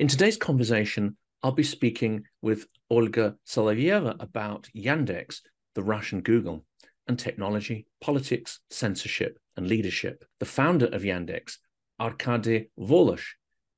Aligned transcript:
In 0.00 0.08
today's 0.08 0.36
conversation, 0.36 1.16
I'll 1.44 1.52
be 1.52 1.62
speaking 1.62 2.24
with 2.42 2.66
Olga 2.90 3.36
Solovyeva 3.46 4.16
about 4.20 4.68
Yandex, 4.74 5.40
the 5.76 5.84
Russian 5.84 6.20
Google, 6.20 6.64
and 7.06 7.16
technology, 7.16 7.86
politics, 8.00 8.58
censorship, 8.70 9.38
and 9.56 9.68
leadership. 9.68 10.24
The 10.40 10.46
founder 10.46 10.86
of 10.86 11.02
Yandex, 11.02 11.58
Arkady 12.00 12.70
Volozh, 12.76 13.24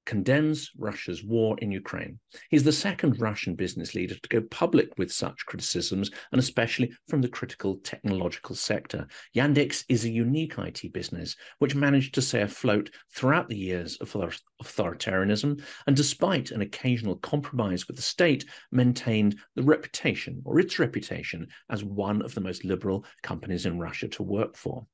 condemns 0.07 0.71
Russia's 0.79 1.23
war 1.23 1.59
in 1.59 1.71
Ukraine. 1.71 2.19
He's 2.49 2.65
the 2.65 2.73
second 2.73 3.21
Russian 3.21 3.55
business 3.55 3.95
leader 3.95 4.15
to 4.15 4.29
go 4.29 4.41
public 4.51 4.97
with 4.97 5.13
such 5.13 5.45
criticisms, 5.45 6.11
and 6.33 6.39
especially 6.39 6.93
from 7.09 7.21
the 7.21 7.29
critical 7.29 7.77
technological 7.85 8.55
sector. 8.55 9.07
Yandex 9.35 9.85
is 9.89 10.05
a 10.05 10.11
unique 10.11 10.57
IT 10.59 10.93
business 10.93 11.37
which 11.59 11.75
managed 11.75 12.15
to 12.15 12.23
stay 12.23 12.43
afloat 12.43 12.91
throughout 13.13 13.49
the 13.49 13.59
years 13.59 13.97
of 13.99 14.17
authoritarianism, 14.63 15.63
and 15.87 15.97
despite 15.97 16.53
an 16.53 16.63
occasional 16.63 17.17
compromise 17.17 17.87
with 17.87 17.97
the 17.97 18.03
state, 18.03 18.47
maintained 18.71 19.37
the 19.57 19.63
reputation 19.63 20.41
or 20.45 20.61
its 20.61 20.79
reputation 20.79 21.47
as 21.69 21.85
one 21.85 22.23
of 22.23 22.35
the 22.35 22.41
most 22.41 22.65
liberal 22.65 23.05
companies 23.23 23.67
in 23.67 23.79
Russia 23.79 24.09
to 24.09 24.23
work 24.23 24.57
for. 24.57 24.87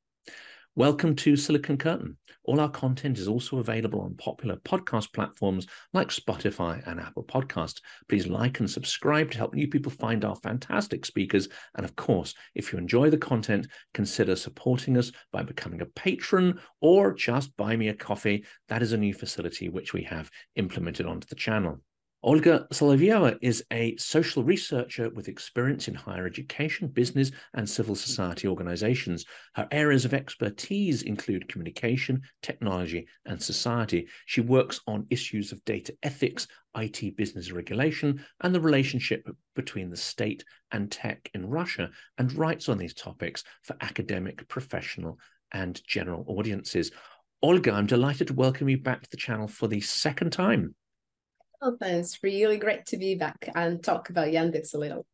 Welcome 0.75 1.17
to 1.17 1.37
Silicon 1.37 1.77
Curtain. 1.77 2.17
All 2.45 2.59
our 2.59 2.71
content 2.71 3.19
is 3.19 3.29
also 3.29 3.59
available 3.59 4.01
on 4.01 4.15
popular 4.15 4.57
podcast 4.57 5.13
platforms 5.13 5.67
like 5.93 6.09
Spotify 6.09 6.83
and 6.87 6.99
Apple 6.99 7.25
Podcast. 7.25 7.83
Please 8.09 8.27
like 8.27 8.59
and 8.59 8.71
subscribe 8.71 9.31
to 9.31 9.37
help 9.37 9.53
new 9.53 9.69
people 9.69 9.93
find 9.93 10.25
our 10.25 10.35
fantastic 10.37 11.05
speakers. 11.05 11.47
And 11.75 11.85
of 11.85 11.95
course, 11.95 12.33
if 12.55 12.73
you 12.73 12.79
enjoy 12.79 13.11
the 13.11 13.19
content, 13.19 13.67
consider 13.93 14.35
supporting 14.35 14.97
us 14.97 15.13
by 15.31 15.43
becoming 15.43 15.83
a 15.83 15.87
patron 15.87 16.59
or 16.81 17.13
just 17.13 17.55
buy 17.59 17.77
me 17.77 17.89
a 17.89 17.95
coffee. 17.95 18.47
That 18.69 18.81
is 18.81 18.95
a 18.95 18.97
new 18.97 19.13
facility 19.13 19.69
which 19.69 19.93
we 19.93 20.05
have 20.05 20.31
implemented 20.57 21.05
onto 21.05 21.27
the 21.27 21.35
channel. 21.35 21.83
Olga 22.25 22.69
Solovyeva 22.73 23.37
is 23.43 23.65
a 23.73 23.97
social 23.97 24.45
researcher 24.45 25.11
with 25.11 25.27
experience 25.27 25.89
in 25.89 25.95
higher 25.95 26.25
education, 26.25 26.87
business, 26.87 27.33
and 27.55 27.69
civil 27.69 27.97
society 27.97 28.47
organizations. 28.47 29.25
Her 29.55 29.67
areas 29.73 30.05
of 30.05 30.15
expertise 30.15 31.03
include 31.03 31.49
communication, 31.49 32.23
technology, 32.41 33.09
and 33.27 33.43
society. 33.43 34.07
She 34.27 34.41
works 34.41 34.81
on 34.87 35.09
issues 35.11 35.51
of 35.51 35.65
data 35.65 35.97
ethics, 36.05 36.47
IT 36.77 37.17
business 37.17 37.51
regulation, 37.51 38.25
and 38.41 38.55
the 38.55 38.61
relationship 38.61 39.29
between 39.57 39.91
the 39.91 39.97
state 39.97 40.45
and 40.71 40.93
tech 40.93 41.29
in 41.35 41.51
Russia, 41.51 41.91
and 42.19 42.33
writes 42.35 42.69
on 42.69 42.79
these 42.79 42.95
topics 42.95 43.43
for 43.63 43.75
academic, 43.81 44.47
professional, 44.47 45.19
and 45.51 45.83
general 45.89 46.25
audiences. 46.29 46.93
Olga, 47.43 47.73
I'm 47.73 47.87
delighted 47.87 48.29
to 48.29 48.35
welcome 48.35 48.69
you 48.69 48.79
back 48.79 49.03
to 49.03 49.11
the 49.11 49.17
channel 49.17 49.49
for 49.49 49.67
the 49.67 49.81
second 49.81 50.31
time. 50.31 50.77
Oh, 51.65 51.77
thanks. 51.79 52.19
Really 52.25 52.59
great 52.59 52.87
to 52.87 52.97
be 52.97 53.15
back 53.15 53.49
and 53.55 53.83
talk 53.83 54.11
about 54.11 54.29
Yandex 54.29 54.75
a 54.75 54.79
little. 54.79 55.07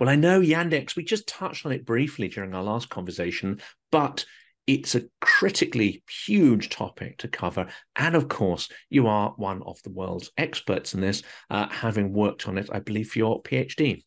Well, 0.00 0.08
I 0.08 0.16
know 0.16 0.40
Yandex, 0.40 0.96
we 0.96 1.04
just 1.04 1.28
touched 1.28 1.64
on 1.64 1.70
it 1.70 1.86
briefly 1.86 2.26
during 2.26 2.52
our 2.52 2.64
last 2.64 2.88
conversation, 2.88 3.60
but 3.92 4.24
it's 4.66 4.96
a 4.96 5.04
critically 5.20 6.02
huge 6.26 6.68
topic 6.68 7.18
to 7.18 7.28
cover. 7.28 7.68
And 7.94 8.16
of 8.16 8.28
course, 8.28 8.68
you 8.90 9.06
are 9.06 9.34
one 9.36 9.62
of 9.62 9.80
the 9.84 9.90
world's 9.90 10.32
experts 10.36 10.94
in 10.94 11.00
this, 11.00 11.22
uh, 11.48 11.68
having 11.68 12.12
worked 12.12 12.48
on 12.48 12.58
it, 12.58 12.68
I 12.72 12.80
believe, 12.80 13.10
for 13.10 13.20
your 13.20 13.42
PhD. 13.42 14.02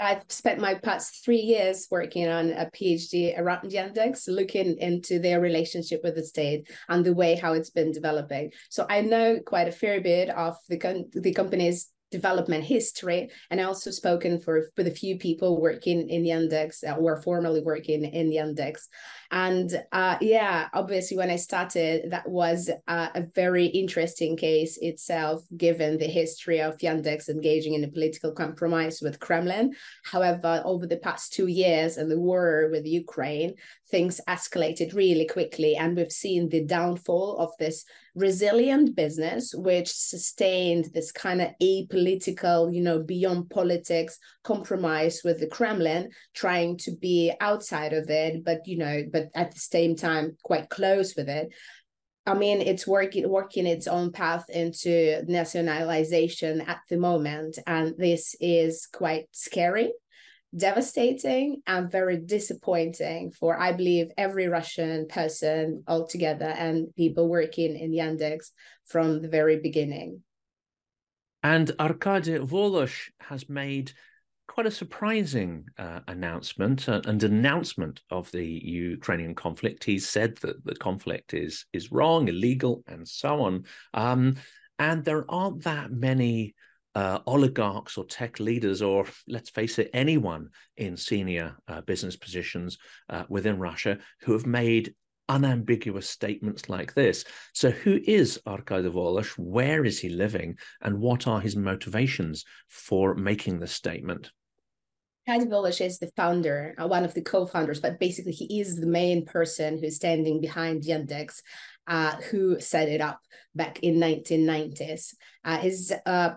I've 0.00 0.24
spent 0.28 0.60
my 0.60 0.74
past 0.74 1.24
three 1.24 1.40
years 1.40 1.86
working 1.90 2.28
on 2.28 2.50
a 2.52 2.66
PhD 2.66 3.38
around 3.38 3.70
Yandex, 3.70 4.28
looking 4.28 4.76
into 4.78 5.18
their 5.18 5.40
relationship 5.40 6.02
with 6.02 6.16
the 6.16 6.24
state 6.24 6.68
and 6.88 7.04
the 7.04 7.14
way 7.14 7.36
how 7.36 7.52
it's 7.52 7.70
been 7.70 7.92
developing. 7.92 8.52
So 8.70 8.86
I 8.88 9.00
know 9.00 9.38
quite 9.44 9.68
a 9.68 9.72
fair 9.72 10.00
bit 10.00 10.30
of 10.30 10.56
the 10.68 11.04
the 11.12 11.32
company's 11.32 11.90
development 12.18 12.64
history. 12.64 13.20
And 13.50 13.60
I 13.60 13.64
also 13.64 13.90
spoken 13.90 14.40
for 14.40 14.54
with 14.76 14.86
a 14.86 14.98
few 15.02 15.14
people 15.18 15.60
working 15.60 15.98
in 16.08 16.22
Yandex 16.30 16.70
uh, 16.88 16.96
or 16.96 17.20
formerly 17.20 17.62
working 17.72 18.04
in 18.04 18.30
Yandex 18.30 18.74
and 19.34 19.82
uh, 19.90 20.16
yeah 20.20 20.68
obviously 20.72 21.16
when 21.16 21.30
I 21.30 21.36
started 21.36 22.12
that 22.12 22.28
was 22.28 22.70
uh, 22.86 23.08
a 23.14 23.22
very 23.34 23.66
interesting 23.66 24.36
case 24.36 24.78
itself 24.80 25.42
given 25.56 25.98
the 25.98 26.06
history 26.06 26.60
of 26.60 26.78
Yandex 26.78 27.28
engaging 27.28 27.74
in 27.74 27.84
a 27.84 27.88
political 27.88 28.32
compromise 28.32 29.00
with 29.02 29.18
Kremlin. 29.18 29.74
However 30.04 30.62
over 30.64 30.86
the 30.86 30.98
past 30.98 31.32
two 31.32 31.48
years 31.48 31.96
and 31.96 32.08
the 32.10 32.18
war 32.18 32.68
with 32.70 32.86
Ukraine 32.86 33.54
things 33.90 34.20
escalated 34.28 34.94
really 34.94 35.26
quickly. 35.26 35.76
And 35.76 35.96
we've 35.96 36.10
seen 36.10 36.48
the 36.48 36.64
downfall 36.64 37.38
of 37.38 37.50
this 37.58 37.84
resilient 38.14 38.94
business 38.94 39.52
which 39.54 39.90
sustained 39.92 40.88
this 40.94 41.10
kind 41.10 41.42
of 41.42 41.48
apolitical 41.60 42.72
you 42.72 42.80
know 42.80 43.00
beyond 43.02 43.50
politics 43.50 44.20
compromise 44.44 45.22
with 45.24 45.40
the 45.40 45.48
kremlin 45.48 46.08
trying 46.32 46.76
to 46.76 46.94
be 46.94 47.32
outside 47.40 47.92
of 47.92 48.08
it 48.08 48.44
but 48.44 48.60
you 48.66 48.78
know 48.78 49.02
but 49.12 49.26
at 49.34 49.52
the 49.52 49.58
same 49.58 49.96
time 49.96 50.36
quite 50.44 50.68
close 50.68 51.14
with 51.16 51.28
it. 51.28 51.52
I 52.26 52.32
mean, 52.32 52.62
it's 52.62 52.86
working 52.86 53.28
working 53.28 53.66
its 53.66 53.86
own 53.86 54.10
path 54.10 54.48
into 54.48 55.22
nationalization 55.26 56.62
at 56.62 56.80
the 56.88 56.96
moment, 56.96 57.58
and 57.66 57.94
this 57.98 58.34
is 58.40 58.88
quite 58.90 59.26
scary 59.32 59.92
devastating 60.56 61.62
and 61.66 61.90
very 61.90 62.16
disappointing 62.16 63.30
for 63.30 63.58
I 63.60 63.72
believe 63.72 64.10
every 64.16 64.48
Russian 64.48 65.06
person 65.08 65.84
altogether 65.88 66.46
and 66.46 66.94
people 66.94 67.28
working 67.28 67.76
in 67.76 67.92
Yandex 67.92 68.50
from 68.86 69.20
the 69.20 69.28
very 69.28 69.58
beginning. 69.58 70.22
And 71.42 71.70
Arkady 71.78 72.38
Volozh 72.38 73.10
has 73.20 73.48
made 73.48 73.92
quite 74.46 74.66
a 74.66 74.70
surprising 74.70 75.66
uh, 75.78 76.00
announcement, 76.08 76.88
uh, 76.88 77.00
an 77.04 77.22
announcement 77.24 78.02
of 78.10 78.30
the 78.30 78.46
Ukrainian 78.46 79.34
conflict. 79.34 79.84
He 79.84 79.98
said 79.98 80.36
that 80.38 80.64
the 80.64 80.74
conflict 80.76 81.34
is 81.34 81.66
is 81.72 81.92
wrong, 81.92 82.28
illegal, 82.28 82.82
and 82.86 83.06
so 83.06 83.42
on. 83.42 83.64
Um, 83.92 84.36
and 84.78 85.04
there 85.04 85.30
aren't 85.30 85.64
that 85.64 85.90
many 85.90 86.54
uh, 86.94 87.20
oligarchs 87.26 87.98
or 87.98 88.04
tech 88.04 88.40
leaders, 88.40 88.82
or 88.82 89.06
let's 89.28 89.50
face 89.50 89.78
it, 89.78 89.90
anyone 89.92 90.48
in 90.76 90.96
senior 90.96 91.56
uh, 91.68 91.80
business 91.82 92.16
positions 92.16 92.78
uh, 93.08 93.24
within 93.28 93.58
Russia 93.58 93.98
who 94.20 94.32
have 94.32 94.46
made 94.46 94.94
unambiguous 95.28 96.08
statements 96.08 96.68
like 96.68 96.94
this. 96.94 97.24
So, 97.52 97.70
who 97.70 97.98
is 98.04 98.40
Arkady 98.46 98.90
Volozh? 98.90 99.30
Where 99.38 99.84
is 99.84 99.98
he 99.98 100.08
living? 100.08 100.56
And 100.82 100.98
what 101.00 101.26
are 101.26 101.40
his 101.40 101.56
motivations 101.56 102.44
for 102.68 103.14
making 103.14 103.58
this 103.58 103.72
statement? 103.72 104.30
Arkady 105.26 105.50
Volozh 105.50 105.84
is 105.84 105.98
the 105.98 106.10
founder, 106.16 106.74
uh, 106.78 106.86
one 106.86 107.04
of 107.04 107.14
the 107.14 107.22
co-founders, 107.22 107.80
but 107.80 107.98
basically 107.98 108.32
he 108.32 108.60
is 108.60 108.76
the 108.76 108.86
main 108.86 109.24
person 109.24 109.78
who's 109.78 109.96
standing 109.96 110.40
behind 110.40 110.82
Yandex, 110.82 111.40
uh, 111.86 112.16
who 112.30 112.60
set 112.60 112.88
it 112.88 113.00
up 113.00 113.20
back 113.54 113.80
in 113.80 113.96
1990s. 113.96 115.14
Uh, 115.42 115.58
his 115.58 115.94
uh, 116.04 116.34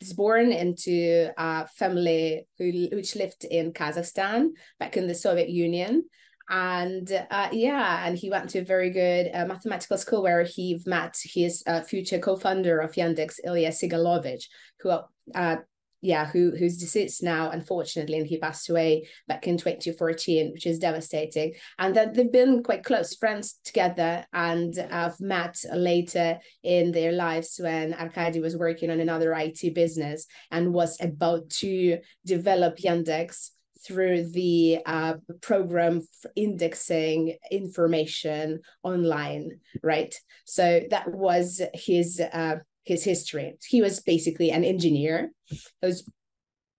was 0.00 0.12
born 0.12 0.52
into 0.52 1.30
a 1.36 1.66
family 1.68 2.46
who 2.58 2.88
which 2.92 3.16
lived 3.16 3.44
in 3.44 3.72
Kazakhstan 3.72 4.50
back 4.78 4.96
in 4.96 5.08
the 5.08 5.14
Soviet 5.14 5.48
Union. 5.48 6.04
And 6.50 7.10
uh, 7.30 7.50
yeah, 7.52 8.06
and 8.06 8.16
he 8.16 8.30
went 8.30 8.48
to 8.50 8.60
a 8.60 8.64
very 8.64 8.90
good 8.90 9.30
uh, 9.34 9.44
mathematical 9.44 9.98
school 9.98 10.22
where 10.22 10.44
he 10.44 10.80
met 10.86 11.14
his 11.22 11.62
uh, 11.66 11.82
future 11.82 12.18
co-founder 12.18 12.78
of 12.78 12.92
Yandex, 12.92 13.34
Ilya 13.44 13.70
Segalovich, 13.70 14.44
who 14.80 14.98
uh, 15.34 15.56
yeah, 16.00 16.26
who 16.26 16.52
who's 16.56 16.76
deceased 16.76 17.22
now, 17.22 17.50
unfortunately, 17.50 18.18
and 18.18 18.26
he 18.26 18.38
passed 18.38 18.70
away 18.70 19.08
back 19.26 19.46
in 19.46 19.56
2014, 19.56 20.52
which 20.52 20.66
is 20.66 20.78
devastating. 20.78 21.54
And 21.78 21.94
that 21.96 22.14
they've 22.14 22.30
been 22.30 22.62
quite 22.62 22.84
close 22.84 23.16
friends 23.16 23.58
together 23.64 24.24
and 24.32 24.74
have 24.76 25.20
met 25.20 25.56
later 25.72 26.38
in 26.62 26.92
their 26.92 27.12
lives 27.12 27.58
when 27.62 27.94
Arkady 27.94 28.40
was 28.40 28.56
working 28.56 28.90
on 28.90 29.00
another 29.00 29.32
IT 29.32 29.74
business 29.74 30.26
and 30.50 30.72
was 30.72 31.00
about 31.00 31.50
to 31.50 31.98
develop 32.24 32.78
Yandex 32.78 33.50
through 33.84 34.28
the 34.30 34.78
uh, 34.86 35.14
program 35.40 36.02
for 36.20 36.30
indexing 36.36 37.36
information 37.50 38.60
online, 38.82 39.60
right? 39.82 40.14
So 40.44 40.82
that 40.90 41.12
was 41.12 41.62
his 41.74 42.20
uh, 42.20 42.56
his 42.88 43.04
history. 43.04 43.56
He 43.66 43.80
was 43.82 44.00
basically 44.00 44.50
an 44.50 44.64
engineer. 44.64 45.32
He 45.46 45.58
was 45.82 46.08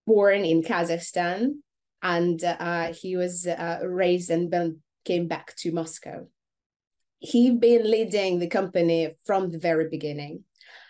born 0.06 0.44
in 0.44 0.64
Kazakhstan, 0.64 1.60
and 2.02 2.44
uh, 2.44 2.94
he 2.94 3.16
was 3.16 3.48
uh, 3.48 3.80
raised 3.84 4.30
and 4.30 4.52
then 4.52 4.80
came 5.06 5.28
back 5.28 5.56
to 5.58 5.72
Moscow. 5.72 6.28
He'd 7.20 7.60
been 7.60 7.90
leading 7.90 8.40
the 8.40 8.48
company 8.48 9.16
from 9.26 9.52
the 9.52 9.60
very 9.60 9.90
beginning. 9.90 10.44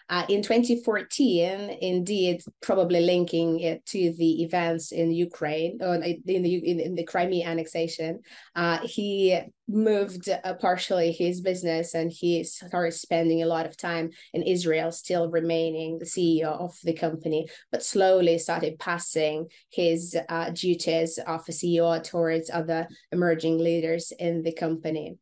Uh, 0.09 0.25
in 0.27 0.41
2014, 0.41 1.77
indeed, 1.81 2.41
probably 2.61 3.00
linking 3.00 3.59
it 3.59 3.85
to 3.85 4.11
the 4.13 4.41
events 4.41 4.91
in 4.91 5.11
Ukraine 5.11 5.77
or 5.81 5.95
in 5.95 6.01
the 6.25 6.56
in, 6.56 6.79
in 6.79 6.95
the 6.95 7.03
Crimea 7.03 7.45
annexation, 7.45 8.21
uh, 8.56 8.79
he 8.79 9.39
moved 9.67 10.27
uh, 10.27 10.56
partially 10.56 11.11
his 11.11 11.41
business 11.41 11.94
and 11.94 12.11
he 12.11 12.44
started 12.44 12.94
spending 12.94 13.44
a 13.44 13.45
lot 13.45 13.67
of 13.67 13.77
time 13.77 14.09
in 14.33 14.41
Israel, 14.41 14.91
still 14.91 15.29
remaining 15.29 16.00
the 16.00 16.06
CEO 16.06 16.59
of 16.59 16.75
the 16.83 16.94
company, 16.94 17.47
but 17.71 17.85
slowly 17.85 18.39
started 18.39 18.79
passing 18.79 19.47
his 19.69 20.17
uh, 20.27 20.50
duties 20.50 21.19
of 21.19 21.41
a 21.47 21.51
CEO 21.51 22.03
towards 22.03 22.50
other 22.50 22.88
emerging 23.11 23.59
leaders 23.59 24.11
in 24.17 24.41
the 24.41 24.53
company. 24.53 25.17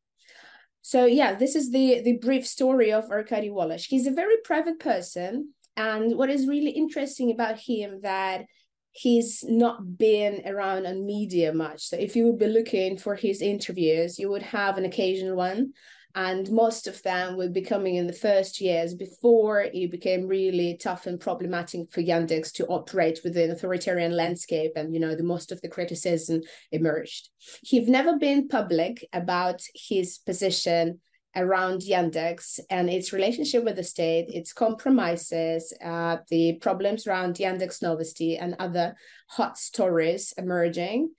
So 0.88 1.06
yeah, 1.06 1.34
this 1.36 1.54
is 1.58 1.72
the 1.72 2.00
the 2.02 2.14
brief 2.14 2.48
story 2.48 2.94
of 2.94 3.12
Arkady 3.12 3.50
Volozh. 3.50 3.88
He's 3.90 4.08
a 4.08 4.20
very 4.22 4.38
private 4.46 4.80
person, 4.80 5.54
and 5.76 6.18
what 6.18 6.30
is 6.30 6.48
really 6.48 6.70
interesting 6.70 7.30
about 7.30 7.60
him 7.60 8.00
that 8.04 8.46
he's 8.92 9.44
not 9.44 9.98
been 9.98 10.44
around 10.46 10.86
on 10.86 11.06
media 11.06 11.52
much. 11.52 11.90
So 11.90 11.98
if 11.98 12.16
you 12.16 12.24
would 12.28 12.40
be 12.40 12.48
looking 12.48 12.98
for 12.98 13.16
his 13.16 13.42
interviews, 13.42 14.18
you 14.18 14.30
would 14.30 14.44
have 14.44 14.78
an 14.78 14.86
occasional 14.86 15.36
one 15.36 15.74
and 16.18 16.50
most 16.50 16.88
of 16.88 17.04
them 17.04 17.38
were 17.38 17.48
becoming 17.48 17.94
in 17.96 18.08
the 18.08 18.12
first 18.12 18.60
years 18.60 18.96
before 18.96 19.62
it 19.62 19.92
became 19.92 20.26
really 20.26 20.76
tough 20.76 21.06
and 21.06 21.20
problematic 21.20 21.92
for 21.92 22.02
Yandex 22.02 22.52
to 22.54 22.66
operate 22.66 23.20
within 23.24 23.52
authoritarian 23.52 24.14
landscape 24.14 24.72
and 24.76 24.96
you 24.96 25.00
know 25.00 25.14
the 25.14 25.22
most 25.22 25.52
of 25.52 25.62
the 25.62 25.70
criticism 25.70 26.42
emerged. 26.72 27.30
He've 27.62 27.88
never 27.88 28.18
been 28.18 28.48
public 28.48 29.08
about 29.14 29.62
his 29.76 30.18
position 30.18 31.02
around 31.36 31.82
Yandex 31.82 32.60
and 32.72 32.90
its 32.90 33.14
relationship 33.14 33.64
with 33.64 33.76
the 33.76 33.84
state, 33.84 34.26
its 34.30 34.54
compromises, 34.54 35.72
uh, 35.86 36.18
the 36.32 36.54
problems 36.54 37.06
around 37.06 37.36
Yandex 37.36 37.84
Novosti 37.84 38.42
and 38.42 38.56
other 38.58 38.96
hot 39.28 39.60
stories 39.60 40.34
emerging, 40.36 41.12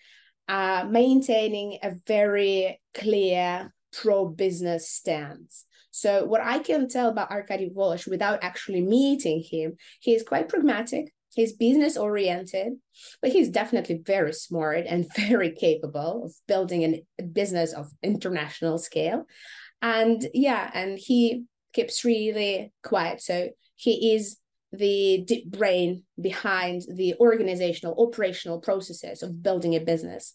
uh, 0.48 0.86
maintaining 0.90 1.78
a 1.84 1.94
very 2.04 2.80
clear 2.94 3.72
pro-business 3.92 4.90
stance. 4.90 5.64
So 5.90 6.24
what 6.24 6.40
I 6.40 6.58
can 6.60 6.88
tell 6.88 7.08
about 7.08 7.30
Arkady 7.30 7.70
Volozh 7.70 8.08
without 8.08 8.42
actually 8.42 8.82
meeting 8.82 9.42
him, 9.42 9.76
he 10.00 10.14
is 10.14 10.22
quite 10.22 10.48
pragmatic. 10.48 11.12
He's 11.34 11.52
business 11.52 11.96
oriented, 11.96 12.74
but 13.20 13.32
he's 13.32 13.48
definitely 13.48 14.00
very 14.04 14.32
smart 14.32 14.84
and 14.88 15.06
very 15.16 15.52
capable 15.52 16.24
of 16.26 16.34
building 16.46 17.02
a 17.18 17.22
business 17.22 17.72
of 17.72 17.90
international 18.02 18.78
scale. 18.78 19.24
And 19.82 20.26
yeah, 20.34 20.70
and 20.74 20.98
he 20.98 21.44
keeps 21.72 22.04
really 22.04 22.72
quiet. 22.82 23.20
So 23.22 23.50
he 23.76 24.14
is 24.14 24.38
the 24.72 25.24
deep 25.26 25.50
brain 25.50 26.04
behind 26.20 26.82
the 26.92 27.14
organizational 27.20 27.94
operational 27.98 28.60
processes 28.60 29.22
of 29.22 29.42
building 29.42 29.74
a 29.74 29.80
business 29.80 30.34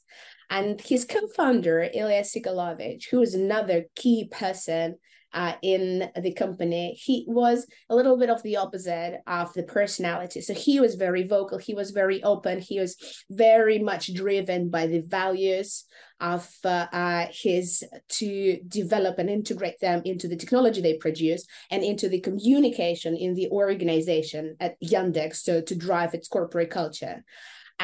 and 0.53 0.79
his 0.81 1.03
co-founder 1.03 1.89
ilya 1.93 2.21
segalovich 2.21 3.09
who 3.09 3.21
is 3.21 3.33
another 3.33 3.85
key 3.95 4.29
person 4.31 4.95
uh, 5.33 5.53
in 5.63 6.11
the 6.21 6.33
company, 6.33 6.93
he 6.93 7.25
was 7.27 7.65
a 7.89 7.95
little 7.95 8.17
bit 8.17 8.29
of 8.29 8.43
the 8.43 8.57
opposite 8.57 9.21
of 9.25 9.51
the 9.53 9.63
personality. 9.63 10.41
So 10.41 10.53
he 10.53 10.79
was 10.79 10.93
very 10.93 11.23
vocal, 11.23 11.57
he 11.57 11.73
was 11.73 11.89
very 11.89 12.21
open, 12.23 12.59
he 12.59 12.79
was 12.79 12.95
very 13.31 13.79
much 13.79 14.13
driven 14.13 14.69
by 14.69 14.85
the 14.85 15.01
values 15.01 15.85
of 16.19 16.47
uh, 16.63 16.85
uh, 16.93 17.25
his 17.31 17.83
to 18.09 18.59
develop 18.67 19.17
and 19.17 19.29
integrate 19.29 19.79
them 19.81 20.03
into 20.05 20.27
the 20.27 20.37
technology 20.37 20.81
they 20.81 20.97
produce 20.97 21.45
and 21.71 21.83
into 21.83 22.07
the 22.07 22.21
communication 22.21 23.17
in 23.17 23.33
the 23.33 23.49
organization 23.49 24.55
at 24.59 24.79
Yandex, 24.81 25.37
so 25.37 25.61
to 25.61 25.75
drive 25.75 26.13
its 26.13 26.27
corporate 26.27 26.69
culture. 26.69 27.23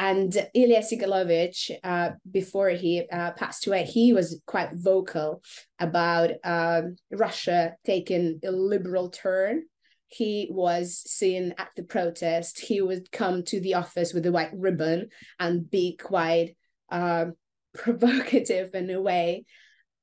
And 0.00 0.34
Ilya 0.54 0.80
Segalovich, 0.80 1.70
uh, 1.84 2.12
before 2.28 2.70
he 2.70 3.06
uh, 3.12 3.32
passed 3.32 3.66
away, 3.66 3.84
he 3.84 4.14
was 4.14 4.40
quite 4.46 4.70
vocal 4.72 5.42
about 5.78 6.30
um, 6.42 6.96
Russia 7.12 7.74
taking 7.84 8.40
a 8.42 8.50
liberal 8.50 9.10
turn. 9.10 9.64
He 10.08 10.48
was 10.50 10.96
seen 10.96 11.52
at 11.58 11.68
the 11.76 11.82
protest. 11.82 12.60
He 12.60 12.80
would 12.80 13.12
come 13.12 13.42
to 13.44 13.60
the 13.60 13.74
office 13.74 14.14
with 14.14 14.24
a 14.24 14.32
white 14.32 14.52
ribbon 14.54 15.10
and 15.38 15.70
be 15.70 15.98
quite 15.98 16.56
uh, 16.90 17.26
provocative 17.74 18.74
in 18.74 18.88
a 18.88 19.02
way 19.02 19.44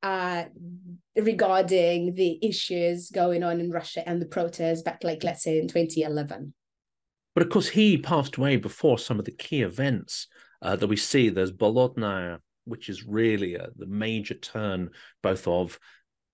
uh, 0.04 0.44
regarding 1.16 2.14
the 2.14 2.38
issues 2.48 3.10
going 3.10 3.44
on 3.44 3.60
in 3.60 3.72
Russia 3.72 4.08
and 4.08 4.22
the 4.22 4.28
protests 4.28 4.84
back, 4.84 5.04
like 5.04 5.24
let's 5.24 5.42
say 5.42 5.58
in 5.58 5.68
2011. 5.68 6.54
But 7.38 7.46
of 7.46 7.52
course, 7.52 7.68
he 7.68 8.00
passed 8.00 8.38
away 8.38 8.56
before 8.56 8.98
some 8.98 9.20
of 9.20 9.26
the 9.26 9.32
key 9.32 9.62
events 9.62 10.26
uh, 10.64 10.76
that 10.76 10.88
we 10.88 10.96
see. 10.96 11.30
There's 11.30 11.52
Bolotnaya, 11.52 12.40
which 12.66 12.90
is 12.90 13.06
really 13.06 13.54
a, 13.54 13.68
the 13.76 13.86
major 13.86 14.34
turn 14.34 14.90
both 15.22 15.48
of 15.48 15.78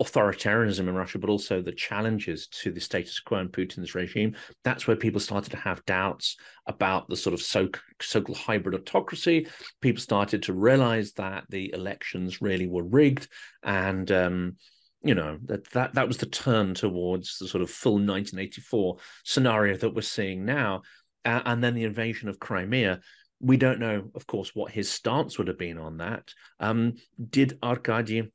authoritarianism 0.01 0.87
in 0.87 0.95
Russia, 0.95 1.19
but 1.19 1.29
also 1.29 1.61
the 1.61 1.73
challenges 1.73 2.47
to 2.47 2.71
the 2.71 2.79
status 2.79 3.19
quo 3.19 3.39
and 3.39 3.51
Putin's 3.51 3.95
regime. 3.95 4.37
That's 4.63 4.87
where 4.87 4.95
people 4.95 5.19
started 5.19 5.49
to 5.49 5.57
have 5.57 5.83
doubts 5.83 6.37
about 6.67 7.09
the 7.09 7.17
sort 7.17 7.33
of 7.33 7.41
so, 7.41 7.67
so-called 8.01 8.37
hybrid 8.37 8.73
autocracy. 8.73 9.47
People 9.81 10.01
started 10.01 10.43
to 10.43 10.53
realize 10.53 11.11
that 11.15 11.43
the 11.49 11.73
elections 11.73 12.41
really 12.41 12.67
were 12.67 12.85
rigged, 12.85 13.27
and 13.61 14.09
um, 14.09 14.55
you 15.03 15.15
know 15.15 15.37
that 15.45 15.69
that 15.71 15.93
that 15.95 16.07
was 16.07 16.17
the 16.17 16.25
turn 16.25 16.73
towards 16.73 17.37
the 17.37 17.47
sort 17.47 17.61
of 17.61 17.69
full 17.69 17.93
1984 17.93 18.97
scenario 19.23 19.77
that 19.77 19.93
we're 19.93 20.01
seeing 20.01 20.45
now. 20.45 20.81
Uh, 21.25 21.41
and 21.45 21.63
then 21.63 21.73
the 21.73 21.85
invasion 21.85 22.29
of 22.29 22.39
crimea. 22.39 22.99
We 23.39 23.57
don't 23.57 23.79
know 23.79 24.09
of 24.15 24.25
course 24.25 24.51
what 24.53 24.71
his 24.71 24.89
stance 24.89 25.37
would 25.37 25.47
have 25.47 25.57
been 25.57 25.77
on 25.77 25.97
that. 25.97 26.33
Um, 26.59 26.93
did 27.29 27.57
arkady 27.61 28.31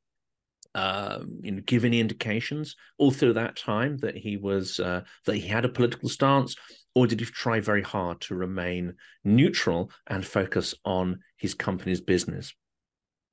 uh, 0.74 1.20
you 1.42 1.52
know, 1.52 1.62
give 1.64 1.84
any 1.84 1.98
indications 1.98 2.76
all 2.98 3.10
through 3.10 3.32
that 3.32 3.56
time 3.56 3.96
that 3.98 4.16
he 4.16 4.36
was 4.36 4.78
uh, 4.78 5.02
that 5.24 5.36
he 5.36 5.48
had 5.48 5.64
a 5.64 5.68
political 5.68 6.08
stance, 6.08 6.54
or 6.94 7.06
did 7.06 7.20
he 7.20 7.26
try 7.26 7.58
very 7.58 7.82
hard 7.82 8.20
to 8.20 8.34
remain 8.34 8.94
neutral 9.24 9.90
and 10.06 10.26
focus 10.26 10.74
on 10.84 11.18
his 11.36 11.54
company's 11.54 12.00
business? 12.00 12.54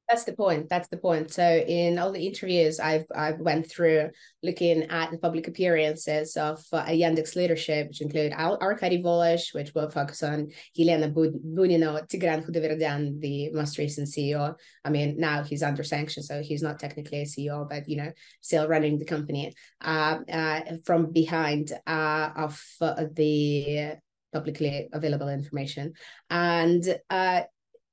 That's 0.09 0.23
the 0.23 0.33
point. 0.33 0.69
That's 0.69 0.87
the 0.89 0.97
point. 0.97 1.33
So 1.33 1.43
in 1.43 1.97
all 1.97 2.11
the 2.11 2.27
interviews 2.27 2.79
I've 2.79 3.05
I've 3.15 3.39
went 3.39 3.71
through, 3.71 4.11
looking 4.43 4.83
at 4.83 5.09
the 5.09 5.17
public 5.17 5.47
appearances 5.47 6.37
of 6.37 6.63
uh, 6.71 6.85
Yandex 6.85 7.35
leadership, 7.35 7.87
which 7.87 8.01
include 8.01 8.31
Al- 8.33 8.59
Arkady 8.61 9.01
Volozh, 9.01 9.51
which 9.55 9.73
will 9.73 9.89
focus 9.89 10.21
on 10.21 10.51
Helena 10.77 11.09
Bunina, 11.09 12.07
Tigran 12.07 12.45
Khudaverdyan, 12.45 13.19
the 13.19 13.49
most 13.51 13.79
recent 13.79 14.07
CEO. 14.07 14.53
I 14.83 14.91
mean, 14.91 15.15
now 15.17 15.41
he's 15.41 15.63
under 15.63 15.83
sanction, 15.83 16.21
so 16.21 16.43
he's 16.43 16.61
not 16.61 16.77
technically 16.77 17.21
a 17.21 17.25
CEO, 17.25 17.67
but 17.67 17.89
you 17.89 17.97
know, 17.97 18.11
still 18.41 18.67
running 18.67 18.99
the 18.99 19.05
company 19.05 19.53
uh, 19.81 20.19
uh, 20.31 20.61
from 20.85 21.11
behind 21.13 21.71
uh, 21.87 22.29
of 22.35 22.63
uh, 22.79 23.05
the 23.11 23.95
publicly 24.31 24.87
available 24.93 25.29
information, 25.29 25.93
and 26.29 26.83
uh, 27.09 27.41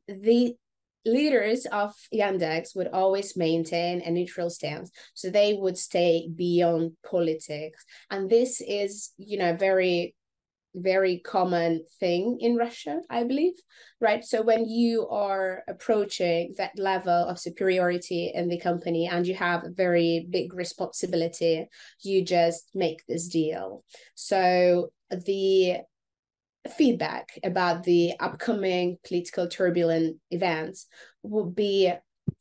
the 0.09 0.57
leaders 1.04 1.66
of 1.66 1.94
Yandex 2.14 2.76
would 2.76 2.88
always 2.88 3.37
maintain 3.37 4.00
a 4.02 4.11
neutral 4.11 4.50
stance. 4.50 4.90
So 5.14 5.30
they 5.30 5.54
would 5.54 5.78
stay 5.78 6.28
beyond 6.35 6.92
politics. 7.09 7.85
And 8.11 8.30
this 8.30 8.61
is, 8.61 9.12
you 9.16 9.38
know, 9.38 9.56
very 9.56 10.14
very 10.75 11.18
common 11.18 11.85
thing 12.00 12.38
in 12.40 12.56
Russia, 12.56 13.00
I 13.11 13.25
believe, 13.25 13.54
right? 14.00 14.25
So 14.25 14.42
when 14.42 14.66
you 14.68 15.06
are 15.09 15.64
approaching 15.68 16.54
that 16.56 16.78
level 16.78 17.12
of 17.12 17.38
superiority 17.38 18.32
in 18.35 18.49
the 18.49 18.59
company 18.59 19.06
and 19.06 19.26
you 19.26 19.35
have 19.35 19.64
a 19.64 19.71
very 19.71 20.26
big 20.30 20.54
responsibility, 20.54 21.68
you 22.02 22.25
just 22.25 22.71
make 22.75 23.04
this 23.06 23.28
deal. 23.28 23.85
So 24.14 24.92
the 25.11 25.78
feedback 26.71 27.38
about 27.42 27.83
the 27.83 28.12
upcoming 28.21 28.99
political 29.07 29.49
turbulent 29.49 30.19
events 30.31 30.87
would 31.23 31.54
be 31.54 31.92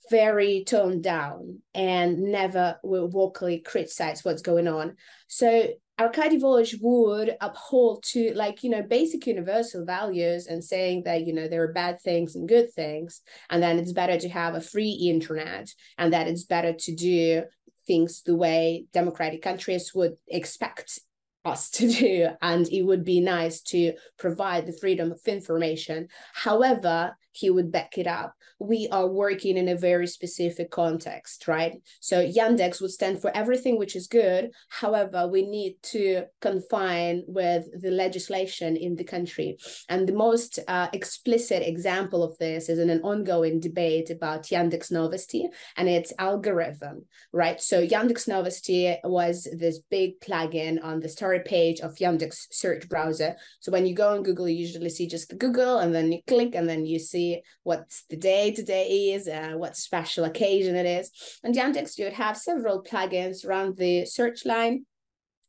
very 0.09 0.63
toned 0.65 1.03
down 1.03 1.59
and 1.73 2.19
never 2.19 2.77
will 2.83 3.07
vocally 3.07 3.59
criticize 3.59 4.23
what's 4.23 4.41
going 4.41 4.67
on. 4.67 4.95
So 5.27 5.69
Arkady 5.99 6.39
Volozh 6.39 6.75
would 6.81 7.35
uphold 7.41 8.03
to 8.03 8.33
like, 8.33 8.63
you 8.63 8.69
know, 8.69 8.81
basic 8.81 9.27
universal 9.27 9.85
values 9.85 10.47
and 10.47 10.63
saying 10.63 11.03
that, 11.03 11.25
you 11.25 11.33
know, 11.33 11.47
there 11.47 11.63
are 11.63 11.73
bad 11.73 12.01
things 12.01 12.35
and 12.35 12.49
good 12.49 12.73
things, 12.73 13.21
and 13.49 13.61
then 13.61 13.77
it's 13.77 13.91
better 13.91 14.17
to 14.17 14.29
have 14.29 14.55
a 14.55 14.61
free 14.61 14.91
internet 14.91 15.69
and 15.97 16.13
that 16.13 16.27
it's 16.27 16.43
better 16.43 16.73
to 16.73 16.95
do 16.95 17.43
things 17.85 18.21
the 18.23 18.35
way 18.35 18.85
democratic 18.93 19.41
countries 19.41 19.93
would 19.93 20.13
expect 20.27 20.99
us 21.45 21.69
to 21.71 21.89
do 21.89 22.29
and 22.41 22.67
it 22.69 22.83
would 22.83 23.03
be 23.03 23.19
nice 23.19 23.61
to 23.61 23.93
provide 24.17 24.65
the 24.65 24.77
freedom 24.79 25.11
of 25.11 25.19
information. 25.25 26.07
However 26.33 27.15
he 27.31 27.49
would 27.49 27.71
back 27.71 27.97
it 27.97 28.07
up. 28.07 28.33
We 28.59 28.87
are 28.91 29.07
working 29.07 29.57
in 29.57 29.69
a 29.69 29.75
very 29.75 30.07
specific 30.07 30.69
context 30.69 31.47
right? 31.47 31.81
So 31.99 32.23
yandex 32.23 32.81
would 32.81 32.91
stand 32.91 33.21
for 33.21 33.35
everything 33.35 33.77
which 33.77 33.95
is 33.95 34.07
good. 34.07 34.51
However 34.69 35.27
we 35.27 35.43
need 35.43 35.77
to 35.83 36.25
confine 36.41 37.23
with 37.27 37.65
the 37.81 37.91
legislation 37.91 38.75
in 38.75 38.95
the 38.95 39.03
country. 39.03 39.57
And 39.89 40.07
the 40.07 40.13
most 40.13 40.59
uh, 40.67 40.89
explicit 40.93 41.63
example 41.63 42.23
of 42.23 42.37
this 42.37 42.69
is 42.69 42.79
in 42.79 42.89
an 42.89 43.01
ongoing 43.01 43.59
debate 43.59 44.09
about 44.09 44.43
yandex 44.43 44.91
novosti 44.91 45.45
and 45.77 45.87
its 45.89 46.13
algorithm 46.19 47.05
right? 47.31 47.61
So 47.61 47.85
yandex 47.85 48.27
novosti 48.27 48.97
was 49.03 49.47
this 49.57 49.79
big 49.79 50.19
plugin 50.19 50.83
on 50.83 50.99
the 50.99 51.09
page 51.39 51.79
of 51.79 51.95
Yandex 51.95 52.47
search 52.51 52.87
browser. 52.89 53.35
So 53.61 53.71
when 53.71 53.85
you 53.85 53.95
go 53.95 54.13
on 54.13 54.23
Google, 54.23 54.47
you 54.49 54.57
usually 54.57 54.89
see 54.89 55.07
just 55.07 55.29
the 55.29 55.35
Google 55.35 55.79
and 55.79 55.95
then 55.95 56.11
you 56.11 56.19
click 56.27 56.53
and 56.53 56.67
then 56.67 56.85
you 56.85 56.99
see 56.99 57.41
what's 57.63 58.03
the 58.09 58.17
day 58.17 58.51
today 58.51 59.13
is, 59.13 59.27
uh, 59.27 59.53
what 59.55 59.77
special 59.77 60.25
occasion 60.25 60.75
it 60.75 60.85
is. 60.85 61.11
And 61.43 61.55
Yandex, 61.55 61.97
you 61.97 62.05
would 62.05 62.13
have 62.13 62.37
several 62.37 62.83
plugins 62.83 63.45
around 63.45 63.77
the 63.77 64.05
search 64.05 64.45
line 64.45 64.85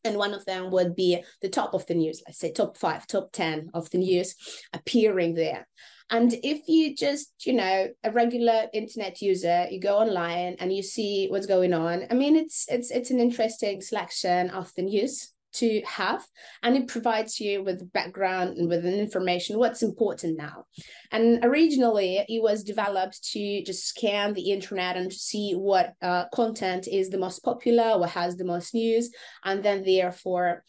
and 0.04 0.16
one 0.16 0.34
of 0.34 0.44
them 0.44 0.70
would 0.70 0.94
be 0.94 1.22
the 1.40 1.48
top 1.48 1.74
of 1.74 1.86
the 1.86 1.94
news 1.94 2.22
let's 2.26 2.38
say 2.38 2.52
top 2.52 2.76
five 2.76 3.06
top 3.06 3.30
10 3.32 3.70
of 3.74 3.90
the 3.90 3.98
news 3.98 4.34
appearing 4.72 5.34
there 5.34 5.66
and 6.10 6.34
if 6.42 6.68
you 6.68 6.94
just 6.94 7.32
you 7.44 7.52
know 7.52 7.88
a 8.04 8.10
regular 8.10 8.66
internet 8.72 9.20
user 9.20 9.66
you 9.70 9.80
go 9.80 9.98
online 9.98 10.56
and 10.58 10.72
you 10.72 10.82
see 10.82 11.28
what's 11.28 11.46
going 11.46 11.72
on 11.72 12.04
i 12.10 12.14
mean 12.14 12.36
it's 12.36 12.66
it's 12.68 12.90
it's 12.90 13.10
an 13.10 13.20
interesting 13.20 13.80
selection 13.80 14.50
of 14.50 14.72
the 14.76 14.82
news 14.82 15.31
to 15.52 15.82
have 15.86 16.24
and 16.62 16.76
it 16.76 16.88
provides 16.88 17.40
you 17.40 17.62
with 17.62 17.92
background 17.92 18.56
and 18.56 18.68
with 18.68 18.84
information 18.84 19.58
what's 19.58 19.82
important 19.82 20.36
now 20.36 20.64
and 21.10 21.44
originally 21.44 22.24
it 22.28 22.42
was 22.42 22.62
developed 22.62 23.22
to 23.22 23.62
just 23.62 23.86
scan 23.86 24.32
the 24.32 24.50
internet 24.50 24.96
and 24.96 25.12
see 25.12 25.52
what 25.52 25.94
uh, 26.02 26.24
content 26.34 26.88
is 26.88 27.10
the 27.10 27.18
most 27.18 27.40
popular 27.40 27.98
what 27.98 28.10
has 28.10 28.36
the 28.36 28.44
most 28.44 28.74
news 28.74 29.10
and 29.44 29.62
then 29.62 29.84
therefore 29.84 30.62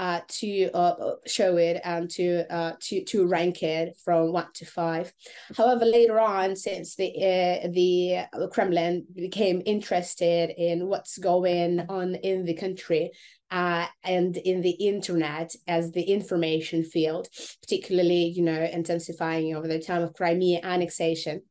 uh, 0.00 0.20
to 0.28 0.70
uh, 0.70 0.94
show 1.26 1.58
it 1.58 1.78
and 1.84 2.08
to 2.08 2.50
uh, 2.50 2.72
to 2.80 3.04
to 3.04 3.26
rank 3.26 3.62
it 3.62 3.94
from 4.02 4.32
one 4.32 4.46
to 4.54 4.64
five. 4.64 5.12
However, 5.54 5.84
later 5.84 6.18
on, 6.18 6.56
since 6.56 6.96
the 6.96 7.10
uh, 7.10 7.68
the 7.68 8.48
Kremlin 8.50 9.04
became 9.14 9.60
interested 9.66 10.54
in 10.56 10.86
what's 10.86 11.18
going 11.18 11.80
on 11.90 12.14
in 12.14 12.46
the 12.46 12.54
country, 12.54 13.10
uh, 13.50 13.86
and 14.04 14.36
in 14.36 14.62
the 14.62 14.70
internet 14.70 15.54
as 15.66 15.92
the 15.92 16.02
information 16.02 16.84
field, 16.84 17.28
particularly, 17.60 18.26
you 18.26 18.42
know, 18.42 18.62
intensifying 18.62 19.54
over 19.54 19.66
the 19.66 19.80
time 19.80 20.02
of 20.02 20.14
Crimea 20.14 20.60
annexation. 20.62 21.42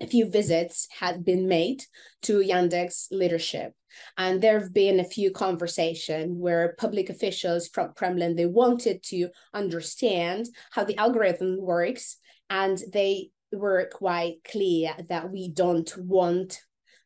A 0.00 0.06
few 0.06 0.28
visits 0.28 0.88
had 0.98 1.24
been 1.24 1.46
made 1.46 1.84
to 2.22 2.38
Yandex 2.38 3.06
leadership. 3.10 3.72
And 4.18 4.40
there 4.40 4.58
have 4.58 4.74
been 4.74 4.98
a 4.98 5.04
few 5.04 5.30
conversations 5.30 6.36
where 6.36 6.74
public 6.78 7.10
officials 7.10 7.68
from 7.68 7.92
Kremlin, 7.94 8.34
they 8.34 8.46
wanted 8.46 9.04
to 9.04 9.28
understand 9.52 10.48
how 10.72 10.82
the 10.82 10.96
algorithm 10.96 11.58
works. 11.60 12.16
And 12.50 12.76
they 12.92 13.30
were 13.52 13.88
quite 13.92 14.38
clear 14.50 14.94
that 15.08 15.30
we 15.30 15.48
don't 15.48 15.96
want 15.96 16.60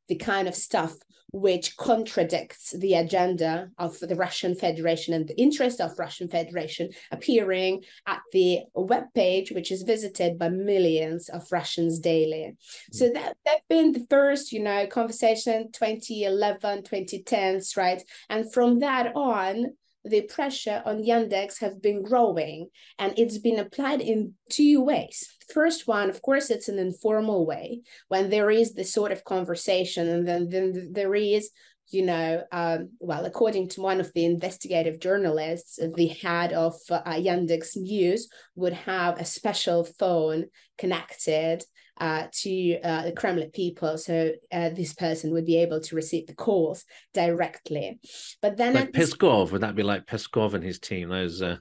the 0.09 0.17
kind 0.17 0.49
of 0.49 0.55
stuff 0.55 0.95
which 1.31 1.77
contradicts 1.77 2.71
the 2.71 2.95
agenda 2.95 3.71
of 3.79 3.99
the 4.01 4.15
Russian 4.15 4.55
Federation 4.55 5.13
and 5.13 5.29
the 5.29 5.39
interest 5.39 5.81
of 5.81 5.99
Russian 5.99 6.29
Federation 6.29 6.91
appearing 7.11 7.85
at 8.07 8.21
the 8.33 8.61
web 8.75 9.05
page, 9.15 9.53
which 9.53 9.71
is 9.71 9.83
visited 9.83 10.39
by 10.39 10.49
millions 10.49 11.29
of 11.29 11.51
Russians 11.53 11.99
daily. 11.99 12.57
So 12.93 13.09
mm. 13.09 13.15
that 13.15 13.37
that 13.45 13.61
been 13.69 13.93
the 13.93 14.07
first, 14.09 14.53
you 14.53 14.63
know, 14.63 14.87
conversation 14.87 15.71
2011, 15.73 16.83
2010s, 16.85 17.77
right? 17.77 18.03
And 18.31 18.51
from 18.53 18.81
that 18.81 19.13
on, 19.15 19.75
the 20.09 20.23
pressure 20.23 20.83
on 20.85 21.05
Yandex 21.05 21.61
have 21.61 21.81
been 21.81 22.03
growing 22.03 22.69
and 22.99 23.15
it's 23.17 23.39
been 23.39 23.59
applied 23.59 24.01
in 24.01 24.35
two 24.51 24.81
ways. 24.81 25.29
First 25.53 25.87
one, 25.87 26.11
of 26.11 26.23
course, 26.23 26.51
it's 26.51 26.69
an 26.69 26.79
informal 26.79 27.47
way 27.47 27.83
when 28.09 28.31
there 28.31 28.51
is 28.51 28.75
this 28.75 28.93
sort 28.93 29.13
of 29.13 29.25
conversation 29.25 30.09
and 30.09 30.27
then, 30.27 30.49
then 30.49 30.91
there 30.93 31.15
is 31.15 31.51
you 31.91 32.05
know, 32.05 32.43
um, 32.53 32.91
well, 33.01 33.25
according 33.25 33.69
to 33.71 33.81
one 33.81 34.01
of 34.01 34.13
the 34.15 34.25
investigative 34.25 35.01
journalists, 35.01 35.79
the 35.95 36.09
head 36.09 36.53
of 36.53 36.75
uh, 36.91 37.03
Yandex 37.15 37.77
News 37.77 38.29
would 38.55 38.75
have 38.75 39.19
a 39.19 39.25
special 39.25 39.85
phone 39.85 40.47
connected 40.77 41.65
uh, 42.01 42.27
to 42.33 42.79
uh, 42.81 43.03
the 43.03 43.13
Kremlin 43.13 43.51
people, 43.51 43.99
so 43.99 44.33
uh, 44.53 44.69
this 44.71 44.95
person 44.95 45.33
would 45.33 45.47
be 45.47 45.57
able 45.57 45.81
to 45.81 45.97
receive 45.97 46.27
the 46.27 46.35
calls 46.35 46.85
directly. 47.13 47.99
But 48.41 48.57
then, 48.57 48.75
like 48.75 48.93
Peskov, 48.93 49.51
would 49.51 49.63
that 49.63 49.75
be 49.75 49.83
like 49.83 50.07
Peskov 50.07 50.55
and 50.55 50.63
his 50.63 50.79
team? 50.79 51.09
Those. 51.09 51.43
Uh... 51.43 51.57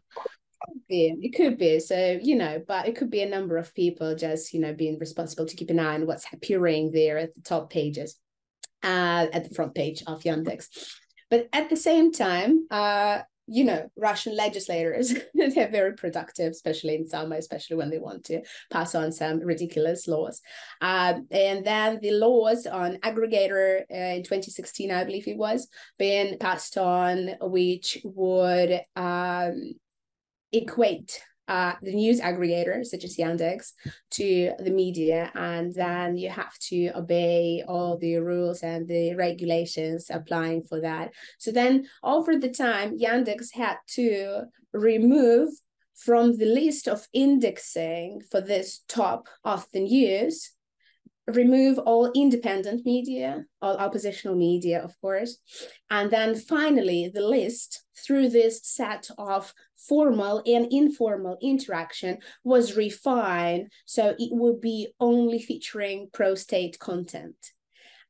Be. 0.90 1.16
It 1.22 1.36
could 1.36 1.58
be. 1.58 1.80
So, 1.80 2.20
you 2.22 2.36
know, 2.36 2.62
but 2.68 2.88
it 2.88 2.96
could 2.96 3.10
be 3.10 3.22
a 3.22 3.30
number 3.30 3.58
of 3.58 3.74
people 3.74 4.16
just, 4.16 4.54
you 4.54 4.60
know, 4.60 4.74
being 4.74 4.98
responsible 5.00 5.46
to 5.46 5.56
keep 5.56 5.70
an 5.70 5.80
eye 5.80 5.96
on 5.96 6.06
what's 6.06 6.26
appearing 6.34 6.92
there 6.92 7.18
at 7.18 7.34
the 7.36 7.42
top 7.42 7.70
pages, 7.70 8.20
uh, 8.84 9.28
at 9.32 9.48
the 9.48 9.56
front 9.56 9.76
page 9.76 10.04
of 10.08 10.24
Yandex. 10.24 10.68
But 11.30 11.50
at 11.52 11.70
the 11.70 11.76
same 11.76 12.12
time, 12.12 12.68
uh, 12.72 13.20
you 13.48 13.64
know, 13.64 13.90
Russian 13.98 14.36
legislators, 14.36 15.14
they're 15.34 15.70
very 15.70 15.94
productive, 15.94 16.52
especially 16.52 16.96
in 16.96 17.08
summer, 17.08 17.38
especially 17.38 17.78
when 17.78 17.90
they 17.90 17.98
want 17.98 18.26
to 18.26 18.42
pass 18.70 18.94
on 18.94 19.12
some 19.12 19.40
ridiculous 19.40 20.08
laws. 20.08 20.42
Um, 20.82 21.28
and 21.32 21.66
then 21.66 22.00
the 22.02 22.12
laws 22.12 22.66
on 22.66 22.98
aggregator 22.98 23.82
uh, 23.90 24.16
in 24.16 24.24
2016, 24.24 24.92
I 24.92 25.06
believe 25.06 25.28
it 25.28 25.38
was, 25.38 25.70
being 25.98 26.38
passed 26.38 26.78
on, 26.78 27.36
which 27.42 28.00
would 28.04 28.82
um, 28.98 29.74
equate 30.52 31.22
uh, 31.48 31.74
the 31.82 31.94
news 31.94 32.20
aggregator, 32.20 32.86
such 32.86 33.04
as 33.04 33.18
Yandex, 33.18 33.72
to 34.12 34.54
the 34.60 34.72
media, 34.72 35.32
and 35.36 35.74
then 35.74 36.18
you 36.18 36.30
have 36.30 36.58
to 36.60 36.90
obey 36.96 37.64
all 37.68 37.98
the 37.98 38.18
rules 38.18 38.64
and 38.64 38.88
the 38.88 39.16
regulations 39.16 40.10
applying 40.10 40.64
for 40.64 40.82
that. 40.82 41.12
So 41.38 41.52
then, 41.52 41.88
over 42.04 42.38
the 42.38 42.50
time, 42.50 42.98
Yandex 42.98 43.54
had 43.54 43.78
to 43.96 44.44
remove 44.74 45.50
from 45.96 46.38
the 46.38 46.46
list 46.46 46.88
of 46.88 47.08
indexing 47.14 48.22
for 48.30 48.40
this 48.40 48.82
top 48.88 49.28
of 49.44 49.66
the 49.74 49.80
news 49.80 50.52
remove 51.28 51.78
all 51.80 52.12
independent 52.16 52.86
media, 52.86 53.44
all 53.62 53.76
oppositional 53.78 54.36
media, 54.36 54.82
of 54.82 55.00
course. 55.02 55.38
And 55.90 56.10
then 56.10 56.36
finally, 56.36 57.12
the 57.14 57.22
list 57.22 57.84
through 58.06 58.30
this 58.30 58.62
set 58.64 59.10
of 59.18 59.54
formal 59.76 60.42
and 60.46 60.72
informal 60.72 61.38
interaction 61.42 62.20
was 62.44 62.78
refined 62.78 63.72
so 63.86 64.16
it 64.18 64.30
would 64.32 64.62
be 64.62 64.88
only 65.00 65.40
featuring 65.40 66.10
pro 66.14 66.36
state 66.36 66.80
content. 66.80 67.36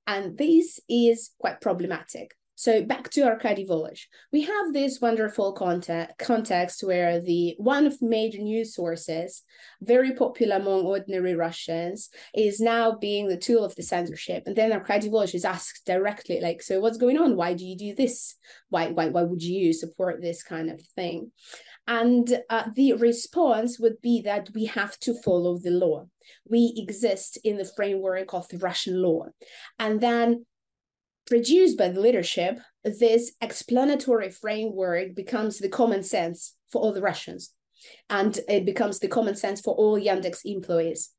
And 0.06 0.38
this 0.38 0.80
is 0.88 1.32
quite 1.40 1.60
problematic 1.60 2.37
so 2.58 2.84
back 2.84 3.12
to 3.12 3.22
Arkady 3.22 3.68
Volozh. 3.68 4.08
We 4.34 4.42
have 4.42 4.74
this 4.74 5.00
wonderful 5.00 5.54
context, 5.54 6.18
context 6.18 6.84
where 6.84 7.22
the 7.22 7.54
one 7.60 7.86
of 7.86 8.02
major 8.02 8.40
news 8.40 8.74
sources, 8.74 9.44
very 9.80 10.16
popular 10.16 10.56
among 10.56 10.82
ordinary 10.82 11.36
Russians, 11.36 12.10
is 12.34 12.60
now 12.60 12.96
being 12.96 13.28
the 13.28 13.38
tool 13.38 13.64
of 13.64 13.76
the 13.76 13.84
censorship. 13.84 14.42
And 14.48 14.56
then 14.56 14.74
Arkady 14.74 15.08
Volozh 15.08 15.36
is 15.36 15.46
asked 15.46 15.86
directly, 15.86 16.42
like, 16.42 16.64
so 16.64 16.80
what's 16.80 16.98
going 16.98 17.20
on? 17.20 17.36
Why 17.36 17.54
do 17.54 17.64
you 17.64 17.78
do 17.78 17.94
this? 17.94 18.34
Why, 18.70 18.88
why, 18.88 19.10
why 19.10 19.22
would 19.22 19.44
you 19.44 19.72
support 19.72 20.20
this 20.20 20.42
kind 20.42 20.72
of 20.72 20.82
thing? 20.96 21.32
And 21.86 22.42
uh, 22.50 22.70
the 22.76 22.94
response 22.94 23.80
would 23.80 24.02
be 24.02 24.24
that 24.24 24.50
we 24.56 24.66
have 24.66 24.98
to 25.02 25.14
follow 25.22 25.60
the 25.60 25.70
law. 25.70 26.08
We 26.50 26.74
exist 26.76 27.38
in 27.44 27.58
the 27.58 27.72
framework 27.76 28.34
of 28.34 28.48
the 28.48 28.58
Russian 28.58 29.00
law. 29.00 29.28
And 29.78 30.02
then 30.02 30.48
produced 31.28 31.78
by 31.78 31.90
the 31.90 32.02
leadership, 32.02 32.60
this 32.84 33.34
explanatory 33.42 34.30
framework 34.30 35.14
becomes 35.14 35.60
the 35.60 35.70
common 35.70 36.04
sense 36.04 36.56
for 36.72 36.82
all 36.82 36.94
the 36.94 37.02
Russians. 37.02 37.52
And 38.10 38.38
it 38.50 38.66
becomes 38.66 39.00
the 39.00 39.08
common 39.08 39.36
sense 39.36 39.62
for 39.62 39.76
all 39.76 40.00
Yandex 40.00 40.40
employees, 40.46 41.12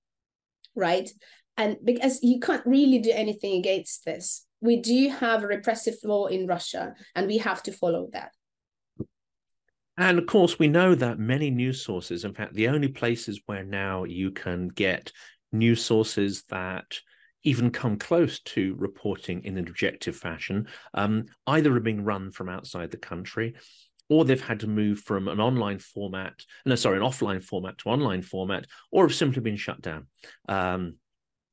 right? 0.74 1.08
And 1.56 1.76
because 1.84 2.22
you 2.22 2.40
can't 2.40 2.66
really 2.66 2.98
do 2.98 3.12
anything 3.12 3.58
against 3.58 4.04
this, 4.04 4.44
we 4.60 4.80
do 4.80 5.08
have 5.10 5.44
a 5.44 5.46
repressive 5.46 5.94
law 6.02 6.26
in 6.26 6.46
Russia, 6.46 6.94
and 7.14 7.26
we 7.28 7.38
have 7.38 7.62
to 7.64 7.72
follow 7.72 8.08
that. 8.12 8.32
And 9.96 10.18
of 10.18 10.26
course, 10.26 10.58
we 10.58 10.68
know 10.68 10.94
that 10.94 11.18
many 11.18 11.50
news 11.50 11.84
sources, 11.84 12.24
in 12.24 12.34
fact, 12.34 12.54
the 12.54 12.68
only 12.68 12.88
places 12.88 13.40
where 13.46 13.64
now 13.64 14.04
you 14.04 14.30
can 14.30 14.68
get 14.68 15.12
news 15.52 15.84
sources 15.84 16.44
that 16.50 17.00
even 17.44 17.70
come 17.70 17.96
close 17.96 18.40
to 18.40 18.74
reporting 18.78 19.44
in 19.44 19.56
an 19.56 19.68
objective 19.68 20.16
fashion, 20.16 20.66
um, 20.94 21.24
either 21.46 21.74
are 21.74 21.80
being 21.80 22.04
run 22.04 22.30
from 22.30 22.48
outside 22.48 22.90
the 22.90 22.96
country 22.96 23.54
or 24.08 24.24
they've 24.24 24.40
had 24.40 24.60
to 24.60 24.66
move 24.66 25.00
from 25.00 25.28
an 25.28 25.40
online 25.40 25.78
format, 25.78 26.32
no, 26.64 26.74
sorry, 26.74 26.96
an 26.96 27.02
offline 27.02 27.42
format 27.42 27.76
to 27.78 27.90
online 27.90 28.22
format, 28.22 28.66
or 28.90 29.06
have 29.06 29.14
simply 29.14 29.42
been 29.42 29.56
shut 29.56 29.80
down. 29.82 30.06
Um, 30.48 30.94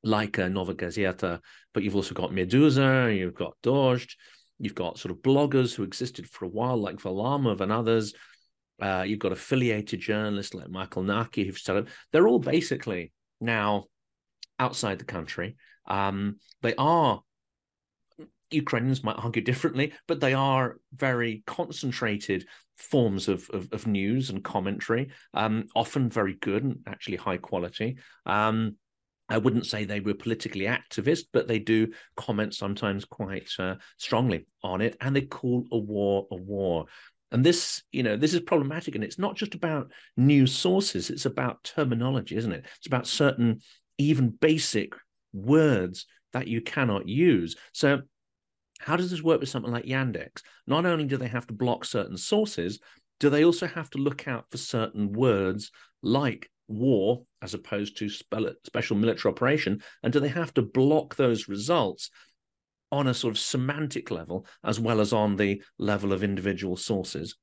like 0.04 0.40
uh, 0.40 0.48
Nova 0.48 0.74
Gazeta, 0.74 1.40
but 1.74 1.84
you've 1.84 1.96
also 1.96 2.14
got 2.14 2.34
Medusa, 2.34 3.14
you've 3.14 3.36
got 3.36 3.58
Dozhd, 3.64 4.16
you've 4.60 4.76
got 4.76 5.00
sort 5.00 5.12
of 5.12 5.22
bloggers 5.22 5.74
who 5.74 5.84
existed 5.84 6.30
for 6.30 6.46
a 6.46 6.50
while, 6.50 6.78
like 6.78 6.98
Varlamov 6.98 7.60
and 7.62 7.72
others. 7.72 8.14
Uh, 8.82 9.04
you've 9.08 9.20
got 9.20 9.32
affiliated 9.32 10.00
journalists 10.00 10.54
like 10.54 10.70
Michael 10.70 11.04
Naki 11.04 11.46
who've 11.46 11.60
up. 11.70 11.88
They're 12.12 12.28
all 12.28 12.40
basically 12.40 13.12
now 13.42 13.86
outside 14.60 15.00
the 15.00 15.06
country. 15.06 15.56
Um, 15.88 16.40
they 16.62 16.76
are 16.76 17.22
Ukrainians 18.52 19.04
might 19.04 19.18
argue 19.18 19.42
differently, 19.42 19.94
but 20.08 20.20
they 20.20 20.34
are 20.34 20.78
very 20.94 21.44
concentrated 21.46 22.48
forms 22.78 23.28
of, 23.28 23.50
of, 23.52 23.70
of 23.72 23.88
news 23.88 24.30
and 24.30 24.44
commentary, 24.44 25.10
um, 25.34 25.66
often 25.76 26.10
very 26.10 26.36
good 26.36 26.64
and 26.64 26.80
actually 26.88 27.18
high 27.18 27.38
quality. 27.38 27.98
Um, 28.26 28.76
I 29.28 29.40
wouldn't 29.40 29.66
say 29.66 29.86
they 29.86 30.02
were 30.02 30.14
politically 30.14 30.66
activist, 30.66 31.26
but 31.34 31.48
they 31.48 31.58
do 31.58 31.92
comment 32.16 32.54
sometimes 32.54 33.06
quite 33.06 33.50
uh, 33.58 33.76
strongly 33.98 34.46
on 34.64 34.82
it, 34.82 34.98
and 35.02 35.16
they 35.16 35.22
call 35.22 35.66
a 35.72 35.78
war 35.78 36.28
a 36.32 36.36
war. 36.36 36.86
And 37.32 37.44
this, 37.44 37.82
you 37.92 38.04
know, 38.04 38.18
this 38.18 38.36
is 38.36 38.42
problematic, 38.42 38.94
and 38.94 39.04
it's 39.04 39.18
not 39.18 39.36
just 39.36 39.56
about 39.56 39.92
news 40.16 40.54
sources; 40.54 41.10
it's 41.10 41.26
about 41.26 41.64
terminology, 41.64 42.36
isn't 42.36 42.52
it? 42.52 42.66
It's 42.78 42.86
about 42.86 43.08
certain, 43.08 43.62
even 43.98 44.30
basic 44.30 44.94
words 45.36 46.06
that 46.34 46.48
you 46.48 46.62
cannot 46.62 47.08
use. 47.08 47.56
So 47.74 48.02
how 48.80 48.96
does 48.96 49.12
this 49.12 49.22
work 49.22 49.40
with 49.40 49.50
something 49.50 49.72
like 49.72 49.86
Yandex? 49.86 50.42
Not 50.66 50.86
only 50.86 51.06
do 51.06 51.18
they 51.18 51.28
have 51.28 51.48
to 51.48 51.54
block 51.54 51.86
certain 51.86 52.18
sources, 52.18 52.80
do 53.20 53.30
they 53.30 53.46
also 53.46 53.68
have 53.68 53.90
to 53.92 53.98
look 53.98 54.28
out 54.28 54.46
for 54.50 54.58
certain 54.58 55.12
words 55.12 55.72
like 56.02 56.50
war 56.68 57.24
as 57.42 57.54
opposed 57.54 57.98
to 57.98 58.10
special 58.10 58.98
military 58.98 59.32
operation? 59.32 59.82
And 60.04 60.12
do 60.12 60.20
they 60.20 60.30
have 60.30 60.54
to 60.56 60.62
block 60.62 61.16
those 61.16 61.48
results 61.48 62.10
on 62.92 63.08
a 63.08 63.14
sort 63.14 63.34
of 63.34 63.40
semantic 63.40 64.12
level 64.12 64.46
as 64.64 64.80
well 64.80 65.00
as 65.00 65.14
on 65.14 65.36
the 65.36 65.62
level 65.78 66.12
of 66.12 66.24
individual 66.24 66.76
sources? 66.76 67.36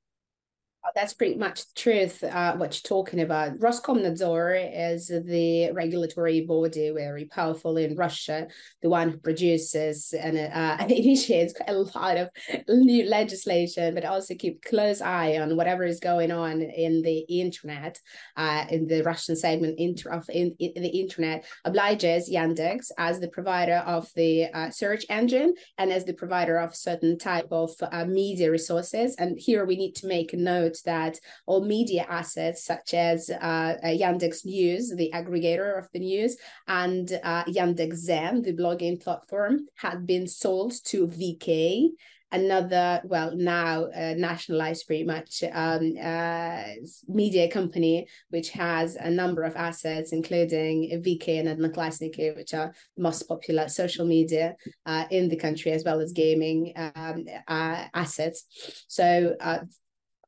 That's 0.95 1.13
pretty 1.13 1.35
much 1.35 1.65
the 1.65 1.73
truth. 1.75 2.23
Uh, 2.23 2.55
what 2.55 2.73
you're 2.73 2.87
talking 2.87 3.21
about. 3.21 3.57
Roskomnadzor 3.59 4.93
is 4.93 5.07
the 5.07 5.71
regulatory 5.71 6.41
body, 6.41 6.91
very 6.91 7.25
powerful 7.25 7.77
in 7.77 7.95
Russia, 7.95 8.47
the 8.81 8.89
one 8.89 9.11
who 9.11 9.17
produces 9.17 10.13
and 10.13 10.37
uh, 10.37 10.83
initiates 10.89 11.53
a 11.67 11.73
lot 11.73 12.17
of 12.17 12.29
new 12.67 13.05
legislation, 13.05 13.95
but 13.95 14.05
also 14.05 14.35
keep 14.35 14.63
close 14.63 15.01
eye 15.01 15.37
on 15.37 15.55
whatever 15.55 15.83
is 15.83 15.99
going 15.99 16.31
on 16.31 16.61
in 16.61 17.01
the 17.01 17.19
internet, 17.29 17.99
uh, 18.35 18.65
in 18.69 18.87
the 18.87 19.01
Russian 19.03 19.35
segment 19.35 19.79
of 20.05 20.29
in, 20.29 20.55
in, 20.59 20.83
the 20.83 20.99
internet, 20.99 21.45
obliges 21.65 22.29
Yandex 22.31 22.91
as 22.97 23.19
the 23.19 23.29
provider 23.29 23.77
of 23.77 24.09
the 24.15 24.45
uh, 24.53 24.69
search 24.69 25.05
engine 25.09 25.53
and 25.77 25.91
as 25.91 26.05
the 26.05 26.13
provider 26.13 26.57
of 26.57 26.75
certain 26.75 27.17
type 27.17 27.47
of 27.51 27.71
uh, 27.81 28.05
media 28.05 28.51
resources. 28.51 29.15
And 29.15 29.39
here 29.39 29.65
we 29.65 29.75
need 29.75 29.95
to 29.95 30.07
make 30.07 30.33
a 30.33 30.37
note 30.37 30.72
that 30.81 31.19
all 31.45 31.65
media 31.65 32.05
assets 32.09 32.65
such 32.65 32.93
as 32.93 33.29
uh, 33.29 33.75
Yandex 33.83 34.45
News, 34.45 34.93
the 34.95 35.11
aggregator 35.13 35.77
of 35.77 35.87
the 35.93 35.99
news, 35.99 36.37
and 36.67 37.19
uh, 37.23 37.43
Yandex 37.45 37.95
Zen, 37.95 38.41
the 38.41 38.53
blogging 38.53 39.01
platform, 39.01 39.59
had 39.75 40.05
been 40.05 40.27
sold 40.27 40.73
to 40.85 41.07
VK 41.07 41.89
another 42.33 42.99
well 43.05 43.31
now 43.35 43.85
uh, 43.85 44.15
nationalized 44.17 44.87
pretty 44.87 45.03
much 45.03 45.43
um, 45.53 45.93
uh, 46.01 46.63
media 47.07 47.47
company 47.47 48.07
which 48.31 48.49
has 48.49 48.95
a 48.95 49.09
number 49.09 49.43
of 49.43 49.55
assets 49.55 50.11
including 50.11 50.89
vk 51.05 51.27
and 51.27 51.47
odnoklassniki 51.47 52.35
which 52.35 52.55
are 52.55 52.73
the 52.97 53.03
most 53.03 53.27
popular 53.27 53.69
social 53.69 54.05
media 54.05 54.55
uh, 54.87 55.05
in 55.11 55.29
the 55.29 55.35
country 55.35 55.71
as 55.71 55.83
well 55.83 56.01
as 56.01 56.11
gaming 56.11 56.73
um, 56.75 57.25
uh, 57.47 57.85
assets. 57.93 58.45
So 58.87 59.35
uh, 59.39 59.59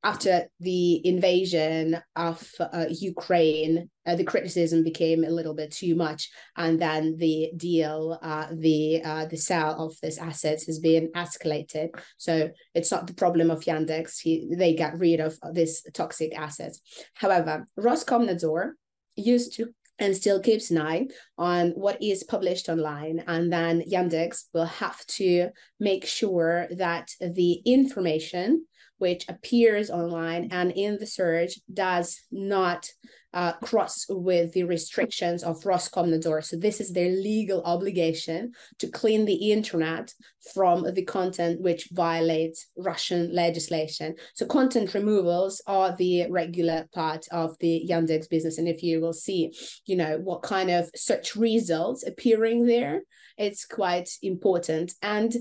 after 0.05 0.47
the 0.59 1.05
invasion 1.05 1.99
of 2.15 2.47
uh, 2.59 2.85
Ukraine, 2.91 3.89
uh, 4.05 4.15
the 4.15 4.23
criticism 4.23 4.83
became 4.83 5.23
a 5.23 5.31
little 5.31 5.55
bit 5.55 5.71
too 5.71 5.95
much, 5.95 6.29
and 6.55 6.79
then 6.79 7.17
the 7.17 7.51
deal, 7.57 8.19
uh, 8.21 8.47
the 8.53 9.01
uh, 9.03 9.25
the 9.25 9.35
sale 9.35 9.75
of 9.79 9.99
this 10.03 10.19
assets 10.19 10.67
has 10.67 10.77
been 10.79 11.11
escalated. 11.13 11.89
So 12.17 12.51
it's 12.75 12.91
not 12.91 13.07
the 13.07 13.15
problem 13.15 13.49
of 13.49 13.61
Yandex; 13.61 14.19
he, 14.21 14.47
they 14.55 14.75
got 14.75 14.99
rid 14.99 15.19
of 15.19 15.39
this 15.53 15.83
toxic 15.91 16.37
assets. 16.37 16.81
However, 17.15 17.65
Roskomnadzor 17.77 18.73
used 19.15 19.53
to 19.55 19.73
and 19.97 20.15
still 20.15 20.39
keeps 20.41 20.69
an 20.71 20.81
eye 20.81 21.07
on 21.37 21.69
what 21.71 22.01
is 22.03 22.23
published 22.23 22.67
online. 22.67 23.23
And 23.27 23.51
then 23.51 23.81
Yandex 23.81 24.43
will 24.53 24.65
have 24.65 25.03
to 25.19 25.49
make 25.79 26.05
sure 26.05 26.67
that 26.71 27.11
the 27.21 27.53
information 27.65 28.65
which 28.97 29.25
appears 29.27 29.89
online 29.89 30.49
and 30.51 30.71
in 30.71 30.97
the 30.99 31.07
search 31.07 31.59
does 31.73 32.21
not 32.31 32.89
uh, 33.35 33.51
cross 33.61 34.05
with 34.07 34.53
the 34.53 34.63
restrictions 34.63 35.43
of 35.43 35.61
Roskomnadzor. 35.63 36.41
So 36.43 36.55
this 36.55 36.79
is 36.79 36.93
their 36.93 37.09
legal 37.09 37.61
obligation 37.63 38.53
to 38.79 38.87
clean 38.87 39.25
the 39.25 39.51
internet 39.51 40.13
from 40.53 40.93
the 40.93 41.03
content 41.03 41.59
which 41.59 41.89
violates 41.91 42.67
Russian 42.77 43.35
legislation. 43.35 44.15
So 44.35 44.45
content 44.45 44.93
removals 44.93 45.61
are 45.67 45.93
the 45.93 46.31
regular 46.31 46.87
part 46.93 47.25
of 47.29 47.57
the 47.59 47.85
Yandex 47.89 48.29
business. 48.29 48.57
And 48.57 48.69
if 48.69 48.81
you 48.81 49.01
will 49.01 49.13
see, 49.13 49.53
you 49.85 49.97
know, 49.97 50.17
what 50.17 50.41
kind 50.41 50.71
of 50.71 50.89
search 50.95 51.35
results 51.35 52.07
appearing 52.07 52.65
there, 52.65 53.01
it's 53.37 53.65
quite 53.65 54.09
important. 54.21 54.93
And 55.01 55.35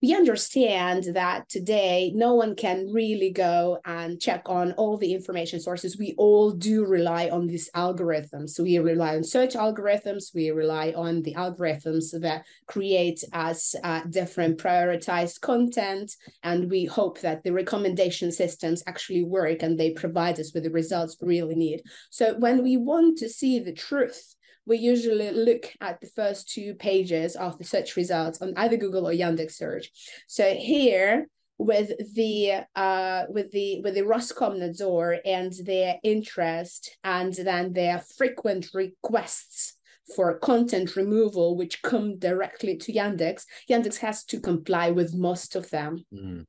we 0.00 0.14
understand 0.14 1.04
that 1.14 1.48
today 1.48 2.12
no 2.14 2.34
one 2.34 2.54
can 2.54 2.88
really 2.92 3.30
go 3.30 3.78
and 3.84 4.20
check 4.20 4.42
on 4.46 4.72
all 4.72 4.96
the 4.96 5.12
information 5.12 5.60
sources. 5.60 5.98
We 5.98 6.14
all 6.16 6.52
do 6.52 6.86
rely 6.86 7.28
on 7.30 7.48
these 7.48 7.68
algorithms. 7.74 8.50
So 8.50 8.62
we 8.62 8.78
rely 8.78 9.16
on 9.16 9.24
search 9.24 9.54
algorithms. 9.54 10.32
We 10.32 10.50
rely 10.50 10.92
on 10.96 11.22
the 11.22 11.34
algorithms 11.34 12.18
that 12.20 12.44
create 12.66 13.24
us 13.32 13.74
uh, 13.82 14.02
different 14.08 14.58
prioritized 14.58 15.40
content. 15.40 16.14
And 16.44 16.70
we 16.70 16.84
hope 16.84 17.20
that 17.22 17.42
the 17.42 17.52
recommendation 17.52 18.30
systems 18.30 18.84
actually 18.86 19.24
work 19.24 19.62
and 19.62 19.78
they 19.78 19.90
provide 19.90 20.38
us 20.38 20.54
with 20.54 20.62
the 20.62 20.70
results 20.70 21.16
we 21.20 21.28
really 21.28 21.56
need. 21.56 21.82
So 22.10 22.38
when 22.38 22.62
we 22.62 22.76
want 22.76 23.18
to 23.18 23.28
see 23.28 23.58
the 23.58 23.72
truth, 23.72 24.36
we 24.68 24.76
usually 24.76 25.30
look 25.30 25.72
at 25.80 26.00
the 26.00 26.06
first 26.06 26.50
two 26.50 26.74
pages 26.74 27.34
of 27.34 27.58
the 27.58 27.64
search 27.64 27.96
results 27.96 28.40
on 28.42 28.52
either 28.56 28.76
Google 28.76 29.08
or 29.08 29.12
Yandex 29.12 29.52
search. 29.52 29.90
So 30.28 30.54
here 30.54 31.26
with 31.56 31.90
the 32.14 32.52
uh 32.76 33.24
with 33.30 33.50
the 33.50 33.80
with 33.82 33.94
the 33.94 34.02
Roskomnadzor 34.02 35.18
and 35.24 35.52
their 35.64 35.96
interest 36.04 36.96
and 37.02 37.34
then 37.34 37.72
their 37.72 37.98
frequent 38.16 38.68
requests 38.74 39.74
for 40.14 40.38
content 40.38 40.94
removal 40.94 41.56
which 41.56 41.82
come 41.82 42.18
directly 42.18 42.76
to 42.76 42.92
Yandex, 42.92 43.44
Yandex 43.68 43.96
has 43.98 44.24
to 44.24 44.38
comply 44.38 44.90
with 44.90 45.14
most 45.14 45.56
of 45.56 45.70
them. 45.70 46.04
Mm. 46.14 46.44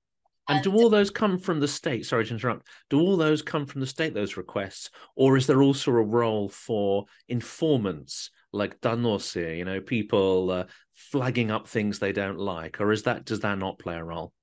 And 0.49 0.63
do 0.63 0.73
all 0.73 0.89
those 0.89 1.11
come 1.11 1.37
from 1.37 1.59
the 1.59 1.67
state? 1.67 2.05
Sorry 2.05 2.25
to 2.25 2.33
interrupt. 2.33 2.67
Do 2.89 2.99
all 2.99 3.17
those 3.17 3.41
come 3.41 3.65
from 3.65 3.81
the 3.81 3.87
state, 3.87 4.13
those 4.13 4.35
requests? 4.35 4.89
Or 5.15 5.37
is 5.37 5.45
there 5.45 5.61
also 5.61 5.91
a 5.91 6.01
role 6.01 6.49
for 6.49 7.05
informants 7.27 8.31
like 8.51 8.81
Donosy, 8.81 9.59
you 9.59 9.65
know, 9.65 9.79
people 9.79 10.49
uh, 10.51 10.63
flagging 10.93 11.51
up 11.51 11.67
things 11.67 11.99
they 11.99 12.11
don't 12.11 12.39
like? 12.39 12.81
Or 12.81 12.91
is 12.91 13.03
that 13.03 13.25
does 13.25 13.41
that 13.41 13.59
not 13.59 13.77
play 13.77 13.95
a 13.95 14.03
role? 14.03 14.33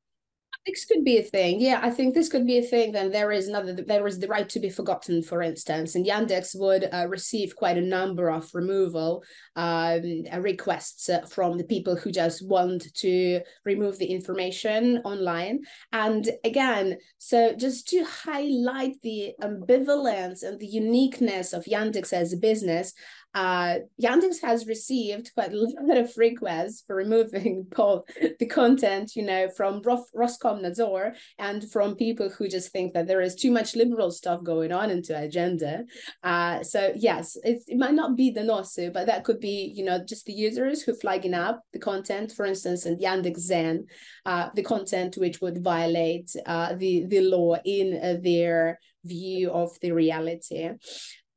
This 0.67 0.85
could 0.85 1.05
be 1.05 1.19
a 1.19 1.23
thing. 1.23 1.61
Yeah, 1.61 1.81
I 1.83 1.91
think 1.91 2.15
this 2.15 2.29
could 2.29 2.47
be 2.47 2.59
a 2.59 2.63
thing. 2.63 2.93
Then 2.93 3.11
there 3.11 3.33
is 3.33 3.49
another. 3.49 3.75
There 3.75 4.07
is 4.07 4.19
the 4.19 4.29
right 4.29 4.49
to 4.49 4.61
be 4.61 4.71
forgotten, 4.71 5.23
for 5.23 5.43
instance, 5.43 5.95
and 5.95 6.07
Yandex 6.07 6.59
would 6.59 6.89
uh, 6.93 7.07
receive 7.09 7.57
quite 7.57 7.79
a 7.79 7.83
number 7.83 8.31
of 8.31 8.51
removal 8.55 9.25
um, 9.55 10.25
uh, 10.33 10.41
requests 10.41 11.09
uh, 11.09 11.21
from 11.27 11.57
the 11.57 11.65
people 11.65 11.97
who 11.97 12.11
just 12.11 12.47
want 12.47 12.95
to 12.95 13.41
remove 13.65 13.99
the 13.99 14.07
information 14.07 14.99
online. 15.05 15.61
And 15.93 16.29
again, 16.45 16.99
so 17.19 17.55
just 17.55 17.89
to 17.89 18.05
highlight 18.05 19.01
the 19.03 19.35
ambivalence 19.41 20.43
and 20.43 20.59
the 20.59 20.67
uniqueness 20.67 21.53
of 21.53 21.65
Yandex 21.65 22.13
as 22.13 22.33
a 22.33 22.37
business, 22.37 22.93
uh, 23.37 23.81
Yandex 24.03 24.41
has 24.41 24.67
received 24.67 25.31
quite 25.35 25.53
a 25.53 25.57
lot 25.83 25.99
of 25.99 26.11
requests 26.17 26.83
for 26.87 26.97
removing 26.97 27.67
the 27.77 28.49
content, 28.51 29.15
you 29.15 29.23
know, 29.23 29.51
from 29.55 29.83
Roskomnadzor 29.83 31.15
and 31.39 31.71
from 31.71 31.97
people 31.97 32.31
who 32.31 32.49
just 32.49 32.73
think 32.73 32.95
that 32.95 33.07
there 33.07 33.21
is 33.21 33.35
too 33.35 33.51
much 33.51 33.77
liberal 33.77 34.11
stuff 34.11 34.43
going 34.43 34.73
on 34.73 34.91
into 34.91 35.15
agenda. 35.15 35.85
Uh, 36.23 36.63
so 36.63 36.93
yes, 36.97 37.37
it, 37.45 37.63
it 37.67 37.77
might 37.77 37.93
not 37.93 38.17
be 38.17 38.31
the 38.31 38.41
NOSU, 38.41 38.91
but 38.91 39.07
that 39.07 39.25
could 39.25 39.39
be, 39.39 39.71
you 39.77 39.85
know, 39.85 40.03
just 40.03 40.25
the 40.25 40.33
users 40.33 40.81
who 40.81 40.95
flagging 40.95 41.35
up 41.35 41.61
the 41.75 41.79
content, 41.79 42.33
for 42.33 42.47
instance, 42.47 42.87
in 42.87 42.97
Yandex 42.97 43.39
Zen, 43.41 43.85
uh, 44.25 44.49
the 44.55 44.63
content 44.63 45.19
which 45.19 45.43
would 45.43 45.63
violate 45.63 46.31
uh, 46.47 46.75
the, 46.75 47.05
the 47.07 47.21
law 47.21 47.57
in 47.67 48.01
uh, 48.03 48.17
their 48.23 48.79
view 49.05 49.51
of 49.51 49.79
the 49.83 49.93
reality. 49.93 50.71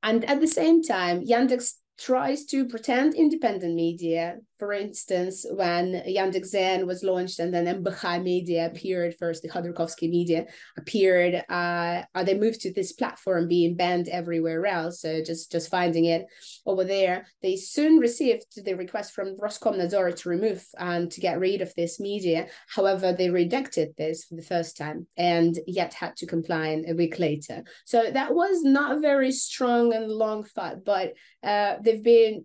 And 0.01 0.23
at 0.23 0.39
the 0.39 0.47
same 0.47 0.81
time, 0.81 1.25
Yandex 1.25 1.73
tries 1.99 2.45
to 2.45 2.65
pretend 2.67 3.13
independent 3.15 3.75
media. 3.75 4.39
For 4.59 4.73
instance, 4.73 5.45
when 5.49 6.03
Yandex 6.05 6.47
Zen 6.47 6.85
was 6.85 7.01
launched 7.01 7.39
and 7.39 7.53
then 7.53 7.81
MBH 7.81 8.21
Media 8.21 8.65
appeared 8.65 9.15
first, 9.17 9.41
the 9.41 9.47
Khodorkovsky 9.47 10.09
Media 10.09 10.47
appeared, 10.77 11.45
uh, 11.47 12.03
they 12.25 12.37
moved 12.37 12.59
to 12.61 12.73
this 12.73 12.91
platform 12.91 13.47
being 13.47 13.77
banned 13.77 14.09
everywhere 14.09 14.65
else. 14.65 14.99
So 15.01 15.23
just, 15.23 15.49
just 15.49 15.71
finding 15.71 16.05
it 16.05 16.25
over 16.65 16.83
there. 16.83 17.27
They 17.41 17.55
soon 17.55 17.99
received 17.99 18.43
the 18.65 18.73
request 18.73 19.13
from 19.13 19.37
Roskomnadzor 19.37 20.13
to 20.17 20.29
remove 20.29 20.65
and 20.77 21.09
to 21.09 21.21
get 21.21 21.39
rid 21.39 21.61
of 21.61 21.73
this 21.75 21.97
media. 21.97 22.47
However, 22.67 23.13
they 23.13 23.29
rejected 23.29 23.93
this 23.97 24.25
for 24.25 24.35
the 24.35 24.41
first 24.41 24.75
time 24.75 25.07
and 25.15 25.57
yet 25.67 25.93
had 25.93 26.17
to 26.17 26.25
comply 26.25 26.83
a 26.85 26.93
week 26.93 27.17
later. 27.17 27.63
So 27.85 28.11
that 28.11 28.35
was 28.35 28.61
not 28.63 29.01
very 29.01 29.31
strong 29.31 29.93
and 29.93 30.11
long 30.11 30.43
fight, 30.43 30.83
but 30.83 31.13
uh, 31.43 31.75
they've 31.81 32.03
been 32.03 32.43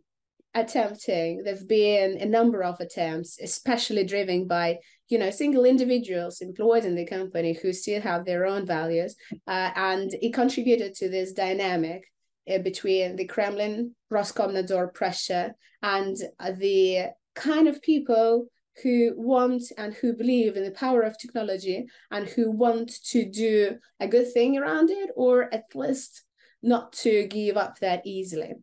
attempting 0.54 1.42
there've 1.42 1.68
been 1.68 2.16
a 2.20 2.26
number 2.26 2.62
of 2.62 2.78
attempts 2.80 3.38
especially 3.42 4.04
driven 4.04 4.46
by 4.46 4.78
you 5.08 5.18
know 5.18 5.30
single 5.30 5.64
individuals 5.64 6.40
employed 6.40 6.84
in 6.84 6.94
the 6.94 7.06
company 7.06 7.52
who 7.60 7.72
still 7.72 8.00
have 8.00 8.24
their 8.24 8.46
own 8.46 8.64
values 8.64 9.16
uh, 9.48 9.70
and 9.74 10.12
it 10.22 10.32
contributed 10.32 10.94
to 10.94 11.08
this 11.08 11.32
dynamic 11.32 12.04
uh, 12.52 12.58
between 12.58 13.16
the 13.16 13.26
kremlin 13.26 13.94
roskomnadzor 14.12 14.94
pressure 14.94 15.54
and 15.82 16.16
the 16.58 17.06
kind 17.34 17.66
of 17.66 17.82
people 17.82 18.46
who 18.82 19.12
want 19.16 19.62
and 19.76 19.94
who 19.94 20.12
believe 20.12 20.56
in 20.56 20.64
the 20.64 20.70
power 20.70 21.02
of 21.02 21.18
technology 21.18 21.86
and 22.10 22.28
who 22.28 22.50
want 22.50 22.90
to 23.04 23.24
do 23.24 23.76
a 24.00 24.08
good 24.08 24.32
thing 24.32 24.56
around 24.56 24.90
it 24.90 25.10
or 25.16 25.52
at 25.52 25.64
least 25.74 26.24
not 26.62 26.92
to 26.92 27.26
give 27.26 27.56
up 27.56 27.78
that 27.80 28.02
easily 28.04 28.54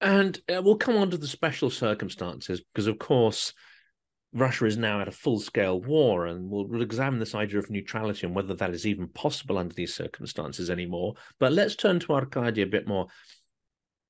and 0.00 0.38
uh, 0.54 0.60
we'll 0.62 0.76
come 0.76 0.96
on 0.96 1.10
to 1.10 1.18
the 1.18 1.26
special 1.26 1.70
circumstances 1.70 2.60
because, 2.72 2.86
of 2.86 2.98
course, 2.98 3.52
Russia 4.32 4.66
is 4.66 4.76
now 4.76 5.00
at 5.00 5.08
a 5.08 5.12
full 5.12 5.40
scale 5.40 5.80
war, 5.80 6.26
and 6.26 6.50
we'll, 6.50 6.66
we'll, 6.66 6.82
examine 6.82 7.18
this 7.18 7.34
idea 7.34 7.58
of 7.58 7.70
neutrality 7.70 8.26
and 8.26 8.34
whether 8.34 8.54
that 8.54 8.74
is 8.74 8.86
even 8.86 9.08
possible 9.08 9.56
under 9.56 9.74
these 9.74 9.94
circumstances 9.94 10.68
anymore. 10.68 11.14
But 11.40 11.52
let's 11.52 11.76
turn 11.76 12.00
to 12.00 12.12
Arkady 12.12 12.62
a 12.62 12.66
bit 12.66 12.86
more. 12.86 13.06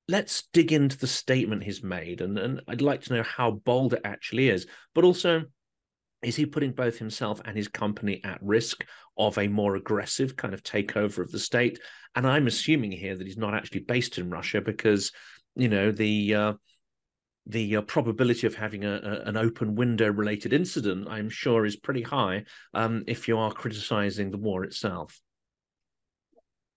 Let's 0.09 0.47
dig 0.53 0.71
into 0.73 0.97
the 0.97 1.07
statement 1.07 1.63
he's 1.63 1.83
made, 1.83 2.21
and, 2.21 2.37
and 2.37 2.61
I'd 2.67 2.81
like 2.81 3.01
to 3.03 3.13
know 3.13 3.23
how 3.23 3.51
bold 3.51 3.93
it 3.93 4.01
actually 4.03 4.49
is, 4.49 4.67
but 4.93 5.03
also 5.03 5.43
is 6.23 6.35
he 6.35 6.45
putting 6.45 6.71
both 6.71 6.97
himself 6.97 7.39
and 7.45 7.55
his 7.55 7.67
company 7.67 8.21
at 8.23 8.41
risk 8.41 8.83
of 9.17 9.37
a 9.37 9.47
more 9.47 9.75
aggressive 9.75 10.35
kind 10.35 10.53
of 10.53 10.63
takeover 10.63 11.19
of 11.19 11.31
the 11.31 11.39
state? 11.39 11.79
And 12.15 12.25
I'm 12.25 12.47
assuming 12.47 12.91
here 12.91 13.15
that 13.15 13.27
he's 13.27 13.37
not 13.37 13.53
actually 13.53 13.81
based 13.81 14.17
in 14.17 14.29
Russia 14.29 14.59
because 14.59 15.11
you 15.57 15.67
know 15.67 15.91
the 15.91 16.35
uh, 16.35 16.53
the 17.47 17.77
uh, 17.77 17.81
probability 17.81 18.45
of 18.45 18.55
having 18.55 18.83
a, 18.83 18.93
a, 18.93 19.29
an 19.29 19.37
open 19.37 19.75
window 19.75 20.11
related 20.11 20.53
incident, 20.53 21.07
I'm 21.09 21.29
sure, 21.29 21.65
is 21.65 21.75
pretty 21.75 22.01
high 22.01 22.43
um, 22.73 23.03
if 23.07 23.27
you 23.27 23.37
are 23.37 23.51
criticizing 23.51 24.31
the 24.31 24.37
war 24.37 24.63
itself. 24.63 25.19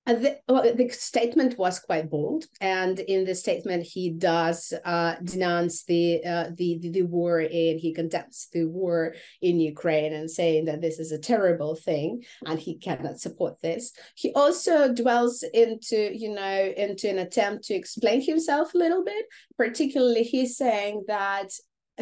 Uh, 0.06 0.14
the, 0.14 0.38
well, 0.48 0.74
the 0.74 0.88
statement 0.88 1.58
was 1.58 1.78
quite 1.78 2.10
bold, 2.10 2.46
and 2.60 2.98
in 3.00 3.24
the 3.24 3.34
statement 3.34 3.82
he 3.82 4.10
does 4.10 4.72
uh, 4.84 5.14
denounce 5.22 5.84
the, 5.84 6.24
uh, 6.24 6.50
the, 6.56 6.78
the 6.80 6.90
the 6.90 7.02
war 7.02 7.38
and 7.38 7.78
he 7.78 7.92
condemns 7.92 8.48
the 8.52 8.64
war 8.64 9.14
in 9.42 9.60
Ukraine 9.60 10.12
and 10.12 10.30
saying 10.30 10.64
that 10.64 10.80
this 10.80 10.98
is 10.98 11.12
a 11.12 11.18
terrible 11.18 11.74
thing 11.74 12.24
and 12.46 12.58
he 12.58 12.76
cannot 12.76 13.20
support 13.20 13.60
this. 13.60 13.92
He 14.14 14.32
also 14.32 14.92
dwells 14.92 15.44
into 15.54 16.10
you 16.16 16.34
know 16.34 16.72
into 16.76 17.08
an 17.08 17.18
attempt 17.18 17.64
to 17.64 17.74
explain 17.74 18.22
himself 18.22 18.74
a 18.74 18.78
little 18.78 19.04
bit. 19.04 19.26
Particularly, 19.56 20.22
he's 20.22 20.56
saying 20.56 21.04
that 21.08 21.50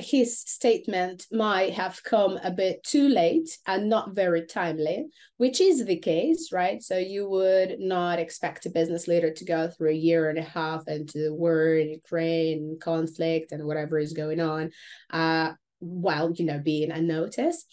his 0.00 0.40
statement 0.40 1.26
might 1.32 1.74
have 1.74 2.02
come 2.02 2.38
a 2.42 2.50
bit 2.50 2.82
too 2.82 3.08
late 3.08 3.58
and 3.66 3.88
not 3.88 4.14
very 4.14 4.46
timely, 4.46 5.06
which 5.36 5.60
is 5.60 5.84
the 5.84 5.98
case, 5.98 6.50
right? 6.52 6.82
So 6.82 6.98
you 6.98 7.28
would 7.28 7.80
not 7.80 8.18
expect 8.18 8.66
a 8.66 8.70
business 8.70 9.08
leader 9.08 9.32
to 9.32 9.44
go 9.44 9.68
through 9.68 9.90
a 9.90 9.94
year 9.94 10.28
and 10.28 10.38
a 10.38 10.42
half 10.42 10.88
into 10.88 11.18
the 11.18 11.34
war 11.34 11.74
in 11.74 11.90
Ukraine, 11.90 12.78
conflict, 12.80 13.52
and 13.52 13.64
whatever 13.64 13.98
is 13.98 14.12
going 14.12 14.40
on, 14.40 14.72
uh, 15.10 15.52
while 15.80 16.32
you 16.32 16.44
know 16.44 16.58
being 16.58 16.90
unnoticed. 16.90 17.66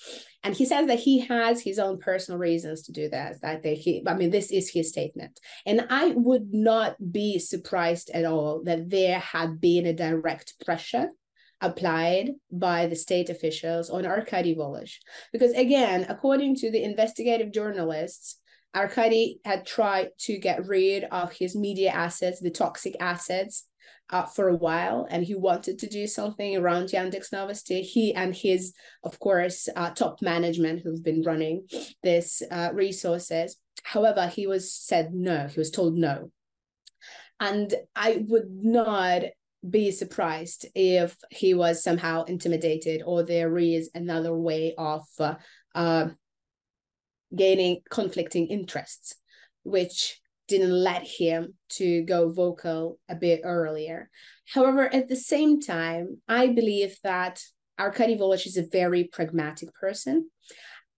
And 0.44 0.56
he 0.56 0.66
says 0.66 0.86
that 0.88 1.00
he 1.00 1.20
has 1.22 1.62
his 1.62 1.80
own 1.80 1.98
personal 1.98 2.38
reasons 2.40 2.84
to 2.84 2.92
do 2.92 3.10
that. 3.10 3.42
That 3.42 3.64
they, 3.64 3.76
he, 3.76 4.04
I 4.06 4.14
mean, 4.14 4.30
this 4.30 4.52
is 4.52 4.70
his 4.72 4.90
statement, 4.90 5.40
and 5.66 5.88
I 5.90 6.10
would 6.10 6.54
not 6.54 6.96
be 7.12 7.40
surprised 7.40 8.12
at 8.14 8.26
all 8.26 8.64
that 8.66 8.90
there 8.90 9.20
had 9.20 9.60
been 9.60 9.86
a 9.86 9.94
direct 9.94 10.54
pressure 10.64 11.10
applied 11.62 12.32
by 12.52 12.88
the 12.88 12.96
state 12.96 13.30
officials 13.30 13.90
on 13.90 14.06
Arkady 14.06 14.56
Volozh. 14.56 14.98
Because 15.32 15.52
again, 15.54 16.06
according 16.10 16.56
to 16.58 16.72
the 16.72 16.84
investigative 16.84 17.52
journalists, 17.52 18.40
Arkady 18.76 19.40
had 19.46 19.66
tried 19.66 20.10
to 20.20 20.38
get 20.38 20.68
rid 20.68 21.06
of 21.06 21.32
his 21.32 21.56
media 21.56 21.92
assets, 21.92 22.42
the 22.42 22.52
toxic 22.52 22.96
assets, 23.00 23.68
uh, 24.10 24.26
for 24.26 24.50
a 24.50 24.56
while, 24.56 25.08
and 25.10 25.24
he 25.24 25.36
wanted 25.36 25.80
to 25.80 25.88
do 25.88 26.06
something 26.08 26.56
around 26.56 26.90
Yandex 26.90 27.32
Novosti. 27.34 27.82
He 27.82 28.14
and 28.14 28.36
his, 28.36 28.74
of 29.04 29.20
course, 29.20 29.68
uh, 29.76 29.92
top 29.92 30.22
management 30.22 30.82
who've 30.84 31.04
been 31.04 31.24
running 31.24 31.68
this 32.04 32.44
uh, 32.52 32.70
resources. 32.74 33.58
However, 33.84 34.28
he 34.28 34.46
was 34.46 34.72
said 34.74 35.14
no. 35.14 35.48
He 35.48 35.60
was 35.60 35.72
told 35.72 35.96
no, 35.96 36.32
and 37.40 37.74
I 37.96 38.26
would 38.28 38.50
not 38.50 39.24
be 39.70 39.92
surprised 39.92 40.66
if 40.76 41.16
he 41.32 41.54
was 41.54 41.84
somehow 41.84 42.24
intimidated 42.24 43.02
or 43.06 43.24
there 43.24 43.58
is 43.58 43.90
another 43.94 44.36
way 44.36 44.74
of 44.78 45.04
uh, 45.20 45.36
uh, 45.74 46.08
gaining 47.36 47.82
conflicting 47.90 48.48
interests 48.48 49.16
which 49.64 50.20
didn't 50.48 50.72
let 50.72 51.04
him 51.04 51.56
to 51.70 52.04
go 52.04 52.32
vocal 52.32 53.00
a 53.10 53.16
bit 53.16 53.42
earlier. 53.44 54.10
However 54.54 54.94
at 54.94 55.10
the 55.10 55.16
same 55.16 55.60
time 55.60 56.22
i 56.28 56.48
believe 56.48 56.98
that 57.04 57.42
arkady 57.80 58.16
volozh 58.16 58.46
is 58.46 58.58
a 58.58 58.68
very 58.72 59.06
pragmatic 59.06 59.74
person. 59.74 60.30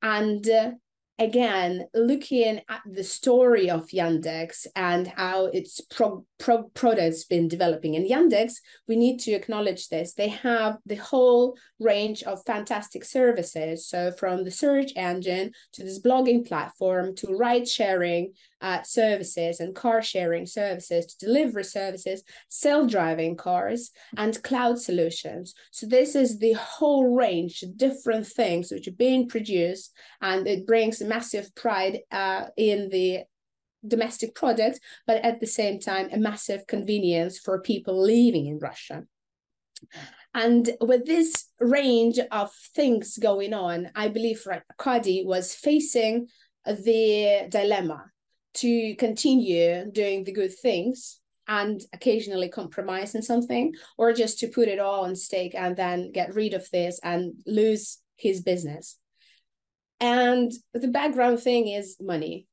And 0.01 0.47
uh, 0.49 0.71
again, 1.19 1.87
looking 1.93 2.61
at 2.69 2.81
the 2.85 3.03
story 3.03 3.69
of 3.69 3.87
Yandex 3.87 4.67
and 4.75 5.07
how 5.07 5.45
its 5.45 5.81
pro, 5.81 6.25
pro 6.37 6.63
products 6.73 7.23
been 7.23 7.47
developing. 7.47 7.95
In 7.95 8.07
Yandex, 8.07 8.55
we 8.87 8.95
need 8.95 9.19
to 9.21 9.31
acknowledge 9.31 9.89
this. 9.89 10.13
They 10.13 10.29
have 10.29 10.77
the 10.85 10.95
whole 10.95 11.57
range 11.79 12.23
of 12.23 12.45
fantastic 12.45 13.03
services. 13.03 13.87
So 13.87 14.11
from 14.11 14.43
the 14.43 14.51
search 14.51 14.91
engine 14.95 15.51
to 15.73 15.83
this 15.83 15.99
blogging 15.99 16.47
platform 16.47 17.15
to 17.15 17.35
ride 17.35 17.67
sharing 17.67 18.33
uh, 18.61 18.81
services 18.83 19.59
and 19.59 19.75
car 19.75 20.01
sharing 20.01 20.45
services 20.45 21.05
to 21.05 21.25
delivery 21.25 21.63
services, 21.63 22.23
self-driving 22.49 23.35
cars 23.35 23.91
and 24.15 24.41
cloud 24.43 24.79
solutions. 24.79 25.53
So 25.71 25.85
this 25.85 26.15
is 26.15 26.39
the 26.39 26.53
whole 26.53 27.15
range 27.15 27.61
of 27.63 27.77
different 27.77 28.27
things 28.27 28.71
which 28.71 28.87
are 28.87 28.91
being 28.91 29.27
produced 29.27 29.93
and 30.21 30.47
it 30.47 30.65
brings 30.65 31.01
massive 31.01 31.53
pride 31.55 31.99
uh, 32.11 32.45
in 32.57 32.89
the 32.89 33.23
domestic 33.87 34.35
product, 34.35 34.79
but 35.05 35.23
at 35.23 35.39
the 35.39 35.47
same 35.47 35.79
time, 35.79 36.09
a 36.11 36.17
massive 36.17 36.65
convenience 36.67 37.37
for 37.37 37.61
people 37.61 38.01
living 38.01 38.47
in 38.47 38.59
Russia. 38.59 39.03
And 40.33 40.69
with 40.81 41.05
this 41.05 41.47
range 41.59 42.19
of 42.31 42.51
things 42.75 43.17
going 43.17 43.53
on, 43.53 43.89
I 43.95 44.07
believe 44.07 44.45
Arkady 44.45 45.23
was 45.25 45.55
facing 45.55 46.27
the 46.65 47.47
dilemma 47.49 48.11
to 48.57 48.95
continue 48.95 49.89
doing 49.91 50.23
the 50.23 50.31
good 50.31 50.53
things 50.53 51.19
and 51.47 51.81
occasionally 51.93 52.49
compromise 52.49 53.15
in 53.15 53.21
something, 53.21 53.73
or 53.97 54.11
just 54.11 54.39
to 54.39 54.47
put 54.47 54.67
it 54.67 54.79
all 54.79 55.05
on 55.05 55.15
stake 55.15 55.55
and 55.55 55.77
then 55.77 56.11
get 56.11 56.35
rid 56.35 56.53
of 56.53 56.69
this 56.71 56.99
and 57.03 57.33
lose 57.45 57.99
his 58.17 58.41
business. 58.41 58.97
And 59.99 60.51
the 60.73 60.89
background 60.89 61.39
thing 61.39 61.69
is 61.69 61.97
money. 62.01 62.47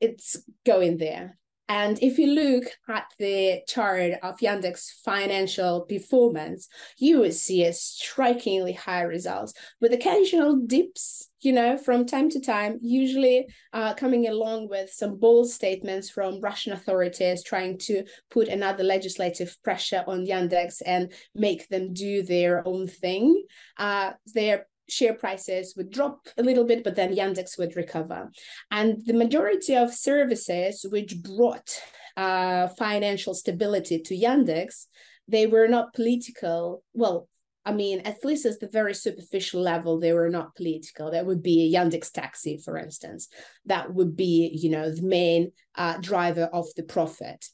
It's 0.00 0.36
going 0.66 0.98
there. 0.98 1.38
And 1.70 2.02
if 2.02 2.18
you 2.18 2.26
look 2.26 2.64
at 2.88 3.04
the 3.20 3.60
chart 3.68 4.14
of 4.24 4.40
Yandex 4.40 4.90
financial 5.04 5.82
performance, 5.82 6.66
you 6.98 7.20
would 7.20 7.32
see 7.32 7.64
a 7.64 7.72
strikingly 7.72 8.72
high 8.72 9.02
results 9.02 9.54
with 9.80 9.92
occasional 9.92 10.56
dips, 10.56 11.28
you 11.42 11.52
know, 11.52 11.78
from 11.78 12.06
time 12.06 12.28
to 12.30 12.40
time, 12.40 12.80
usually 12.82 13.46
uh, 13.72 13.94
coming 13.94 14.26
along 14.26 14.68
with 14.68 14.90
some 14.90 15.16
bold 15.20 15.48
statements 15.48 16.10
from 16.10 16.40
Russian 16.40 16.72
authorities 16.72 17.44
trying 17.44 17.78
to 17.86 18.02
put 18.32 18.48
another 18.48 18.82
legislative 18.82 19.56
pressure 19.62 20.02
on 20.08 20.26
Yandex 20.26 20.82
and 20.84 21.12
make 21.36 21.68
them 21.68 21.92
do 21.92 22.24
their 22.24 22.66
own 22.66 22.88
thing. 22.88 23.44
Uh, 23.76 24.10
their 24.34 24.66
share 24.90 25.14
prices 25.14 25.74
would 25.76 25.90
drop 25.90 26.28
a 26.36 26.42
little 26.42 26.64
bit, 26.64 26.84
but 26.84 26.96
then 26.96 27.14
Yandex 27.14 27.58
would 27.58 27.76
recover. 27.76 28.30
And 28.70 29.04
the 29.06 29.14
majority 29.14 29.76
of 29.76 29.94
services 29.94 30.84
which 30.88 31.22
brought 31.22 31.80
uh, 32.16 32.68
financial 32.78 33.34
stability 33.34 34.00
to 34.00 34.16
Yandex, 34.16 34.86
they 35.28 35.46
were 35.46 35.68
not 35.68 35.94
political. 35.94 36.82
Well, 36.92 37.28
I 37.64 37.72
mean, 37.72 38.00
at 38.00 38.24
least 38.24 38.46
at 38.46 38.58
the 38.58 38.68
very 38.68 38.94
superficial 38.94 39.60
level, 39.60 40.00
they 40.00 40.12
were 40.12 40.30
not 40.30 40.56
political. 40.56 41.10
That 41.10 41.26
would 41.26 41.42
be 41.42 41.62
a 41.62 41.78
Yandex 41.78 42.10
taxi, 42.10 42.58
for 42.64 42.78
instance. 42.78 43.28
That 43.66 43.92
would 43.94 44.16
be, 44.16 44.50
you 44.54 44.70
know, 44.70 44.90
the 44.90 45.02
main 45.02 45.52
uh, 45.74 45.98
driver 45.98 46.48
of 46.52 46.66
the 46.76 46.82
profit. 46.82 47.46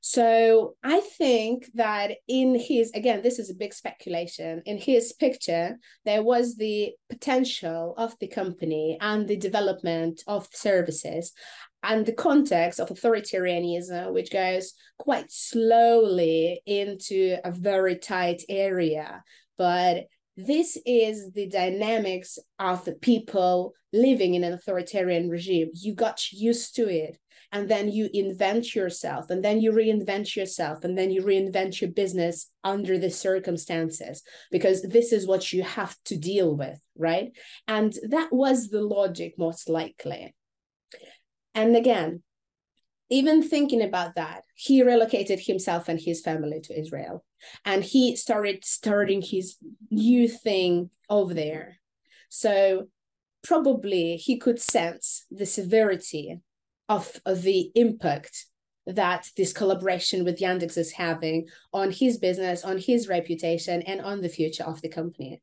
So 0.00 0.74
I 0.82 1.00
think 1.00 1.70
that 1.74 2.12
in 2.28 2.58
his, 2.58 2.90
again, 2.92 3.22
this 3.22 3.38
is 3.38 3.50
a 3.50 3.54
big 3.54 3.72
speculation, 3.72 4.62
in 4.66 4.78
his 4.78 5.12
picture, 5.12 5.78
there 6.04 6.22
was 6.22 6.56
the 6.56 6.92
potential 7.08 7.94
of 7.96 8.18
the 8.18 8.28
company 8.28 8.98
and 9.00 9.26
the 9.26 9.36
development 9.36 10.22
of 10.26 10.48
services 10.52 11.32
and 11.82 12.06
the 12.06 12.12
context 12.12 12.80
of 12.80 12.88
authoritarianism, 12.88 14.12
which 14.12 14.30
goes 14.30 14.74
quite 14.98 15.30
slowly 15.30 16.62
into 16.66 17.36
a 17.44 17.50
very 17.50 17.96
tight 17.96 18.42
area. 18.48 19.22
But 19.58 20.04
this 20.36 20.78
is 20.86 21.32
the 21.32 21.48
dynamics 21.48 22.38
of 22.58 22.84
the 22.84 22.94
people 22.94 23.74
living 23.92 24.34
in 24.34 24.44
an 24.44 24.52
authoritarian 24.52 25.28
regime. 25.28 25.70
You 25.74 25.94
got 25.94 26.32
used 26.32 26.74
to 26.76 26.88
it 26.88 27.18
and 27.52 27.68
then 27.68 27.92
you 27.92 28.08
invent 28.12 28.74
yourself 28.74 29.30
and 29.30 29.44
then 29.44 29.60
you 29.60 29.72
reinvent 29.72 30.34
yourself 30.34 30.84
and 30.84 30.96
then 30.96 31.10
you 31.10 31.22
reinvent 31.22 31.80
your 31.80 31.90
business 31.90 32.50
under 32.64 32.98
the 32.98 33.10
circumstances 33.10 34.22
because 34.50 34.82
this 34.82 35.12
is 35.12 35.26
what 35.26 35.52
you 35.52 35.62
have 35.62 35.96
to 36.04 36.16
deal 36.16 36.56
with 36.56 36.80
right? 36.96 37.32
And 37.68 37.94
that 38.08 38.32
was 38.32 38.68
the 38.68 38.82
logic 38.82 39.34
most 39.38 39.68
likely. 39.68 40.34
And 41.54 41.76
again 41.76 42.22
even 43.10 43.42
thinking 43.42 43.82
about 43.82 44.14
that 44.14 44.42
he 44.54 44.82
relocated 44.82 45.38
himself 45.38 45.86
and 45.86 46.00
his 46.00 46.22
family 46.22 46.60
to 46.60 46.78
israel 46.78 47.22
and 47.62 47.84
he 47.84 48.16
started 48.16 48.64
starting 48.64 49.20
his 49.20 49.56
new 49.90 50.26
thing 50.26 50.88
over 51.10 51.34
there. 51.34 51.78
So 52.30 52.88
probably 53.42 54.16
he 54.16 54.38
could 54.38 54.60
sense 54.60 55.26
the 55.30 55.46
severity 55.46 56.40
of, 56.88 57.20
of 57.24 57.42
the 57.42 57.70
impact 57.74 58.46
that 58.86 59.28
this 59.36 59.52
collaboration 59.52 60.24
with 60.24 60.40
Yandex 60.40 60.76
is 60.76 60.92
having 60.92 61.46
on 61.72 61.90
his 61.90 62.18
business, 62.18 62.64
on 62.64 62.78
his 62.78 63.08
reputation, 63.08 63.82
and 63.82 64.00
on 64.00 64.20
the 64.20 64.28
future 64.28 64.64
of 64.64 64.82
the 64.82 64.88
company. 64.88 65.40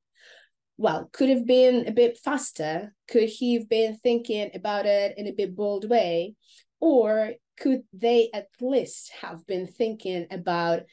Well, 0.78 1.10
could 1.12 1.30
have 1.30 1.45
been 1.45 1.88
a 1.88 1.91
bit 1.91 2.17
faster. 2.17 2.93
Could 3.10 3.30
he 3.30 3.56
have 3.56 3.69
been 3.69 3.97
thinking 3.97 4.52
about 4.54 4.86
it 4.86 5.17
in 5.17 5.28
a 5.28 5.34
bit 5.34 5.56
bold 5.56 5.89
way? 5.89 6.36
Or 6.80 7.34
could 7.60 7.84
they 7.91 8.30
at 8.34 8.47
least 8.62 9.12
have 9.21 9.45
been 9.45 9.67
thinking 9.67 10.28
about 10.32 10.84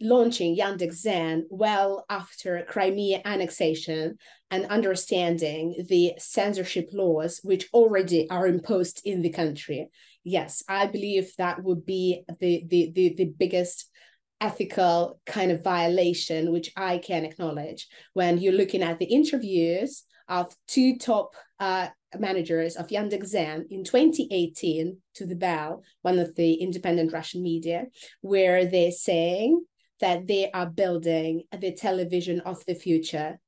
launching 0.00 0.56
Yandex 0.56 0.94
Zen 0.94 1.46
well 1.50 2.04
after 2.10 2.64
Crimea 2.68 3.22
annexation 3.24 4.18
and 4.50 4.66
understanding 4.66 5.84
the 5.88 6.12
censorship 6.18 6.90
laws 6.92 7.40
which 7.42 7.68
already 7.72 8.28
are 8.30 8.46
imposed 8.46 9.00
in 9.04 9.22
the 9.22 9.30
country. 9.30 9.88
Yes, 10.24 10.62
I 10.68 10.86
believe 10.86 11.32
that 11.38 11.62
would 11.62 11.84
be 11.86 12.24
the 12.40 12.64
the 12.68 12.92
the, 12.94 13.14
the 13.14 13.24
biggest 13.26 13.90
ethical 14.40 15.20
kind 15.26 15.52
of 15.52 15.62
violation 15.62 16.52
which 16.52 16.70
I 16.76 16.98
can 16.98 17.24
acknowledge 17.24 17.86
when 18.14 18.38
you're 18.38 18.52
looking 18.52 18.82
at 18.82 18.98
the 18.98 19.06
interviews 19.06 20.02
of 20.28 20.54
two 20.66 20.96
top 20.98 21.34
uh, 21.60 21.88
managers 22.18 22.76
of 22.76 22.88
Yandex 22.88 23.26
Zen 23.26 23.66
in 23.70 23.84
2018 23.84 24.98
to 25.14 25.26
the 25.26 25.36
Bell, 25.36 25.82
one 26.02 26.18
of 26.18 26.34
the 26.34 26.54
independent 26.54 27.12
Russian 27.12 27.42
media, 27.42 27.86
where 28.20 28.66
they're 28.66 28.90
saying 28.90 29.64
that 30.04 30.26
they 30.26 30.50
are 30.50 30.66
building 30.66 31.44
the 31.58 31.72
television 31.72 32.38
of 32.40 32.62
the 32.66 32.74
future 32.74 33.40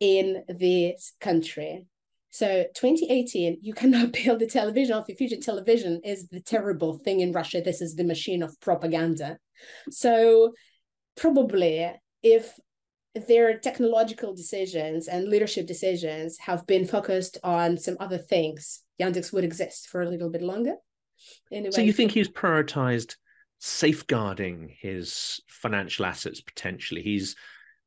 in 0.00 0.42
this 0.48 1.12
country. 1.20 1.84
So 2.30 2.64
2018, 2.74 3.58
you 3.60 3.74
cannot 3.74 4.12
build 4.24 4.38
the 4.38 4.46
television 4.46 4.94
of 4.94 5.04
the 5.04 5.14
future. 5.14 5.36
Television 5.36 6.00
is 6.02 6.28
the 6.28 6.40
terrible 6.40 6.96
thing 6.96 7.20
in 7.20 7.32
Russia. 7.32 7.60
This 7.60 7.82
is 7.82 7.94
the 7.94 8.04
machine 8.04 8.42
of 8.42 8.58
propaganda. 8.58 9.36
So 9.90 10.54
probably 11.14 11.92
if 12.22 12.58
their 13.14 13.58
technological 13.58 14.34
decisions 14.34 15.08
and 15.08 15.28
leadership 15.28 15.66
decisions 15.66 16.38
have 16.38 16.66
been 16.66 16.86
focused 16.86 17.36
on 17.44 17.76
some 17.76 17.98
other 18.00 18.16
things, 18.16 18.80
Yandex 18.98 19.30
would 19.34 19.44
exist 19.44 19.88
for 19.88 20.00
a 20.00 20.08
little 20.08 20.30
bit 20.30 20.40
longer. 20.40 20.76
Anyway, 21.52 21.72
so 21.72 21.82
you 21.82 21.92
think 21.92 22.12
he's 22.12 22.30
prioritized 22.30 23.16
safeguarding 23.58 24.74
his 24.80 25.40
financial 25.48 26.06
assets 26.06 26.40
potentially. 26.40 27.02
He's 27.02 27.36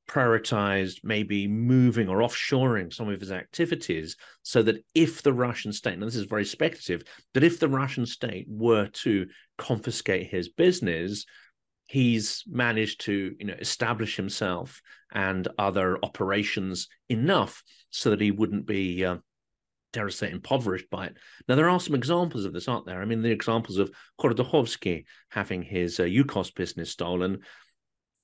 prioritized 0.10 1.00
maybe 1.04 1.48
moving 1.48 2.10
or 2.10 2.20
offshoring 2.20 2.94
some 2.94 3.08
of 3.08 3.20
his 3.20 3.32
activities 3.32 4.18
so 4.44 4.62
that 4.62 4.84
if 4.94 5.22
the 5.22 5.32
Russian 5.32 5.72
state, 5.72 5.94
and 5.94 6.04
this 6.04 6.16
is 6.16 6.26
very 6.26 6.46
speculative, 6.46 7.04
that 7.34 7.44
if 7.44 7.60
the 7.60 7.70
Russian 7.70 8.06
state 8.06 8.46
were 8.50 8.88
to 8.88 9.28
confiscate 9.58 10.28
his 10.28 10.50
business, 10.50 11.26
he's 11.86 12.44
managed 12.48 13.02
to 13.02 13.36
you 13.40 13.46
know 13.46 13.56
establish 13.60 14.16
himself 14.16 14.82
and 15.14 15.48
other 15.58 15.98
operations 16.04 16.88
enough 17.10 17.64
so 17.90 18.10
that 18.10 18.22
he 18.22 18.32
wouldn't 18.32 18.66
be 18.66 19.04
uh, 19.06 19.18
dare 19.94 20.08
I 20.08 20.10
say, 20.10 20.32
impoverished 20.32 20.90
by 20.90 21.08
it. 21.08 21.18
Now, 21.48 21.56
there 21.56 21.70
are 21.70 21.80
some 21.80 21.96
examples 21.96 22.46
of 22.46 22.54
this, 22.54 22.68
aren't 22.68 22.86
there? 22.86 23.02
I 23.02 23.06
mean, 23.06 23.22
the 23.22 23.32
examples 23.32 23.78
of 23.78 23.92
Khodorkovsky 24.20 25.06
having 25.30 25.62
his 25.62 26.00
uh, 26.00 26.04
Yukos 26.04 26.54
business 26.54 26.92
stolen. 26.92 27.40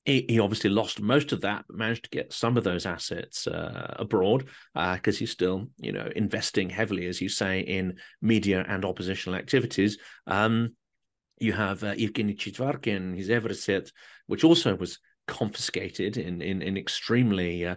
He, 0.06 0.26
he, 0.30 0.40
obviously 0.40 0.70
lost 0.70 1.02
most 1.02 1.34
of 1.34 1.42
that, 1.42 1.66
but 1.68 1.76
managed 1.76 2.06
to 2.06 2.10
get 2.10 2.32
some 2.32 2.56
of 2.56 2.64
those 2.64 2.86
assets 2.86 3.46
uh, 3.46 3.96
abroad 4.00 4.48
because 4.74 5.18
uh, 5.18 5.20
he's 5.20 5.32
still, 5.32 5.68
you 5.80 5.92
know, 5.92 6.10
investing 6.16 6.70
heavily, 6.70 7.08
as 7.08 7.20
you 7.20 7.28
say, 7.28 7.60
in 7.60 7.98
media 8.22 8.64
and 8.70 8.86
oppositional 8.86 9.38
activities. 9.38 9.98
Um, 10.26 10.76
you 11.40 11.52
have 11.52 11.84
uh, 11.84 11.94
Evgeny 11.94 12.38
Chichvarkin, 12.38 13.18
his 13.18 13.28
Euroset, 13.28 13.92
which 14.28 14.46
also 14.46 14.76
was 14.76 15.00
confiscated 15.28 16.16
in 16.16 16.42
in, 16.42 16.62
in 16.62 16.78
extremely, 16.78 17.66
uh, 17.66 17.76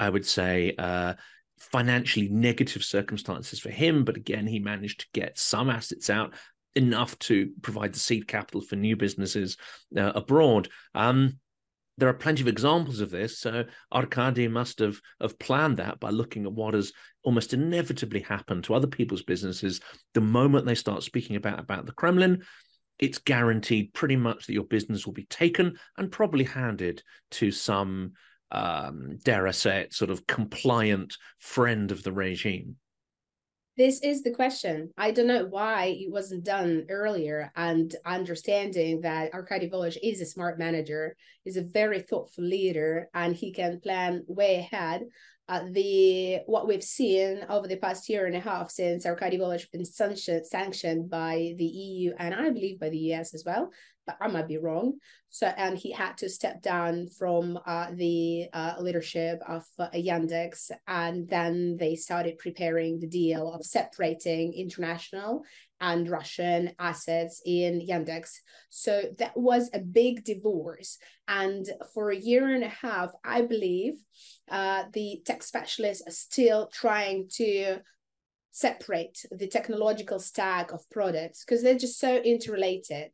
I 0.00 0.10
would 0.10 0.26
say, 0.26 0.74
uh, 0.76 1.14
financially 1.60 2.28
negative 2.28 2.82
circumstances 2.82 3.60
for 3.60 3.70
him. 3.70 4.04
But 4.04 4.16
again, 4.16 4.46
he 4.46 4.58
managed 4.58 5.00
to 5.00 5.06
get 5.12 5.38
some 5.38 5.70
assets 5.70 6.10
out 6.10 6.34
enough 6.74 7.18
to 7.18 7.50
provide 7.62 7.92
the 7.92 7.98
seed 7.98 8.26
capital 8.26 8.60
for 8.60 8.76
new 8.76 8.96
businesses 8.96 9.56
uh, 9.96 10.12
abroad. 10.14 10.68
Um, 10.94 11.38
there 11.98 12.08
are 12.08 12.14
plenty 12.14 12.40
of 12.40 12.48
examples 12.48 13.00
of 13.00 13.10
this. 13.10 13.38
So 13.38 13.64
Arkady 13.92 14.48
must 14.48 14.78
have, 14.78 15.00
have 15.20 15.38
planned 15.38 15.76
that 15.76 16.00
by 16.00 16.08
looking 16.10 16.46
at 16.46 16.52
what 16.52 16.72
has 16.72 16.92
almost 17.22 17.52
inevitably 17.52 18.20
happened 18.20 18.64
to 18.64 18.74
other 18.74 18.86
people's 18.86 19.22
businesses. 19.22 19.80
The 20.14 20.22
moment 20.22 20.64
they 20.64 20.74
start 20.74 21.02
speaking 21.02 21.36
about, 21.36 21.60
about 21.60 21.84
the 21.84 21.92
Kremlin, 21.92 22.42
it's 22.98 23.18
guaranteed 23.18 23.92
pretty 23.92 24.16
much 24.16 24.46
that 24.46 24.54
your 24.54 24.64
business 24.64 25.04
will 25.04 25.12
be 25.12 25.24
taken 25.24 25.78
and 25.98 26.10
probably 26.10 26.44
handed 26.44 27.02
to 27.32 27.50
some 27.50 28.12
um, 28.52 29.18
dare 29.24 29.46
I 29.46 29.52
say 29.52 29.82
it, 29.82 29.94
sort 29.94 30.10
of 30.10 30.26
compliant 30.26 31.16
friend 31.38 31.90
of 31.90 32.02
the 32.02 32.12
regime? 32.12 32.76
This 33.76 34.02
is 34.02 34.22
the 34.22 34.32
question. 34.32 34.90
I 34.98 35.10
don't 35.10 35.26
know 35.26 35.46
why 35.46 35.96
it 35.98 36.12
wasn't 36.12 36.44
done 36.44 36.84
earlier. 36.90 37.50
And 37.56 37.94
understanding 38.04 39.00
that 39.02 39.32
Arkady 39.32 39.70
Volozh 39.70 39.96
is 40.02 40.20
a 40.20 40.26
smart 40.26 40.58
manager, 40.58 41.16
is 41.46 41.56
a 41.56 41.62
very 41.62 42.00
thoughtful 42.00 42.44
leader, 42.44 43.08
and 43.14 43.34
he 43.34 43.52
can 43.52 43.80
plan 43.80 44.24
way 44.26 44.56
ahead. 44.56 45.04
Uh, 45.50 45.64
the 45.72 46.38
what 46.46 46.68
we've 46.68 46.84
seen 46.84 47.44
over 47.48 47.66
the 47.66 47.76
past 47.76 48.08
year 48.08 48.26
and 48.26 48.36
a 48.36 48.40
half 48.40 48.70
since 48.70 49.04
Arkady 49.04 49.36
Volozh 49.36 49.68
been 49.72 49.84
sanctioned, 49.84 50.46
sanctioned 50.46 51.10
by 51.10 51.54
the 51.58 51.64
EU 51.64 52.12
and 52.20 52.32
I 52.32 52.50
believe 52.50 52.78
by 52.78 52.88
the 52.88 53.12
US 53.14 53.34
as 53.34 53.42
well, 53.44 53.72
but 54.06 54.16
I 54.20 54.28
might 54.28 54.46
be 54.46 54.58
wrong, 54.58 54.98
So, 55.28 55.48
and 55.48 55.76
he 55.76 55.90
had 55.90 56.16
to 56.18 56.28
step 56.28 56.62
down 56.62 57.08
from 57.18 57.58
uh, 57.66 57.88
the 57.92 58.46
uh, 58.52 58.74
leadership 58.78 59.40
of 59.48 59.64
uh, 59.76 59.88
Yandex. 59.92 60.70
And 60.86 61.28
then 61.28 61.76
they 61.78 61.96
started 61.96 62.38
preparing 62.38 63.00
the 63.00 63.08
deal 63.08 63.52
of 63.52 63.64
separating 63.64 64.52
international 64.52 65.42
and 65.80 66.08
Russian 66.08 66.72
assets 66.78 67.42
in 67.44 67.80
Yandex. 67.80 68.30
So 68.68 69.02
that 69.18 69.36
was 69.36 69.70
a 69.72 69.80
big 69.80 70.24
divorce. 70.24 70.98
And 71.28 71.66
for 71.94 72.10
a 72.10 72.16
year 72.16 72.48
and 72.48 72.64
a 72.64 72.68
half, 72.68 73.12
I 73.24 73.42
believe 73.42 73.94
uh, 74.50 74.84
the 74.92 75.20
tech 75.24 75.42
specialists 75.42 76.06
are 76.06 76.12
still 76.12 76.68
trying 76.72 77.28
to 77.36 77.78
separate 78.52 79.24
the 79.30 79.46
technological 79.46 80.18
stack 80.18 80.72
of 80.72 80.88
products 80.90 81.44
because 81.44 81.62
they're 81.62 81.78
just 81.78 82.00
so 82.00 82.16
interrelated 82.16 83.12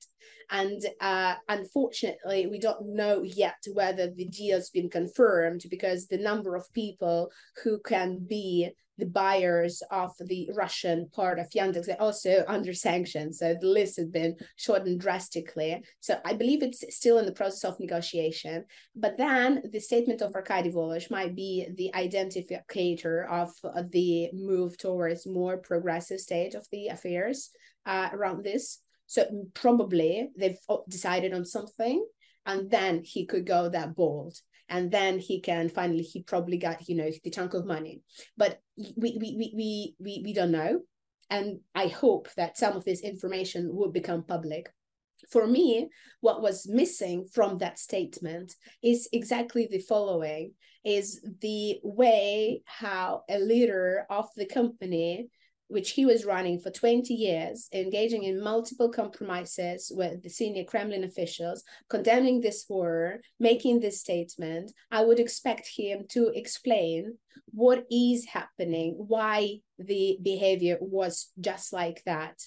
and 0.51 0.83
uh, 1.01 1.35
unfortunately 1.49 2.47
we 2.47 2.59
don't 2.59 2.95
know 2.95 3.23
yet 3.23 3.57
whether 3.75 4.11
the 4.11 4.27
deal's 4.27 4.71
been 4.71 4.89
confirmed 4.89 5.63
because 5.71 6.07
the 6.07 6.17
number 6.17 6.57
of 6.57 6.73
people 6.73 7.31
who 7.63 7.79
can 7.81 8.19
be 8.19 8.71
the 8.99 9.07
buyers 9.07 9.83
of 9.91 10.13
the 10.21 10.49
Russian 10.55 11.09
part 11.15 11.39
of 11.39 11.51
Yandex 11.51 11.89
are 11.89 12.01
also 12.01 12.45
under 12.49 12.73
sanctions. 12.73 13.39
So 13.39 13.55
the 13.61 13.67
list 13.67 13.97
has 13.97 14.09
been 14.09 14.37
shortened 14.57 15.01
drastically. 15.01 15.83
So 16.01 16.19
I 16.25 16.35
believe 16.35 16.63
it's 16.63 16.85
still 16.97 17.19
in 17.19 17.27
the 17.27 17.33
process 17.33 17.65
of 17.65 17.81
negotiation. 17.81 18.65
But 18.95 19.19
then 19.19 19.63
the 19.71 19.81
statement 19.81 20.23
of 20.23 20.35
Arkady 20.35 20.71
Volozh 20.71 21.11
might 21.11 21.35
be 21.35 21.69
the 21.77 21.91
identificator 21.95 23.29
of 23.29 23.51
the 23.91 24.31
move 24.33 24.79
towards 24.79 25.27
more 25.27 25.59
progressive 25.59 26.21
state 26.21 26.55
of 26.55 26.67
the 26.73 26.89
affairs 26.89 27.51
uh, 27.85 28.09
around 28.13 28.45
this. 28.45 28.81
So 29.07 29.49
probably 29.55 30.31
they've 30.37 30.59
decided 30.89 31.33
on 31.33 31.45
something 31.45 32.05
and 32.45 32.71
then 32.71 33.03
he 33.05 33.27
could 33.27 33.47
go 33.47 33.69
that 33.69 33.95
bold 33.95 34.37
and 34.69 34.91
then 34.91 35.19
he 35.19 35.41
can 35.41 35.69
finally 35.69 36.03
he 36.03 36.23
probably 36.23 36.59
got 36.59 36.89
you 36.89 36.97
know 36.97 37.11
the 37.25 37.31
chunk 37.31 37.55
of 37.55 37.67
money. 37.67 38.03
But 38.37 38.61
we 38.97 39.17
we 39.21 39.37
we 39.39 39.53
we 39.55 39.95
we, 39.99 40.23
we 40.25 40.33
don't 40.33 40.53
know. 40.53 40.81
And 41.29 41.61
i 41.75 41.89
hope 41.89 42.29
that 42.37 42.57
some 42.57 42.77
of 42.77 42.85
this 42.85 43.03
information 43.03 43.75
will 43.75 43.91
become 43.91 44.23
public. 44.25 44.71
For 45.31 45.47
me 45.47 45.89
what 46.21 46.43
was 46.43 46.69
missing 46.69 47.27
from 47.33 47.59
that 47.59 47.79
statement 47.79 48.55
is 48.83 49.09
exactly 49.13 49.67
the 49.71 49.81
following 49.81 50.53
is 50.85 51.21
the 51.41 51.79
way 51.83 52.63
how 52.65 53.23
a 53.29 53.39
leader 53.41 54.07
of 54.09 54.27
the 54.37 54.47
company 54.47 55.29
which 55.69 55.91
he 55.91 56.07
was 56.07 56.25
running 56.25 56.61
for 56.61 56.71
20 56.71 57.13
years, 57.13 57.69
engaging 57.73 58.23
in 58.23 58.43
multiple 58.43 58.89
compromises 58.89 59.91
with 59.95 60.23
the 60.23 60.29
senior 60.29 60.65
Kremlin 60.65 61.05
officials, 61.05 61.65
condemning 61.89 62.41
this 62.41 62.65
horror, 62.69 63.21
making 63.41 63.81
this 63.81 64.01
statement, 64.01 64.73
I 64.91 65.05
would 65.05 65.19
expect 65.19 65.69
him 65.77 66.05
to 66.11 66.29
explain 66.29 67.19
what 67.51 67.85
is 67.91 68.27
happening, 68.27 68.95
why 68.97 69.61
the 69.79 70.19
behavior 70.23 70.79
was 70.81 71.33
just 71.41 71.73
like 71.73 72.03
that, 72.07 72.41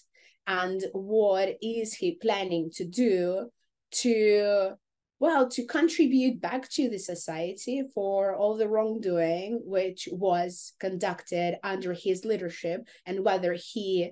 and 0.48 0.82
what 0.94 1.58
is 1.62 1.94
he 1.94 2.14
planning 2.14 2.72
to 2.76 2.86
do 2.86 3.50
to 3.92 4.74
well 5.20 5.50
to 5.50 5.66
contribute 5.66 6.42
back 6.42 6.70
to 6.70 6.90
the 6.90 6.98
society 6.98 7.84
for 7.94 8.36
all 8.36 8.56
the 8.56 8.68
wrongdoing 8.68 9.62
which 9.64 10.08
was 10.12 10.74
conducted 10.80 11.58
under 11.64 11.94
his 11.94 12.26
leadership 12.26 12.88
and 13.06 13.24
whether 13.24 13.54
he 13.54 14.12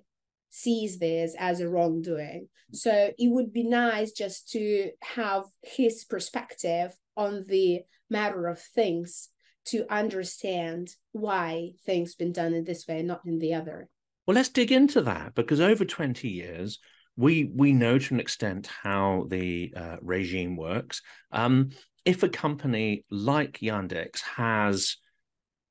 sees 0.50 1.00
this 1.00 1.36
as 1.38 1.60
a 1.60 1.70
wrongdoing. 1.70 2.48
So 2.74 3.12
it 3.18 3.32
would 3.32 3.54
be 3.54 3.64
nice 3.64 4.12
just 4.12 4.50
to 4.52 4.92
have 5.02 5.44
his 5.62 6.04
perspective 6.04 6.94
on 7.16 7.46
the 7.48 7.82
matter 8.10 8.48
of 8.48 8.60
things 8.60 9.30
to 9.66 9.86
understand 9.92 10.90
why 11.12 11.74
things 11.86 12.16
been 12.16 12.32
done 12.32 12.54
in 12.54 12.64
this 12.64 12.88
way 12.88 13.02
not 13.02 13.22
in 13.26 13.40
the 13.40 13.54
other. 13.54 13.90
Well 14.26 14.36
let's 14.36 14.50
dig 14.50 14.72
into 14.72 15.02
that 15.02 15.36
because 15.36 15.62
over 15.62 15.86
20 15.86 16.28
years 16.28 16.80
we 17.18 17.46
we 17.54 17.74
know 17.74 17.98
to 17.98 18.14
an 18.14 18.20
extent 18.20 18.68
how 18.68 19.26
the 19.28 19.74
uh, 19.76 19.98
regime 20.02 20.56
works. 20.56 21.02
Um, 21.32 21.72
if 22.06 22.24
a 22.24 22.30
company 22.30 23.04
like 23.10 23.60
Yandex 23.60 24.22
has 24.22 24.98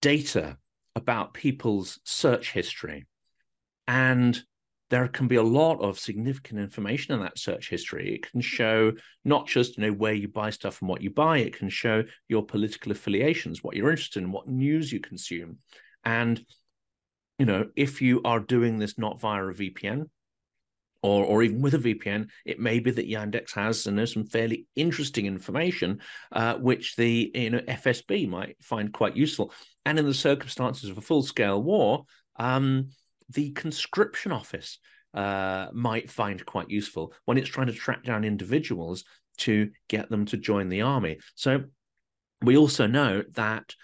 data 0.02 0.58
about 0.94 1.34
people's 1.34 2.00
search 2.04 2.52
history, 2.52 3.06
and 3.86 4.38
there 4.90 5.08
can 5.08 5.28
be 5.28 5.36
a 5.36 5.42
lot 5.42 5.80
of 5.80 5.98
significant 5.98 6.60
information 6.60 7.14
in 7.14 7.20
that 7.20 7.38
search 7.38 7.68
history. 7.70 8.14
It 8.14 8.30
can 8.30 8.40
show 8.40 8.92
not 9.24 9.46
just 9.46 9.78
you 9.78 9.84
know 9.84 9.92
where 9.92 10.14
you 10.14 10.28
buy 10.28 10.50
stuff 10.50 10.80
and 10.82 10.88
what 10.88 11.00
you 11.00 11.10
buy. 11.10 11.38
It 11.38 11.56
can 11.56 11.68
show 11.68 12.02
your 12.28 12.44
political 12.44 12.90
affiliations, 12.92 13.62
what 13.62 13.76
you're 13.76 13.90
interested 13.90 14.22
in, 14.22 14.32
what 14.32 14.48
news 14.48 14.92
you 14.92 14.98
consume, 14.98 15.58
and 16.04 16.44
you 17.38 17.46
know 17.46 17.66
if 17.76 18.02
you 18.02 18.20
are 18.24 18.40
doing 18.40 18.78
this 18.78 18.98
not 18.98 19.20
via 19.20 19.44
a 19.44 19.54
VPN, 19.54 20.08
or, 21.06 21.24
or 21.24 21.42
even 21.44 21.60
with 21.60 21.74
a 21.74 21.78
VPN, 21.78 22.28
it 22.44 22.58
may 22.58 22.80
be 22.80 22.90
that 22.90 23.08
Yandex 23.08 23.54
has 23.54 23.86
you 23.86 23.92
know, 23.92 24.04
some 24.04 24.26
fairly 24.26 24.66
interesting 24.74 25.26
information, 25.26 26.00
uh, 26.32 26.54
which 26.56 26.96
the 26.96 27.30
you 27.32 27.50
know 27.50 27.60
FSB 27.60 28.28
might 28.28 28.56
find 28.60 28.92
quite 28.92 29.16
useful. 29.16 29.52
And 29.84 30.00
in 30.00 30.04
the 30.04 30.14
circumstances 30.14 30.90
of 30.90 30.98
a 30.98 31.00
full-scale 31.00 31.62
war, 31.62 32.06
um, 32.40 32.90
the 33.30 33.52
conscription 33.52 34.32
office 34.32 34.78
uh, 35.14 35.68
might 35.72 36.10
find 36.10 36.44
quite 36.44 36.70
useful 36.70 37.12
when 37.24 37.38
it's 37.38 37.48
trying 37.48 37.68
to 37.68 37.72
track 37.72 38.02
down 38.02 38.24
individuals 38.24 39.04
to 39.38 39.70
get 39.88 40.10
them 40.10 40.26
to 40.26 40.36
join 40.36 40.68
the 40.68 40.82
army. 40.82 41.18
So 41.36 41.64
we 42.42 42.56
also 42.56 42.88
know 42.88 43.22
that 43.34 43.74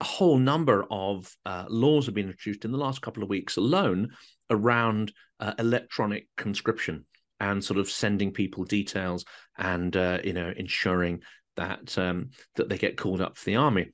a 0.00 0.04
whole 0.04 0.38
number 0.38 0.86
of 0.90 1.30
uh, 1.44 1.66
laws 1.68 2.06
have 2.06 2.14
been 2.14 2.28
introduced 2.28 2.64
in 2.64 2.72
the 2.72 2.78
last 2.78 3.02
couple 3.02 3.22
of 3.22 3.28
weeks 3.28 3.56
alone 3.56 4.08
around 4.50 5.12
uh, 5.40 5.52
electronic 5.58 6.28
conscription 6.36 7.04
and 7.40 7.62
sort 7.62 7.78
of 7.78 7.90
sending 7.90 8.32
people 8.32 8.64
details 8.64 9.24
and 9.58 9.96
uh, 9.96 10.18
you 10.24 10.32
know 10.32 10.52
ensuring 10.56 11.22
that 11.56 11.96
um, 11.98 12.30
that 12.56 12.68
they 12.68 12.78
get 12.78 12.96
called 12.96 13.20
up 13.20 13.36
for 13.36 13.44
the 13.46 13.56
army. 13.56 13.90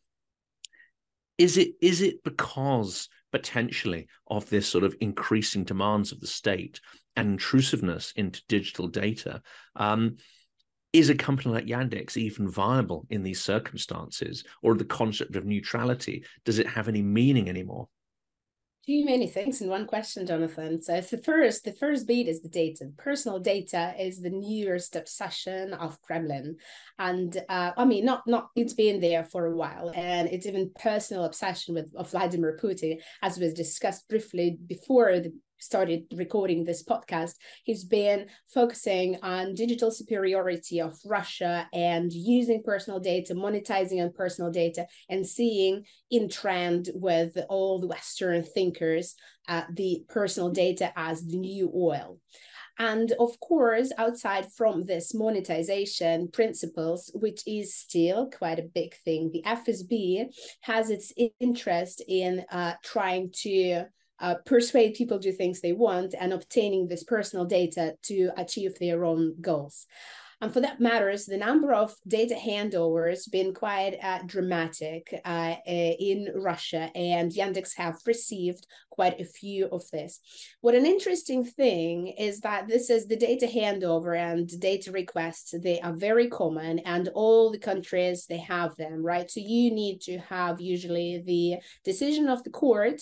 Is 1.38 1.56
it 1.56 1.72
is 1.80 2.00
it 2.02 2.22
because 2.24 3.08
potentially 3.32 4.08
of 4.26 4.48
this 4.50 4.68
sort 4.68 4.84
of 4.84 4.94
increasing 5.00 5.64
demands 5.64 6.12
of 6.12 6.20
the 6.20 6.26
state 6.26 6.80
and 7.16 7.30
intrusiveness 7.30 8.12
into 8.16 8.42
digital 8.48 8.88
data? 8.88 9.42
Um, 9.76 10.16
is 10.92 11.08
a 11.08 11.14
company 11.14 11.54
like 11.54 11.64
Yandex 11.64 12.18
even 12.18 12.46
viable 12.46 13.06
in 13.08 13.22
these 13.22 13.40
circumstances, 13.40 14.44
or 14.62 14.74
the 14.74 14.84
concept 14.84 15.36
of 15.36 15.46
neutrality 15.46 16.24
does 16.44 16.58
it 16.58 16.66
have 16.66 16.88
any 16.88 17.02
meaning 17.02 17.48
anymore? 17.48 17.88
Too 18.84 19.04
many 19.04 19.28
things 19.28 19.60
in 19.60 19.68
one 19.68 19.86
question, 19.86 20.26
Jonathan. 20.26 20.82
So 20.82 21.00
the 21.00 21.18
first, 21.18 21.64
the 21.64 21.72
first 21.72 22.06
beat 22.06 22.26
is 22.26 22.42
the 22.42 22.48
data. 22.48 22.90
Personal 22.98 23.38
data 23.38 23.94
is 23.98 24.20
the 24.20 24.30
newest 24.30 24.96
obsession 24.96 25.72
of 25.74 26.00
Kremlin, 26.02 26.56
and 26.98 27.36
uh, 27.48 27.72
I 27.76 27.84
mean, 27.84 28.04
not 28.04 28.22
not 28.26 28.48
it's 28.56 28.74
been 28.74 29.00
there 29.00 29.24
for 29.24 29.46
a 29.46 29.56
while, 29.56 29.92
and 29.94 30.28
it's 30.28 30.46
even 30.46 30.72
personal 30.78 31.24
obsession 31.24 31.74
with 31.74 31.94
of 31.94 32.10
Vladimir 32.10 32.58
Putin, 32.60 32.98
as 33.22 33.38
was 33.38 33.54
discussed 33.54 34.08
briefly 34.08 34.58
before 34.66 35.20
the 35.20 35.32
started 35.62 36.04
recording 36.14 36.64
this 36.64 36.82
podcast, 36.82 37.34
he's 37.64 37.84
been 37.84 38.26
focusing 38.52 39.18
on 39.22 39.54
digital 39.54 39.90
superiority 39.90 40.80
of 40.80 40.98
Russia 41.06 41.68
and 41.72 42.12
using 42.12 42.62
personal 42.62 42.98
data, 42.98 43.34
monetizing 43.34 44.02
on 44.02 44.12
personal 44.12 44.50
data, 44.50 44.86
and 45.08 45.26
seeing 45.26 45.84
in 46.10 46.28
trend 46.28 46.90
with 46.94 47.36
all 47.48 47.80
the 47.80 47.86
Western 47.86 48.42
thinkers 48.42 49.14
uh, 49.48 49.62
the 49.74 50.04
personal 50.08 50.50
data 50.50 50.92
as 50.96 51.24
the 51.24 51.36
new 51.36 51.70
oil. 51.74 52.18
And 52.78 53.12
of 53.20 53.38
course, 53.40 53.92
outside 53.98 54.46
from 54.56 54.86
this 54.86 55.14
monetization 55.14 56.28
principles, 56.28 57.10
which 57.14 57.42
is 57.46 57.76
still 57.76 58.30
quite 58.30 58.58
a 58.58 58.68
big 58.74 58.94
thing, 59.04 59.30
the 59.32 59.42
FSB 59.46 60.26
has 60.62 60.90
its 60.90 61.12
interest 61.38 62.02
in 62.08 62.44
uh, 62.50 62.74
trying 62.82 63.30
to 63.42 63.84
uh, 64.22 64.36
persuade 64.46 64.94
people 64.94 65.18
to 65.18 65.30
do 65.30 65.36
things 65.36 65.60
they 65.60 65.72
want 65.72 66.14
and 66.18 66.32
obtaining 66.32 66.88
this 66.88 67.04
personal 67.04 67.44
data 67.44 67.94
to 68.02 68.30
achieve 68.38 68.78
their 68.78 69.04
own 69.04 69.34
goals. 69.40 69.86
And 70.42 70.52
for 70.52 70.60
that 70.60 70.80
matters, 70.80 71.26
the 71.26 71.36
number 71.36 71.72
of 71.72 71.94
data 72.08 72.34
handovers 72.34 73.30
been 73.30 73.54
quite 73.54 73.96
uh, 74.02 74.18
dramatic 74.26 75.14
uh, 75.24 75.54
in 75.64 76.32
Russia, 76.34 76.90
and 76.96 77.30
Yandex 77.30 77.76
have 77.76 77.98
received 78.08 78.66
quite 78.90 79.20
a 79.20 79.24
few 79.24 79.66
of 79.66 79.88
this. 79.92 80.18
What 80.60 80.74
an 80.74 80.84
interesting 80.84 81.44
thing 81.44 82.08
is 82.08 82.40
that 82.40 82.66
this 82.66 82.90
is 82.90 83.06
the 83.06 83.14
data 83.14 83.46
handover 83.46 84.18
and 84.18 84.48
data 84.60 84.90
requests. 84.90 85.54
They 85.62 85.80
are 85.80 85.94
very 85.94 86.28
common, 86.28 86.80
and 86.80 87.08
all 87.14 87.52
the 87.52 87.58
countries 87.58 88.26
they 88.26 88.38
have 88.38 88.74
them, 88.74 89.00
right? 89.00 89.30
So 89.30 89.38
you 89.38 89.70
need 89.70 90.00
to 90.02 90.18
have 90.18 90.60
usually 90.60 91.22
the 91.24 91.58
decision 91.84 92.28
of 92.28 92.42
the 92.42 92.50
court 92.50 93.00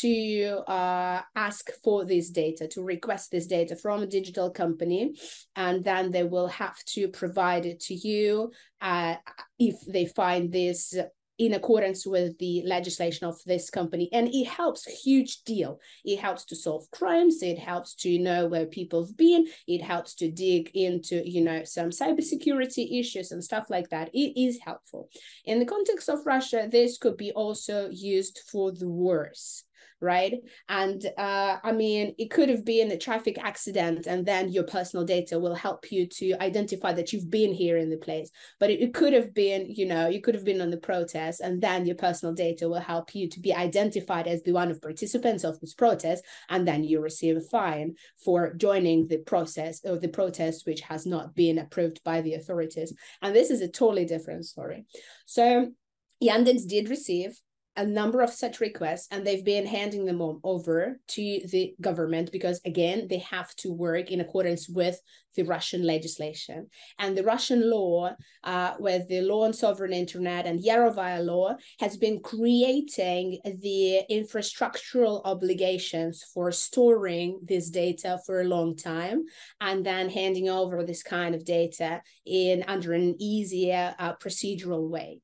to 0.00 0.62
uh, 0.66 1.22
ask 1.34 1.70
for 1.82 2.04
this 2.04 2.30
data, 2.30 2.68
to 2.68 2.82
request 2.82 3.30
this 3.30 3.46
data 3.46 3.76
from 3.76 4.02
a 4.02 4.06
digital 4.06 4.50
company, 4.50 5.16
and 5.54 5.84
then 5.84 6.10
they 6.10 6.24
will 6.24 6.48
have 6.48 6.76
to 6.86 7.08
provide 7.08 7.66
it 7.66 7.80
to 7.80 7.94
you 7.94 8.52
uh, 8.80 9.16
if 9.58 9.76
they 9.86 10.06
find 10.06 10.52
this 10.52 10.94
in 11.38 11.52
accordance 11.52 12.06
with 12.06 12.38
the 12.38 12.62
legislation 12.64 13.26
of 13.26 13.36
this 13.44 13.68
company. 13.70 14.08
And 14.12 14.28
it 14.28 14.46
helps 14.46 14.84
huge 14.84 15.42
deal. 15.44 15.80
It 16.04 16.18
helps 16.18 16.44
to 16.46 16.56
solve 16.56 16.90
crimes. 16.90 17.42
It 17.42 17.58
helps 17.58 17.94
to 17.96 18.18
know 18.18 18.46
where 18.46 18.66
people 18.66 19.04
have 19.04 19.16
been. 19.16 19.46
It 19.66 19.82
helps 19.82 20.14
to 20.16 20.30
dig 20.30 20.70
into 20.74 21.22
you 21.28 21.42
know 21.42 21.64
some 21.64 21.90
cybersecurity 21.90 22.98
issues 22.98 23.32
and 23.32 23.44
stuff 23.44 23.66
like 23.68 23.90
that. 23.90 24.10
It 24.14 24.40
is 24.40 24.60
helpful. 24.64 25.08
In 25.44 25.58
the 25.58 25.66
context 25.66 26.08
of 26.08 26.24
russia 26.24 26.68
this 26.70 26.98
could 26.98 27.16
be 27.16 27.32
also 27.32 27.88
used 27.90 28.40
for 28.50 28.72
the 28.72 28.88
worse 28.88 29.65
right? 30.00 30.34
And 30.68 31.04
uh, 31.16 31.56
I 31.62 31.72
mean, 31.72 32.14
it 32.18 32.30
could 32.30 32.48
have 32.48 32.64
been 32.64 32.90
a 32.90 32.98
traffic 32.98 33.38
accident, 33.38 34.06
and 34.06 34.26
then 34.26 34.50
your 34.50 34.64
personal 34.64 35.04
data 35.04 35.38
will 35.38 35.54
help 35.54 35.90
you 35.90 36.06
to 36.06 36.34
identify 36.40 36.92
that 36.92 37.12
you've 37.12 37.30
been 37.30 37.52
here 37.52 37.76
in 37.76 37.90
the 37.90 37.96
place. 37.96 38.30
But 38.60 38.70
it, 38.70 38.80
it 38.80 38.94
could 38.94 39.12
have 39.12 39.34
been, 39.34 39.66
you 39.68 39.86
know, 39.86 40.08
you 40.08 40.20
could 40.20 40.34
have 40.34 40.44
been 40.44 40.60
on 40.60 40.70
the 40.70 40.76
protest, 40.76 41.40
and 41.40 41.60
then 41.60 41.86
your 41.86 41.96
personal 41.96 42.34
data 42.34 42.68
will 42.68 42.80
help 42.80 43.14
you 43.14 43.28
to 43.30 43.40
be 43.40 43.54
identified 43.54 44.26
as 44.26 44.42
the 44.42 44.52
one 44.52 44.70
of 44.70 44.82
participants 44.82 45.44
of 45.44 45.58
this 45.60 45.74
protest, 45.74 46.24
and 46.48 46.66
then 46.66 46.84
you 46.84 47.00
receive 47.00 47.36
a 47.36 47.40
fine 47.40 47.94
for 48.24 48.54
joining 48.54 49.06
the 49.08 49.18
process 49.18 49.80
or 49.84 49.98
the 49.98 50.08
protest 50.08 50.66
which 50.66 50.80
has 50.82 51.06
not 51.06 51.34
been 51.34 51.58
approved 51.58 52.02
by 52.04 52.20
the 52.20 52.34
authorities. 52.34 52.92
And 53.22 53.34
this 53.34 53.50
is 53.50 53.60
a 53.60 53.68
totally 53.68 54.04
different 54.04 54.44
story. 54.44 54.84
So 55.26 55.72
Yandex 56.22 56.66
did 56.66 56.88
receive 56.88 57.38
a 57.76 57.84
number 57.84 58.20
of 58.22 58.30
such 58.30 58.60
requests 58.60 59.08
and 59.10 59.26
they've 59.26 59.44
been 59.44 59.66
handing 59.66 60.04
them 60.04 60.40
over 60.42 60.98
to 61.08 61.40
the 61.50 61.74
government 61.80 62.32
because 62.32 62.60
again 62.64 63.06
they 63.08 63.18
have 63.18 63.54
to 63.56 63.72
work 63.72 64.10
in 64.10 64.20
accordance 64.20 64.68
with 64.68 65.00
the 65.34 65.42
russian 65.42 65.82
legislation. 65.82 66.68
And 66.98 67.16
the 67.16 67.22
russian 67.22 67.70
law 67.70 68.16
uh, 68.44 68.74
with 68.78 69.08
the 69.08 69.20
law 69.20 69.44
on 69.44 69.52
sovereign 69.52 69.92
internet 69.92 70.46
and 70.46 70.62
yarovaya 70.62 71.24
law 71.24 71.56
has 71.80 71.96
been 71.96 72.20
creating 72.20 73.40
the 73.44 74.02
infrastructural 74.10 75.20
obligations 75.24 76.24
for 76.32 76.50
storing 76.52 77.38
this 77.42 77.68
data 77.68 78.18
for 78.24 78.40
a 78.40 78.44
long 78.44 78.76
time 78.76 79.24
and 79.60 79.84
then 79.84 80.08
handing 80.08 80.48
over 80.48 80.82
this 80.84 81.02
kind 81.02 81.34
of 81.34 81.44
data 81.44 82.00
in 82.24 82.64
under 82.66 82.92
an 82.94 83.14
easier 83.18 83.94
uh, 83.98 84.14
procedural 84.14 84.88
way 84.88 85.20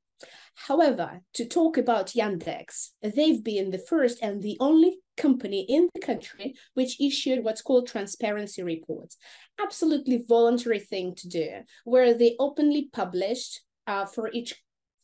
However, 0.55 1.23
to 1.35 1.47
talk 1.47 1.77
about 1.77 2.09
Yandex, 2.09 2.91
they've 3.03 3.43
been 3.43 3.71
the 3.71 3.79
first 3.79 4.19
and 4.23 4.43
the 4.43 4.57
only 4.61 4.99
company 5.17 5.67
in 5.69 5.89
the 5.95 6.01
country 6.01 6.55
which 6.75 7.01
issued 7.01 7.43
what's 7.43 7.63
called 7.63 7.87
transparency 7.87 8.63
reports. 8.63 9.17
Absolutely 9.61 10.25
voluntary 10.29 10.79
thing 10.79 11.15
to 11.17 11.29
do, 11.29 11.49
where 11.85 12.15
they 12.15 12.37
openly 12.39 12.89
published 12.93 13.61
uh, 13.87 14.07
for 14.07 14.31
each 14.33 14.55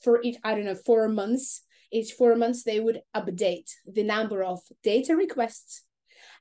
for 0.02 0.22
each 0.22 0.36
I 0.44 0.54
don't 0.54 0.64
know 0.64 0.74
four 0.74 1.08
months. 1.08 1.62
Each 1.90 2.12
four 2.12 2.36
months 2.36 2.64
they 2.64 2.80
would 2.80 3.00
update 3.16 3.70
the 3.86 4.04
number 4.04 4.44
of 4.44 4.60
data 4.82 5.16
requests 5.16 5.84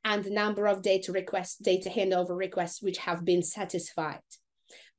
and 0.04 0.24
the 0.24 0.30
number 0.30 0.68
of 0.68 0.82
data 0.82 1.12
requests, 1.12 1.58
data 1.58 1.90
handover 1.90 2.38
requests 2.38 2.82
which 2.82 2.98
have 3.00 3.24
been 3.24 3.42
satisfied 3.42 4.20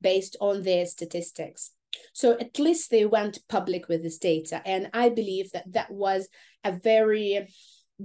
based 0.01 0.35
on 0.41 0.63
their 0.63 0.85
statistics. 0.85 1.73
So 2.13 2.37
at 2.39 2.59
least 2.59 2.91
they 2.91 3.05
went 3.05 3.39
public 3.47 3.87
with 3.87 4.03
this 4.03 4.17
data. 4.17 4.61
And 4.65 4.89
I 4.93 5.09
believe 5.09 5.51
that 5.51 5.71
that 5.73 5.91
was 5.91 6.27
a 6.63 6.71
very 6.71 7.47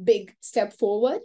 big 0.02 0.34
step 0.40 0.72
forward. 0.72 1.20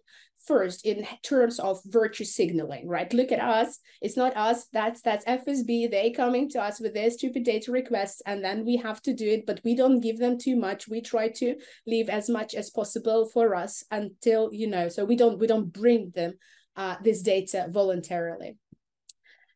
First, 0.46 0.86
in 0.86 1.06
terms 1.22 1.60
of 1.60 1.82
virtue 1.86 2.24
signaling, 2.24 2.88
right? 2.88 3.14
Look 3.14 3.32
at 3.32 3.42
us. 3.42 3.78
It's 4.02 4.16
not 4.16 4.38
us. 4.38 4.68
That's 4.72 5.02
that's 5.02 5.26
FSB. 5.26 5.92
They 5.92 6.12
coming 6.12 6.50
to 6.52 6.62
us 6.62 6.80
with 6.80 6.94
their 6.94 7.12
stupid 7.12 7.44
data 7.44 7.74
requests, 7.74 8.22
and 8.26 8.42
then 8.42 8.66
we 8.66 8.78
have 8.78 9.02
to 9.02 9.14
do 9.14 9.28
it. 9.30 9.46
But 9.46 9.60
we 9.66 9.76
don't 9.76 10.00
give 10.00 10.18
them 10.18 10.38
too 10.40 10.56
much. 10.56 10.88
We 10.88 11.02
try 11.02 11.28
to 11.36 11.56
leave 11.86 12.08
as 12.08 12.30
much 12.30 12.56
as 12.56 12.70
possible 12.70 13.28
for 13.28 13.54
us 13.54 13.84
until 13.92 14.50
you 14.54 14.68
know. 14.68 14.88
So 14.88 15.04
we 15.04 15.18
don't 15.18 15.40
we 15.40 15.46
don't 15.46 15.74
bring 15.74 16.14
them 16.16 16.36
uh, 16.78 16.96
this 17.04 17.22
data 17.22 17.68
voluntarily 17.70 18.56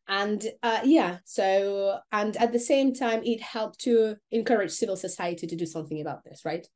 and 0.08 0.46
uh, 0.62 0.80
yeah 0.84 1.18
so 1.24 1.98
and 2.12 2.36
at 2.36 2.52
the 2.52 2.58
same 2.58 2.92
time 2.94 3.22
it 3.24 3.40
helped 3.40 3.80
to 3.80 4.16
encourage 4.30 4.70
civil 4.70 4.96
society 4.96 5.46
to 5.46 5.56
do 5.56 5.66
something 5.66 6.00
about 6.00 6.22
this 6.24 6.42
right 6.44 6.68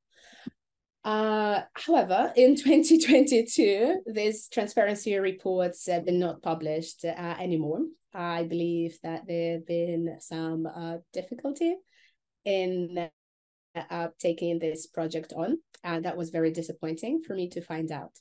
uh, 1.04 1.62
however, 1.74 2.32
in 2.36 2.54
2022, 2.56 4.02
these 4.12 4.48
transparency 4.48 5.16
reports 5.16 5.86
have 5.86 6.04
been 6.04 6.18
not 6.18 6.42
published 6.42 7.04
uh, 7.04 7.34
anymore. 7.40 7.80
I 8.12 8.42
believe 8.42 8.98
that 9.02 9.26
there 9.26 9.54
have 9.54 9.66
been 9.66 10.16
some 10.20 10.66
uh, 10.66 10.96
difficulty 11.12 11.76
in 12.44 13.08
uh, 13.74 14.08
taking 14.18 14.58
this 14.58 14.86
project 14.86 15.32
on, 15.36 15.58
and 15.84 16.04
that 16.04 16.16
was 16.16 16.30
very 16.30 16.50
disappointing 16.50 17.22
for 17.26 17.34
me 17.34 17.48
to 17.50 17.60
find 17.60 17.90
out. 17.90 18.12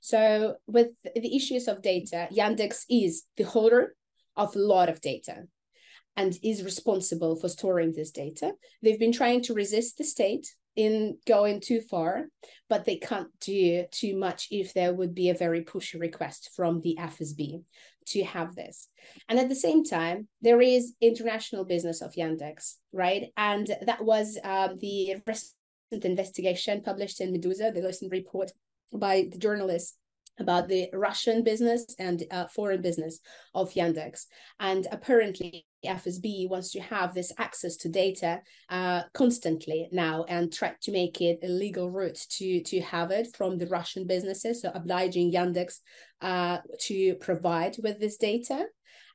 So, 0.00 0.56
with 0.66 0.88
the 1.14 1.36
issues 1.36 1.66
of 1.66 1.82
data, 1.82 2.28
Yandex 2.30 2.84
is 2.88 3.24
the 3.36 3.44
holder 3.44 3.94
of 4.36 4.54
a 4.56 4.58
lot 4.58 4.88
of 4.88 5.00
data 5.00 5.44
and 6.16 6.38
is 6.42 6.62
responsible 6.62 7.36
for 7.36 7.48
storing 7.48 7.92
this 7.92 8.10
data. 8.10 8.52
They've 8.82 8.98
been 8.98 9.12
trying 9.12 9.42
to 9.42 9.54
resist 9.54 9.98
the 9.98 10.04
state 10.04 10.54
in 10.76 11.18
going 11.26 11.60
too 11.60 11.80
far, 11.80 12.26
but 12.68 12.84
they 12.84 12.96
can't 12.96 13.28
do 13.40 13.84
too 13.90 14.16
much 14.16 14.48
if 14.50 14.72
there 14.72 14.94
would 14.94 15.14
be 15.14 15.28
a 15.28 15.34
very 15.34 15.64
pushy 15.64 16.00
request 16.00 16.50
from 16.56 16.80
the 16.80 16.96
FSB 16.98 17.62
to 18.06 18.24
have 18.24 18.54
this. 18.54 18.88
And 19.28 19.38
at 19.38 19.48
the 19.48 19.54
same 19.54 19.84
time, 19.84 20.28
there 20.40 20.60
is 20.60 20.94
international 21.00 21.64
business 21.64 22.00
of 22.00 22.14
Yandex, 22.14 22.76
right? 22.92 23.30
And 23.36 23.68
that 23.86 24.04
was 24.04 24.38
um, 24.42 24.78
the 24.80 25.16
recent 25.26 26.04
investigation 26.04 26.82
published 26.82 27.20
in 27.20 27.34
Meduza, 27.34 27.72
the 27.72 27.82
recent 27.82 28.10
report 28.10 28.50
by 28.92 29.28
the 29.30 29.38
journalist 29.38 29.96
about 30.38 30.68
the 30.68 30.88
Russian 30.92 31.42
business 31.42 31.94
and 31.98 32.24
uh, 32.30 32.46
foreign 32.46 32.82
business 32.82 33.20
of 33.54 33.72
Yandex. 33.72 34.26
And 34.60 34.86
apparently, 34.90 35.66
FSB 35.84 36.48
wants 36.48 36.70
to 36.72 36.80
have 36.80 37.12
this 37.12 37.32
access 37.38 37.76
to 37.78 37.88
data 37.88 38.40
uh, 38.68 39.02
constantly 39.14 39.88
now 39.92 40.24
and 40.28 40.52
try 40.52 40.74
to 40.82 40.92
make 40.92 41.20
it 41.20 41.40
a 41.42 41.48
legal 41.48 41.90
route 41.90 42.18
to, 42.30 42.62
to 42.62 42.80
have 42.80 43.10
it 43.10 43.34
from 43.36 43.58
the 43.58 43.66
Russian 43.66 44.06
businesses, 44.06 44.62
so 44.62 44.70
obliging 44.74 45.32
Yandex 45.32 45.80
uh, 46.20 46.58
to 46.80 47.14
provide 47.16 47.76
with 47.82 47.98
this 47.98 48.16
data. 48.16 48.66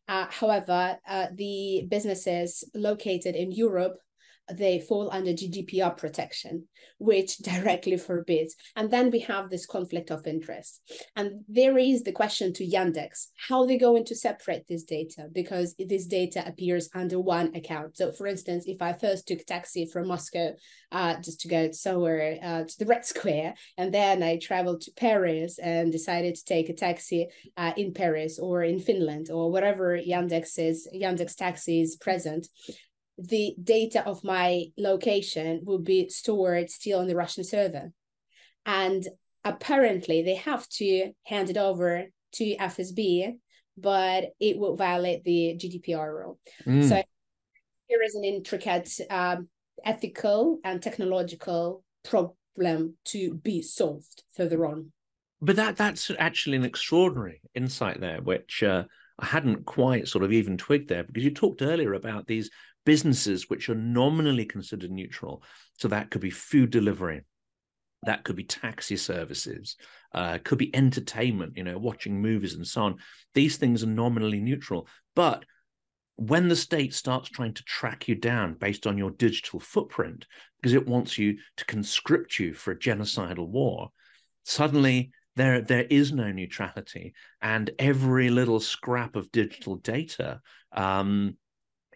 Uh, 0.10 0.28
however, 0.30 0.98
uh, 1.08 1.28
the 1.34 1.86
businesses 1.90 2.64
located 2.74 3.36
in 3.36 3.52
Europe 3.52 3.98
they 4.52 4.80
fall 4.80 5.10
under 5.12 5.32
GDPR 5.32 5.98
protection, 5.98 6.68
which 7.00 7.38
directly 7.38 7.98
forbids. 7.98 8.56
And 8.76 8.90
then 8.92 9.12
we 9.12 9.20
have 9.22 9.50
this 9.50 9.66
conflict 9.66 10.12
of 10.12 10.28
interest. 10.28 10.82
And 11.16 11.44
there 11.48 11.78
is 11.78 12.04
the 12.04 12.12
question 12.12 12.54
to 12.54 12.66
Yandex 12.66 13.28
how 13.50 13.66
they 13.66 13.78
going 13.78 14.06
to 14.06 14.16
separate 14.16 14.68
this 14.68 14.84
data 14.84 15.28
because 15.32 15.76
this 15.78 16.06
data 16.06 16.44
appears 16.48 16.90
under 16.94 17.20
one 17.20 17.56
account. 17.56 17.98
So, 17.98 18.12
for 18.12 18.28
instance, 18.28 18.66
if 18.68 18.82
I 18.82 18.94
first 18.94 19.28
took 19.28 19.46
taxi 19.46 19.86
from 19.86 20.08
Moscow 20.08 20.54
uh, 20.92 21.16
just 21.22 21.42
to 21.42 21.48
go 21.48 21.72
somewhere 21.72 22.40
uh, 22.42 22.64
to 22.64 22.80
the 22.80 22.86
Red 22.86 23.06
Square, 23.06 23.56
and 23.78 23.94
then 23.94 24.24
I 24.24 24.38
traveled 24.38 24.82
to 24.82 24.92
Paris 24.92 25.60
and 25.60 25.92
decided 25.92 26.36
to 26.36 26.46
take 26.46 26.70
a 26.70 26.74
taxi 26.74 27.28
uh, 27.58 27.74
in 27.76 27.94
Paris 27.94 28.40
or 28.40 28.64
in 28.64 28.80
Finland 28.80 29.30
or 29.32 29.52
whatever 29.52 29.98
Yandex 29.98 30.58
is, 30.58 30.88
Yandex 30.94 31.36
taxi 31.36 31.82
is 31.82 31.96
present, 31.96 32.48
the 33.18 33.56
data 33.62 34.06
of 34.06 34.24
my 34.24 34.66
location 34.78 35.62
will 35.64 35.80
be 35.80 36.10
stored 36.10 36.70
still 36.70 37.00
on 37.00 37.08
the 37.08 37.16
Russian 37.16 37.44
server. 37.44 37.92
And 38.66 39.08
apparently 39.44 40.22
they 40.22 40.36
have 40.36 40.68
to 40.70 41.12
hand 41.26 41.50
it 41.50 41.58
over 41.58 42.06
to 42.34 42.56
FSB, 42.58 43.38
but 43.78 44.26
it 44.40 44.58
will 44.58 44.76
violate 44.76 45.24
the 45.24 45.58
GDPR 45.58 46.14
rule. 46.14 46.40
Mm. 46.66 46.88
So 46.88 47.04
here 47.88 48.02
is 48.04 48.16
an 48.16 48.24
intricate 48.24 48.90
um, 49.10 49.48
ethical 49.84 50.60
and 50.64 50.82
technological 50.82 51.84
problem 52.04 52.98
to 53.06 53.36
be 53.36 53.62
solved 53.62 54.24
further 54.36 54.66
on. 54.66 54.92
But 55.42 55.56
that 55.58 55.78
that's 55.78 56.12
actually 56.18 56.58
an 56.58 56.66
extraordinary 56.66 57.42
insight 57.54 58.02
there, 58.02 58.22
which 58.22 58.64
uh, 58.64 58.86
I 59.20 59.26
hadn't 59.26 59.66
quite 59.66 60.08
sort 60.08 60.24
of 60.24 60.32
even 60.32 60.58
twigged 60.58 60.90
there, 60.90 61.04
because 61.04 61.24
you 61.24 61.32
talked 61.32 61.62
earlier 61.62 61.94
about 61.94 62.26
these 62.26 62.50
businesses 62.88 63.50
which 63.50 63.68
are 63.68 63.76
nominally 63.76 64.46
considered 64.46 64.90
neutral. 64.90 65.44
So 65.78 65.90
that 65.90 66.10
could 66.10 66.22
be 66.22 66.30
food 66.30 66.70
delivery, 66.70 67.26
that 68.04 68.24
could 68.24 68.38
be 68.38 68.46
taxi 68.46 68.96
services, 68.96 69.76
uh, 70.16 70.38
could 70.42 70.58
be 70.58 70.74
entertainment, 70.74 71.58
you 71.58 71.66
know, 71.66 71.78
watching 71.78 72.22
movies 72.22 72.54
and 72.54 72.66
so 72.66 72.84
on. 72.84 72.96
These 73.34 73.58
things 73.58 73.84
are 73.84 73.88
nominally 73.88 74.40
neutral. 74.40 74.88
But 75.18 75.44
when 76.16 76.48
the 76.48 76.56
state 76.56 76.94
starts 76.94 77.28
trying 77.28 77.56
to 77.56 77.64
track 77.66 78.08
you 78.08 78.16
down 78.16 78.54
based 78.54 78.88
on 78.88 78.98
your 78.98 79.12
digital 79.12 79.60
footprint, 79.60 80.26
because 80.56 80.74
it 80.74 80.88
wants 80.88 81.18
you 81.18 81.40
to 81.58 81.66
conscript 81.66 82.40
you 82.40 82.54
for 82.54 82.72
a 82.72 82.80
genocidal 82.80 83.50
war, 83.50 83.90
suddenly 84.46 85.12
there 85.36 85.60
there 85.60 85.86
is 85.90 86.14
no 86.14 86.32
neutrality 86.32 87.14
and 87.42 87.70
every 87.80 88.30
little 88.30 88.62
scrap 88.62 89.18
of 89.18 89.30
digital 89.34 89.76
data 89.76 90.40
um, 90.72 91.36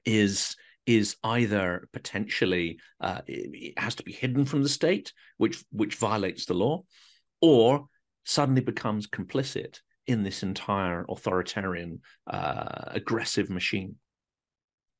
is 0.05 0.57
is 0.85 1.15
either 1.23 1.87
potentially 1.93 2.79
uh, 2.99 3.21
it 3.27 3.77
has 3.77 3.95
to 3.95 4.03
be 4.03 4.11
hidden 4.11 4.45
from 4.45 4.63
the 4.63 4.69
state 4.69 5.13
which 5.37 5.63
which 5.71 5.95
violates 5.95 6.45
the 6.45 6.53
law 6.53 6.81
or 7.41 7.85
suddenly 8.25 8.61
becomes 8.61 9.07
complicit 9.07 9.79
in 10.07 10.23
this 10.23 10.43
entire 10.43 11.05
authoritarian 11.09 11.99
uh, 12.27 12.85
aggressive 12.87 13.49
machine 13.49 13.95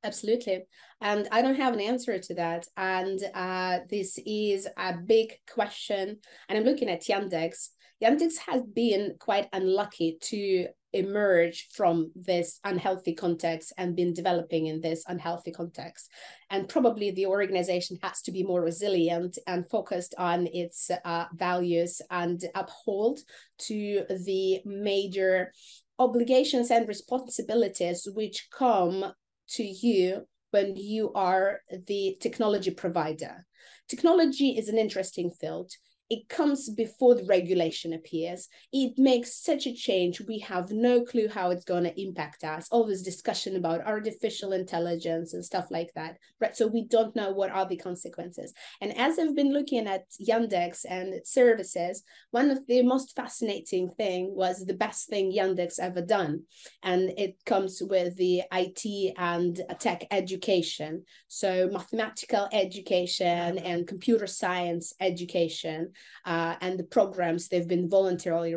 Absolutely. 0.03 0.63
And 0.99 1.27
I 1.32 1.41
don't 1.43 1.57
have 1.57 1.73
an 1.73 1.79
answer 1.79 2.17
to 2.17 2.34
that. 2.36 2.65
And 2.75 3.19
uh, 3.36 3.79
this 3.89 4.17
is 4.25 4.67
a 4.77 4.93
big 4.93 5.34
question. 5.53 6.17
And 6.49 6.57
I'm 6.57 6.63
looking 6.63 6.89
at 6.89 7.03
Yandex. 7.03 7.69
Yandex 8.03 8.38
has 8.47 8.63
been 8.63 9.15
quite 9.19 9.47
unlucky 9.53 10.17
to 10.21 10.67
emerge 10.93 11.67
from 11.73 12.11
this 12.15 12.59
unhealthy 12.63 13.13
context 13.13 13.73
and 13.77 13.95
been 13.95 14.13
developing 14.13 14.67
in 14.67 14.81
this 14.81 15.03
unhealthy 15.07 15.51
context. 15.51 16.09
And 16.49 16.67
probably 16.67 17.11
the 17.11 17.27
organization 17.27 17.97
has 18.03 18.21
to 18.23 18.31
be 18.31 18.43
more 18.43 18.61
resilient 18.61 19.37
and 19.47 19.69
focused 19.69 20.15
on 20.17 20.47
its 20.47 20.91
uh, 21.05 21.25
values 21.33 22.01
and 22.09 22.43
uphold 22.55 23.19
to 23.59 24.03
the 24.25 24.61
major 24.65 25.53
obligations 25.99 26.71
and 26.71 26.87
responsibilities 26.87 28.07
which 28.13 28.47
come 28.51 29.13
to 29.49 29.63
you 29.63 30.27
when 30.51 30.75
you 30.75 31.11
are 31.13 31.61
the 31.87 32.17
technology 32.19 32.71
provider. 32.71 33.45
Technology 33.87 34.57
is 34.57 34.67
an 34.69 34.77
interesting 34.77 35.31
field 35.31 35.71
it 36.12 36.28
comes 36.28 36.70
before 36.70 37.16
the 37.16 37.24
regulation 37.24 37.93
appears. 37.93 38.49
It 38.74 38.97
makes 38.97 39.34
such 39.34 39.66
a 39.66 39.74
change. 39.74 40.20
We 40.20 40.39
have 40.39 40.70
no 40.70 41.05
clue 41.05 41.30
how 41.30 41.51
it's 41.51 41.64
going 41.64 41.86
to 41.86 42.01
impact 42.01 42.43
us. 42.43 42.68
All 42.70 42.86
this 42.86 43.01
discussion 43.01 43.55
about 43.55 43.88
artificial 43.88 44.51
intelligence 44.51 45.34
and 45.34 45.45
stuff 45.45 45.68
like 45.72 45.93
that, 45.95 46.18
right? 46.41 46.53
So 46.53 46.68
we 46.68 46.86
don't 46.86 47.16
know 47.16 47.32
what 47.32 47.49
are 47.49 47.66
the 47.66 47.78
consequences. 47.78 48.51
And 48.82 48.93
as 48.97 49.18
I've 49.18 49.38
been 49.38 49.53
looking 49.53 49.88
at 49.88 50.03
Yandex 50.22 50.84
and 50.84 51.14
its 51.14 51.32
services, 51.34 52.03
one 52.32 52.51
of 52.51 52.68
the 52.68 52.82
most 52.82 53.16
fascinating 53.16 53.89
thing 53.91 54.36
was 54.36 54.66
the 54.66 54.74
best 54.74 55.07
thing 55.07 55.32
Yandex 55.32 55.80
ever 55.80 56.01
done, 56.01 56.41
and 56.84 57.14
it 57.18 57.38
comes 57.45 57.82
with 57.82 58.18
the 58.18 58.43
IT 58.51 59.14
and 59.18 59.62
tech 59.80 60.07
education. 60.12 61.05
So 61.30 61.70
mathematical 61.72 62.49
education 62.51 63.59
uh-huh. 63.59 63.66
and 63.66 63.88
computer 63.88 64.28
science 64.28 64.93
education 64.99 65.93
uh, 66.25 66.55
and 66.61 66.77
the 66.77 66.83
programs 66.83 67.47
they've 67.47 67.67
been 67.67 67.89
voluntarily 67.89 68.55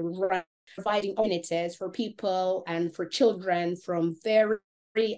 providing 0.74 1.14
opportunities 1.16 1.76
for 1.76 1.90
people 1.90 2.64
and 2.66 2.94
for 2.94 3.06
children 3.06 3.76
from 3.76 4.16
very 4.24 4.58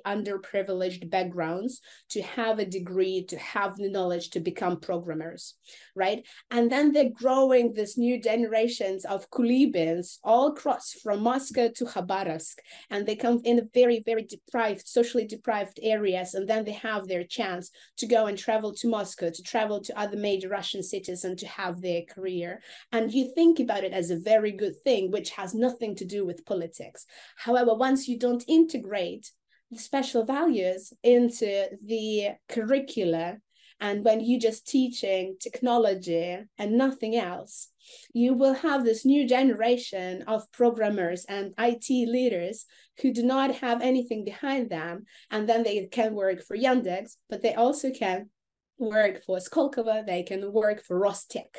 underprivileged 0.06 1.10
backgrounds 1.10 1.80
to 2.10 2.22
have 2.22 2.58
a 2.58 2.64
degree, 2.64 3.24
to 3.24 3.38
have 3.38 3.76
the 3.76 3.90
knowledge 3.90 4.30
to 4.30 4.40
become 4.40 4.80
programmers, 4.80 5.54
right? 5.94 6.26
And 6.50 6.70
then 6.70 6.92
they're 6.92 7.10
growing 7.10 7.72
this 7.72 7.98
new 7.98 8.20
generations 8.20 9.04
of 9.04 9.30
Kulibins 9.30 10.18
all 10.24 10.48
across 10.48 10.92
from 10.92 11.22
Moscow 11.22 11.68
to 11.76 11.84
Khabarovsk. 11.84 12.56
And 12.90 13.06
they 13.06 13.16
come 13.16 13.40
in 13.44 13.68
very, 13.74 14.02
very 14.04 14.22
deprived, 14.22 14.86
socially 14.86 15.26
deprived 15.26 15.78
areas. 15.82 16.34
And 16.34 16.48
then 16.48 16.64
they 16.64 16.72
have 16.72 17.06
their 17.06 17.24
chance 17.24 17.70
to 17.98 18.06
go 18.06 18.26
and 18.26 18.38
travel 18.38 18.72
to 18.74 18.88
Moscow, 18.88 19.30
to 19.30 19.42
travel 19.42 19.80
to 19.82 19.98
other 19.98 20.16
major 20.16 20.48
Russian 20.48 20.82
cities 20.82 21.24
and 21.24 21.38
to 21.38 21.46
have 21.46 21.80
their 21.80 22.02
career. 22.02 22.62
And 22.92 23.12
you 23.12 23.32
think 23.34 23.60
about 23.60 23.84
it 23.84 23.92
as 23.92 24.10
a 24.10 24.18
very 24.18 24.52
good 24.52 24.76
thing, 24.84 25.10
which 25.10 25.30
has 25.30 25.54
nothing 25.54 25.94
to 25.96 26.04
do 26.04 26.24
with 26.24 26.46
politics. 26.46 27.06
However, 27.36 27.74
once 27.74 28.08
you 28.08 28.18
don't 28.18 28.44
integrate 28.48 29.30
special 29.74 30.24
values 30.24 30.92
into 31.02 31.66
the 31.84 32.30
curricula 32.48 33.38
and 33.80 34.04
when 34.04 34.20
you're 34.20 34.40
just 34.40 34.66
teaching 34.66 35.36
technology 35.40 36.38
and 36.58 36.78
nothing 36.78 37.16
else 37.16 37.68
you 38.12 38.34
will 38.34 38.54
have 38.54 38.84
this 38.84 39.04
new 39.04 39.26
generation 39.26 40.22
of 40.26 40.50
programmers 40.52 41.24
and 41.26 41.54
IT 41.58 41.88
leaders 41.90 42.66
who 43.00 43.12
do 43.12 43.22
not 43.22 43.56
have 43.56 43.82
anything 43.82 44.24
behind 44.24 44.70
them. 44.70 45.04
And 45.30 45.48
then 45.48 45.62
they 45.62 45.86
can 45.86 46.14
work 46.14 46.42
for 46.42 46.56
Yandex 46.56 47.16
but 47.28 47.42
they 47.42 47.54
also 47.54 47.90
can 47.90 48.30
work 48.78 49.24
for 49.24 49.38
Skolkovo. 49.38 50.04
They 50.04 50.22
can 50.22 50.52
work 50.52 50.84
for 50.84 51.00
Rostec. 51.00 51.56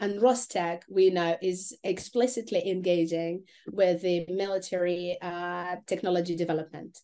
And 0.00 0.20
Rostec, 0.20 0.82
we 0.88 1.10
know, 1.10 1.36
is 1.40 1.76
explicitly 1.84 2.68
engaging 2.68 3.44
with 3.70 4.02
the 4.02 4.26
military 4.28 5.18
uh, 5.22 5.76
technology 5.86 6.36
development 6.36 6.98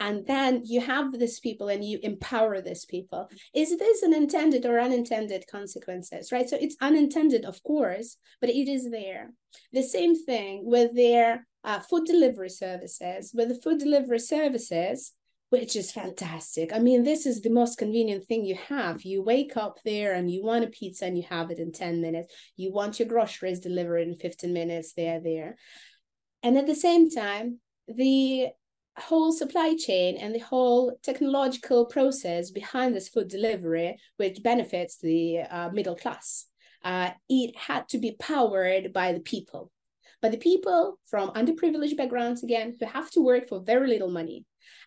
and 0.00 0.26
then 0.26 0.62
you 0.64 0.80
have 0.80 1.16
these 1.18 1.38
people 1.38 1.68
and 1.68 1.84
you 1.84 2.00
empower 2.02 2.60
these 2.60 2.84
people 2.86 3.28
is 3.54 3.78
this 3.78 4.02
an 4.02 4.14
intended 4.14 4.66
or 4.66 4.80
unintended 4.80 5.44
consequences 5.50 6.32
right 6.32 6.48
so 6.48 6.56
it's 6.60 6.76
unintended 6.80 7.44
of 7.44 7.62
course 7.62 8.16
but 8.40 8.50
it 8.50 8.68
is 8.68 8.90
there 8.90 9.30
the 9.72 9.82
same 9.82 10.16
thing 10.16 10.62
with 10.64 10.94
their 10.96 11.46
uh, 11.62 11.78
food 11.78 12.06
delivery 12.06 12.48
services 12.48 13.32
with 13.34 13.48
the 13.48 13.60
food 13.62 13.78
delivery 13.78 14.18
services 14.18 15.12
which 15.50 15.74
is 15.74 15.90
fantastic. 15.90 16.72
I 16.72 16.78
mean, 16.78 17.02
this 17.02 17.26
is 17.26 17.40
the 17.40 17.50
most 17.50 17.76
convenient 17.76 18.24
thing 18.26 18.44
you 18.44 18.54
have. 18.68 19.02
You 19.02 19.20
wake 19.20 19.56
up 19.56 19.80
there 19.84 20.14
and 20.14 20.30
you 20.30 20.44
want 20.44 20.62
a 20.62 20.68
pizza 20.68 21.06
and 21.06 21.18
you 21.18 21.24
have 21.28 21.50
it 21.50 21.58
in 21.58 21.72
10 21.72 22.00
minutes. 22.00 22.32
You 22.56 22.72
want 22.72 23.00
your 23.00 23.08
groceries 23.08 23.58
delivered 23.58 24.06
in 24.06 24.14
15 24.14 24.52
minutes, 24.52 24.92
they're 24.92 25.20
there. 25.20 25.56
And 26.44 26.56
at 26.56 26.68
the 26.68 26.76
same 26.76 27.10
time, 27.10 27.58
the 27.88 28.50
whole 29.00 29.32
supply 29.32 29.74
chain 29.76 30.16
and 30.16 30.34
the 30.34 30.40
whole 30.40 30.92
technological 31.02 31.86
process 31.86 32.50
behind 32.50 32.94
this 32.94 33.08
food 33.08 33.28
delivery, 33.28 33.98
which 34.16 34.42
benefits 34.42 34.98
the 34.98 35.40
uh, 35.40 35.70
middle 35.70 35.96
class, 35.96 36.46
uh, 36.84 37.10
it 37.28 37.56
had 37.56 37.88
to 37.88 37.98
be 37.98 38.16
powered 38.18 38.92
by 38.92 39.12
the 39.12 39.20
people. 39.20 39.70
But 40.22 40.32
the 40.32 40.38
people 40.38 40.98
from 41.06 41.30
underprivileged 41.30 41.96
backgrounds, 41.96 42.42
again, 42.42 42.76
who 42.78 42.86
have 42.86 43.10
to 43.12 43.24
work 43.24 43.48
for 43.48 43.60
very 43.60 43.88
little 43.88 44.10
money, 44.10 44.44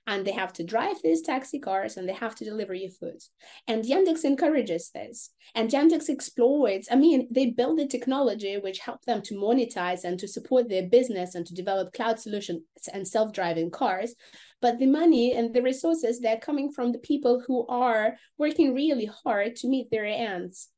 and 0.07 0.25
they 0.25 0.31
have 0.31 0.53
to 0.53 0.63
drive 0.63 0.97
these 1.03 1.21
taxi 1.21 1.59
cars 1.59 1.97
and 1.97 2.07
they 2.07 2.13
have 2.13 2.35
to 2.35 2.45
deliver 2.45 2.73
you 2.73 2.89
food. 2.89 3.21
And 3.67 3.83
Yandex 3.83 4.23
encourages 4.23 4.89
this. 4.93 5.31
And 5.55 5.69
Yandex 5.69 6.09
exploits, 6.09 6.87
I 6.91 6.95
mean, 6.95 7.27
they 7.31 7.47
build 7.47 7.79
the 7.79 7.87
technology 7.87 8.57
which 8.57 8.79
help 8.79 9.03
them 9.03 9.21
to 9.23 9.35
monetize 9.35 10.03
and 10.03 10.19
to 10.19 10.27
support 10.27 10.69
their 10.69 10.87
business 10.87 11.35
and 11.35 11.45
to 11.45 11.53
develop 11.53 11.93
cloud 11.93 12.19
solutions 12.19 12.63
and 12.93 13.07
self-driving 13.07 13.71
cars. 13.71 14.15
But 14.61 14.79
the 14.79 14.87
money 14.87 15.33
and 15.33 15.53
the 15.53 15.61
resources, 15.61 16.19
they're 16.19 16.37
coming 16.37 16.71
from 16.71 16.91
the 16.91 16.99
people 16.99 17.43
who 17.45 17.67
are 17.67 18.15
working 18.37 18.73
really 18.73 19.09
hard 19.23 19.55
to 19.57 19.67
meet 19.67 19.91
their 19.91 20.05
ends. 20.05 20.69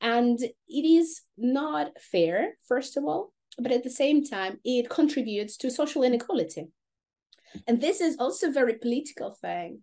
And 0.00 0.38
it 0.40 0.52
is 0.68 1.22
not 1.38 1.92
fair, 2.00 2.58
first 2.68 2.96
of 2.96 3.04
all, 3.04 3.32
but 3.58 3.72
at 3.72 3.84
the 3.84 3.90
same 3.90 4.24
time, 4.24 4.58
it 4.64 4.90
contributes 4.90 5.56
to 5.58 5.70
social 5.70 6.02
inequality 6.02 6.68
and 7.67 7.81
this 7.81 8.01
is 8.01 8.17
also 8.19 8.49
a 8.49 8.53
very 8.53 8.75
political 8.75 9.31
thing. 9.31 9.81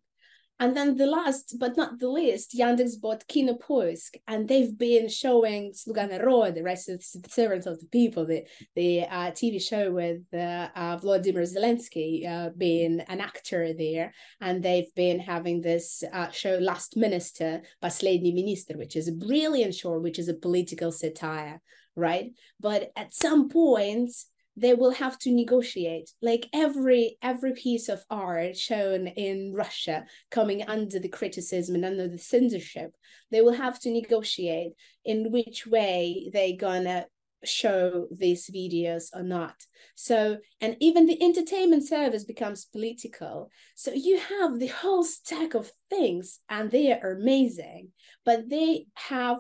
And 0.59 0.75
then 0.75 0.97
the 0.97 1.07
last 1.07 1.57
but 1.59 1.77
not 1.77 1.99
the 1.99 2.09
least, 2.09 2.57
Yandex 2.59 2.99
bought 2.99 3.27
Kinopoisk, 3.29 4.17
and 4.27 4.49
they've 4.49 4.77
been 4.77 5.07
showing 5.07 5.73
Sluga 5.73 6.11
Naroda, 6.11 6.55
the 6.55 6.62
rest 6.62 6.89
of 6.89 7.01
the 7.01 7.29
servants 7.29 7.67
of 7.67 7.79
the 7.79 7.87
people, 7.87 8.25
the, 8.25 8.45
the 8.75 9.03
uh, 9.03 9.33
TV 9.33 9.61
show 9.61 9.91
with 9.91 10.23
uh, 10.33 10.69
uh, 10.75 10.97
Vladimir 10.97 11.43
Zelensky 11.43 12.27
uh, 12.27 12.51
being 12.57 13.01
an 13.01 13.21
actor 13.21 13.75
there. 13.75 14.14
And 14.41 14.62
they've 14.62 14.93
been 14.95 15.21
having 15.21 15.61
this 15.61 16.03
uh, 16.11 16.31
show 16.31 16.57
Last 16.59 16.97
Minister, 16.97 17.61
Последний 17.83 18.33
Minister, 18.33 18.79
which 18.79 18.97
is 18.97 19.09
a 19.09 19.12
brilliant 19.12 19.75
show, 19.75 19.99
which 19.99 20.19
is 20.19 20.29
a 20.29 20.35
political 20.35 20.91
satire, 20.91 21.61
right? 21.97 22.33
But 22.59 22.93
at 22.97 23.12
some 23.12 23.51
point, 23.51 24.11
they 24.56 24.74
will 24.74 24.91
have 24.91 25.18
to 25.20 25.32
negotiate. 25.32 26.12
Like 26.22 26.47
every 26.54 27.18
every 27.22 27.54
piece 27.54 27.89
of 27.89 28.04
art 28.10 28.58
shown 28.58 29.08
in 29.08 29.54
russia 29.54 30.06
coming 30.30 30.64
under 30.68 30.99
the 30.99 31.10
criticism 31.10 31.76
and 31.76 31.86
under 31.86 32.08
the 32.08 32.18
censorship 32.18 32.91
they 33.32 33.41
will 33.41 33.54
have 33.54 33.80
to 33.80 33.91
negotiate 33.91 34.74
in 35.06 35.32
which 35.32 35.66
way 35.66 36.30
they 36.34 36.54
gonna 36.54 37.06
show 37.43 38.08
these 38.12 38.49
videos 38.49 39.06
or 39.16 39.24
not. 39.24 39.56
So 39.95 40.38
and 40.60 40.76
even 40.80 41.06
the 41.06 41.22
entertainment 41.24 41.88
service 41.88 42.24
becomes 42.24 42.66
political. 42.66 43.49
So 43.76 43.91
you 43.93 44.20
have 44.20 44.60
the 44.60 44.68
whole 44.68 45.04
stack 45.04 45.54
of 45.56 45.72
things 45.89 46.39
and 46.49 46.70
they 46.70 46.91
are 46.91 47.12
amazing 47.12 47.89
but 48.26 48.49
they 48.49 48.86
have 48.95 49.39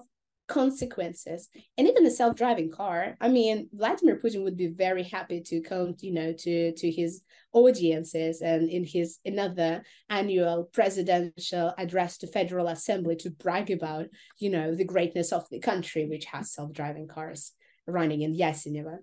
consequences 0.51 1.47
and 1.77 1.87
even 1.87 2.03
the 2.03 2.11
self-driving 2.11 2.69
car 2.69 3.15
i 3.21 3.29
mean 3.29 3.69
vladimir 3.73 4.19
putin 4.19 4.43
would 4.43 4.57
be 4.57 4.67
very 4.67 5.03
happy 5.03 5.39
to 5.39 5.61
come 5.61 5.95
you 6.01 6.11
know 6.11 6.33
to 6.33 6.73
to 6.73 6.91
his 6.91 7.21
audiences 7.53 8.41
and 8.41 8.69
in 8.69 8.83
his 8.83 9.19
another 9.25 9.83
annual 10.09 10.69
presidential 10.73 11.73
address 11.77 12.17
to 12.17 12.27
federal 12.27 12.67
assembly 12.67 13.15
to 13.15 13.29
brag 13.29 13.71
about 13.71 14.07
you 14.39 14.49
know 14.49 14.75
the 14.75 14.85
greatness 14.93 15.31
of 15.31 15.47
the 15.49 15.59
country 15.59 16.05
which 16.05 16.25
has 16.25 16.51
self-driving 16.51 17.07
cars 17.07 17.53
running 17.87 18.21
in 18.21 18.35
Yasenevo. 18.35 18.99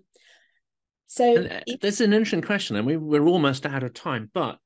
So 1.07 1.43
uh, 1.43 1.59
there's 1.81 2.01
an 2.01 2.13
interesting 2.13 2.41
question, 2.41 2.75
and 2.75 2.85
we, 2.85 2.97
we're 2.97 3.27
almost 3.27 3.65
out 3.65 3.83
of 3.83 3.93
time, 3.93 4.29
but 4.33 4.59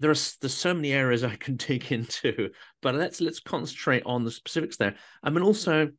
there 0.00 0.10
are 0.10 0.22
there's 0.40 0.54
so 0.54 0.74
many 0.74 0.92
areas 0.92 1.24
I 1.24 1.36
can 1.36 1.56
dig 1.56 1.92
into, 1.92 2.50
but 2.82 2.94
let's 2.94 3.20
let's 3.20 3.40
concentrate 3.40 4.02
on 4.06 4.24
the 4.24 4.30
specifics 4.30 4.76
there. 4.76 4.96
I 5.22 5.30
mean, 5.30 5.42
also 5.42 5.90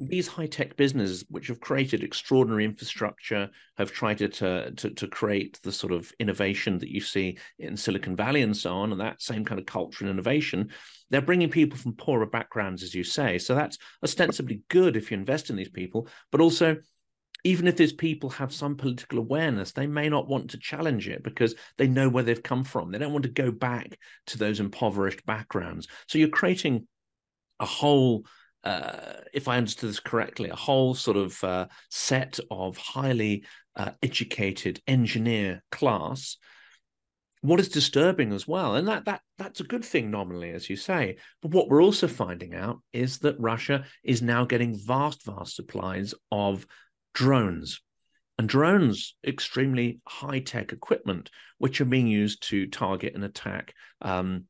these 0.00 0.28
high 0.28 0.46
tech 0.46 0.76
businesses, 0.76 1.24
which 1.30 1.46
have 1.48 1.60
created 1.60 2.02
extraordinary 2.02 2.64
infrastructure, 2.64 3.48
have 3.78 3.92
tried 3.92 4.18
to, 4.18 4.28
to, 4.28 4.90
to 4.90 5.08
create 5.08 5.60
the 5.62 5.72
sort 5.72 5.92
of 5.92 6.12
innovation 6.18 6.78
that 6.78 6.90
you 6.90 7.00
see 7.00 7.38
in 7.58 7.76
Silicon 7.76 8.16
Valley 8.16 8.42
and 8.42 8.56
so 8.56 8.74
on, 8.74 8.92
and 8.92 9.00
that 9.00 9.22
same 9.22 9.44
kind 9.44 9.60
of 9.60 9.66
culture 9.66 10.04
and 10.04 10.10
innovation. 10.10 10.70
They're 11.10 11.22
bringing 11.22 11.50
people 11.50 11.78
from 11.78 11.94
poorer 11.94 12.26
backgrounds, 12.26 12.82
as 12.82 12.94
you 12.94 13.04
say. 13.04 13.38
So 13.38 13.54
that's 13.54 13.78
ostensibly 14.02 14.62
good 14.68 14.96
if 14.96 15.10
you 15.10 15.16
invest 15.16 15.50
in 15.50 15.56
these 15.56 15.70
people, 15.70 16.08
but 16.32 16.40
also 16.40 16.76
even 17.46 17.68
if 17.68 17.76
these 17.76 17.92
people 17.92 18.28
have 18.28 18.52
some 18.52 18.74
political 18.74 19.20
awareness, 19.20 19.70
they 19.70 19.86
may 19.86 20.08
not 20.08 20.26
want 20.26 20.50
to 20.50 20.58
challenge 20.58 21.08
it 21.08 21.22
because 21.22 21.54
they 21.78 21.86
know 21.86 22.08
where 22.08 22.24
they've 22.24 22.42
come 22.42 22.64
from. 22.64 22.90
They 22.90 22.98
don't 22.98 23.12
want 23.12 23.22
to 23.22 23.30
go 23.30 23.52
back 23.52 23.96
to 24.26 24.38
those 24.38 24.58
impoverished 24.58 25.24
backgrounds. 25.26 25.86
So 26.08 26.18
you're 26.18 26.28
creating 26.28 26.88
a 27.60 27.64
whole, 27.64 28.26
uh, 28.64 29.20
if 29.32 29.46
I 29.46 29.58
understood 29.58 29.90
this 29.90 30.00
correctly, 30.00 30.50
a 30.50 30.56
whole 30.56 30.96
sort 30.96 31.16
of 31.16 31.44
uh, 31.44 31.66
set 31.88 32.40
of 32.50 32.76
highly 32.78 33.44
uh, 33.76 33.92
educated 34.02 34.80
engineer 34.88 35.62
class. 35.70 36.38
What 37.42 37.60
is 37.60 37.68
disturbing 37.68 38.32
as 38.32 38.48
well, 38.48 38.74
and 38.74 38.88
that 38.88 39.04
that 39.04 39.20
that's 39.38 39.60
a 39.60 39.64
good 39.64 39.84
thing 39.84 40.10
nominally, 40.10 40.50
as 40.50 40.68
you 40.68 40.74
say. 40.74 41.18
But 41.42 41.52
what 41.52 41.68
we're 41.68 41.82
also 41.82 42.08
finding 42.08 42.56
out 42.56 42.80
is 42.92 43.18
that 43.18 43.38
Russia 43.38 43.84
is 44.02 44.20
now 44.20 44.44
getting 44.44 44.74
vast, 44.74 45.24
vast 45.24 45.54
supplies 45.54 46.12
of 46.32 46.66
drones. 47.16 47.80
And 48.38 48.46
drones, 48.46 49.16
extremely 49.26 50.00
high 50.06 50.40
tech 50.40 50.72
equipment, 50.72 51.30
which 51.56 51.80
are 51.80 51.86
being 51.86 52.06
used 52.06 52.42
to 52.50 52.66
target 52.66 53.14
and 53.14 53.24
attack 53.24 53.72
um, 54.02 54.44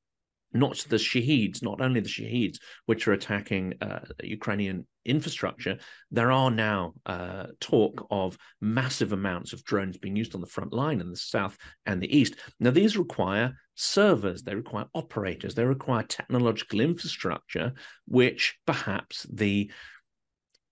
not 0.52 0.84
the 0.88 0.96
Shahids, 0.96 1.62
not 1.62 1.80
only 1.80 2.00
the 2.00 2.08
Shahids, 2.08 2.58
which 2.86 3.06
are 3.06 3.12
attacking 3.12 3.74
uh, 3.80 4.00
Ukrainian 4.22 4.86
infrastructure. 5.04 5.78
There 6.10 6.32
are 6.32 6.50
now 6.50 6.94
uh, 7.04 7.46
talk 7.60 8.06
of 8.10 8.36
massive 8.60 9.12
amounts 9.12 9.52
of 9.52 9.64
drones 9.64 9.98
being 9.98 10.16
used 10.16 10.34
on 10.34 10.40
the 10.40 10.46
front 10.46 10.72
line 10.72 11.00
in 11.00 11.10
the 11.10 11.16
south 11.16 11.56
and 11.84 12.00
the 12.00 12.16
east. 12.16 12.36
Now, 12.58 12.70
these 12.70 12.96
require 12.96 13.56
servers, 13.74 14.42
they 14.42 14.54
require 14.54 14.86
operators, 14.94 15.54
they 15.54 15.64
require 15.64 16.02
technological 16.02 16.80
infrastructure, 16.80 17.72
which 18.06 18.56
perhaps 18.66 19.26
the 19.32 19.70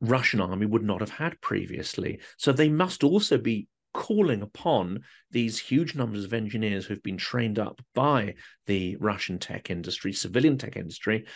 Russian 0.04 0.40
army 0.40 0.66
would 0.66 0.82
not 0.82 1.00
have 1.00 1.10
had 1.10 1.40
previously. 1.40 2.20
So 2.38 2.52
they 2.52 2.68
must 2.68 3.04
also 3.04 3.38
be 3.38 3.68
calling 3.92 4.42
upon 4.42 5.00
these 5.30 5.58
huge 5.58 5.94
numbers 5.94 6.24
of 6.24 6.34
engineers 6.34 6.84
who've 6.84 7.02
been 7.02 7.16
trained 7.16 7.58
up 7.58 7.80
by 7.94 8.34
the 8.66 8.96
Russian 8.96 9.38
tech 9.38 9.70
industry, 9.70 10.12
civilian 10.12 10.58
tech 10.58 10.76
industry. 10.76 11.26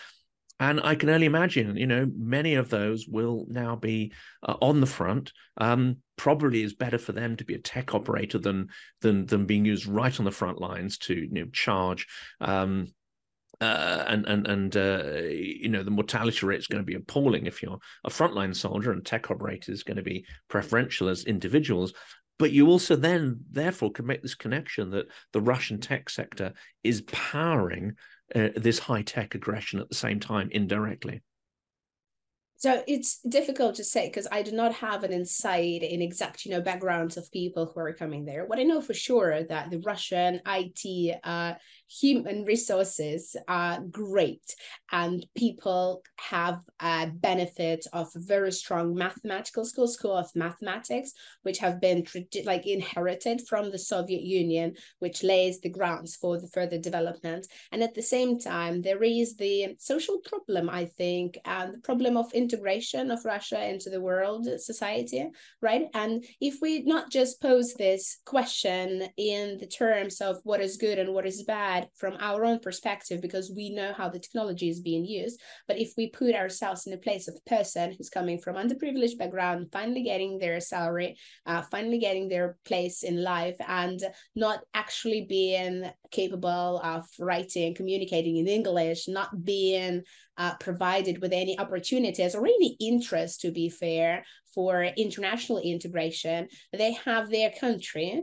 And 0.61 0.81
I 0.83 0.97
can 0.97 1.09
only 1.09 1.27
imagine, 1.27 1.77
you 1.77 1.87
know, 1.87 2.11
many 2.17 2.55
of 2.55 2.69
those 2.69 3.07
will 3.07 3.47
now 3.49 3.77
be 3.77 4.13
uh, 4.43 4.57
on 4.61 4.81
the 4.81 4.87
front. 4.87 5.33
Um, 5.57 5.99
probably 6.17 6.65
is 6.65 6.75
better 6.75 6.99
for 6.99 7.13
them 7.13 7.37
to 7.37 7.45
be 7.45 7.55
a 7.55 7.61
tech 7.61 7.95
operator 7.95 8.39
than 8.39 8.69
than 9.01 9.25
than 9.27 9.47
being 9.47 9.65
used 9.65 9.87
right 9.87 10.19
on 10.19 10.25
the 10.25 10.33
front 10.33 10.61
lines 10.61 10.99
to 10.99 11.15
you 11.15 11.31
know 11.31 11.47
charge 11.53 12.09
um, 12.41 12.89
uh, 13.61 14.05
and 14.07 14.27
and 14.27 14.47
and 14.47 14.77
uh, 14.77 15.21
you 15.29 15.69
know 15.69 15.83
the 15.83 15.91
mortality 15.91 16.47
rate 16.47 16.61
is 16.61 16.67
going 16.67 16.83
to 16.83 16.87
be 16.87 16.95
appalling 16.95 17.47
if 17.47 17.63
you're 17.63 17.79
a 18.05 18.11
frontline 18.11 18.55
soldier, 18.55 18.93
and 18.93 19.05
tech 19.05 19.31
operator 19.31 19.73
is 19.73 19.83
going 19.83 19.97
to 19.97 20.03
be 20.03 20.25
preferential 20.49 21.09
as 21.09 21.25
individuals. 21.25 21.93
But 22.39 22.53
you 22.53 22.69
also 22.69 22.95
then, 22.95 23.41
therefore, 23.51 23.91
can 23.91 24.07
make 24.07 24.23
this 24.23 24.37
connection 24.37 24.91
that 24.91 25.07
the 25.33 25.41
Russian 25.41 25.81
tech 25.81 26.09
sector 26.09 26.53
is 26.85 27.03
powering 27.03 27.95
uh, 28.35 28.51
this 28.55 28.79
high 28.79 29.03
tech 29.03 29.35
aggression 29.35 29.81
at 29.81 29.89
the 29.89 29.97
same 29.97 30.21
time 30.21 30.49
indirectly. 30.53 31.23
So 32.59 32.83
it's 32.89 33.21
difficult 33.21 33.77
to 33.77 33.85
say 33.85 34.09
because 34.09 34.27
I 34.33 34.43
do 34.43 34.51
not 34.51 34.75
have 34.75 35.05
an 35.05 35.13
insight 35.13 35.85
in 35.85 36.03
exact, 36.03 36.45
you 36.45 36.51
know, 36.51 36.61
backgrounds 36.61 37.17
of 37.17 37.31
people 37.31 37.67
who 37.67 37.79
are 37.79 37.93
coming 37.93 38.25
there. 38.25 38.47
What 38.47 38.59
I 38.59 38.65
know 38.65 38.81
for 38.81 38.95
sure 38.95 39.45
that 39.45 39.71
the 39.71 39.79
Russian 39.79 40.41
IT 40.45 41.21
uh, 41.23 41.55
human 41.89 42.45
resources 42.45 43.37
are 43.47 43.81
great 43.91 44.55
and 44.93 45.25
people 45.35 46.03
have 46.19 46.61
a 46.81 47.07
benefit 47.07 47.87
of 47.93 48.09
very 48.15 48.53
strong 48.53 48.95
mathematical 48.95 49.65
school 49.65 49.89
school 49.89 50.17
of 50.17 50.31
mathematics, 50.35 51.13
which 51.43 51.59
have 51.59 51.81
been 51.81 52.05
like 52.45 52.67
inherited 52.67 53.43
from 53.49 53.71
the 53.71 53.79
Soviet 53.79 54.23
Union, 54.23 54.75
which 54.99 55.23
lays 55.23 55.61
the 55.61 55.69
grounds 55.69 56.17
for 56.17 56.39
the 56.39 56.49
further 56.49 56.79
development. 56.79 57.47
And 57.73 57.83
at 57.83 57.95
the 57.95 58.03
same 58.03 58.39
time, 58.39 58.83
there 58.83 59.03
is 59.03 59.37
the 59.37 59.77
social 59.79 60.19
problem, 60.25 60.69
I 60.71 60.87
think, 60.87 61.39
and 61.45 61.75
the 61.75 61.79
problem 61.79 62.17
of 62.17 62.33
integration 62.33 63.11
of 63.11 63.25
Russia 63.25 63.69
into 63.69 63.91
the 63.91 64.01
world 64.01 64.49
society, 64.61 65.29
right? 65.61 65.87
And 65.95 66.25
if 66.41 66.59
we 66.61 66.83
not 66.83 67.11
just 67.11 67.41
pose 67.41 67.75
this 67.75 68.19
question 68.25 69.09
in 69.17 69.59
the 69.59 69.67
terms 69.67 70.21
of 70.21 70.37
what 70.45 70.61
is 70.61 70.77
good 70.77 70.99
and 70.99 71.13
what 71.13 71.27
is 71.27 71.43
bad, 71.43 71.78
from 71.95 72.17
our 72.21 72.45
own 72.45 72.59
perspective 72.59 73.21
because 73.21 73.53
we 73.55 73.71
know 73.71 73.93
how 73.93 74.09
the 74.09 74.19
technology 74.19 74.69
is 74.69 74.81
being 74.81 75.05
used. 75.05 75.41
But 75.67 75.79
if 75.79 75.93
we 75.97 76.11
put 76.11 76.35
ourselves 76.35 76.87
in 76.87 76.93
the 76.93 76.99
place 76.99 77.29
of 77.29 77.37
a 77.37 77.49
person 77.49 77.95
who's 77.97 78.11
coming 78.11 78.39
from 78.39 78.57
underprivileged 78.57 79.19
background, 79.19 79.69
finally 79.73 80.03
getting 80.03 80.39
their 80.39 80.61
salary, 80.61 81.17
uh, 81.47 81.63
finally 81.71 81.99
getting 81.99 82.29
their 82.29 82.57
place 82.65 83.03
in 83.03 83.23
life, 83.23 83.57
and 83.67 84.01
not 84.35 84.61
actually 84.75 85.27
being 85.29 85.91
capable 86.11 86.81
of 86.83 87.05
writing, 87.19 87.75
communicating 87.75 88.37
in 88.37 88.49
English, 88.49 89.09
not 89.09 89.45
being 89.45 90.03
uh, 90.37 90.55
provided 90.57 91.21
with 91.21 91.33
any 91.33 91.59
opportunities 91.59 92.35
or 92.35 92.47
any 92.47 92.77
interest, 92.81 93.41
to 93.41 93.51
be 93.51 93.69
fair, 93.69 94.25
for 94.55 94.85
international 94.85 95.59
integration, 95.59 96.49
they 96.73 96.93
have 97.05 97.31
their 97.31 97.51
country 97.61 98.23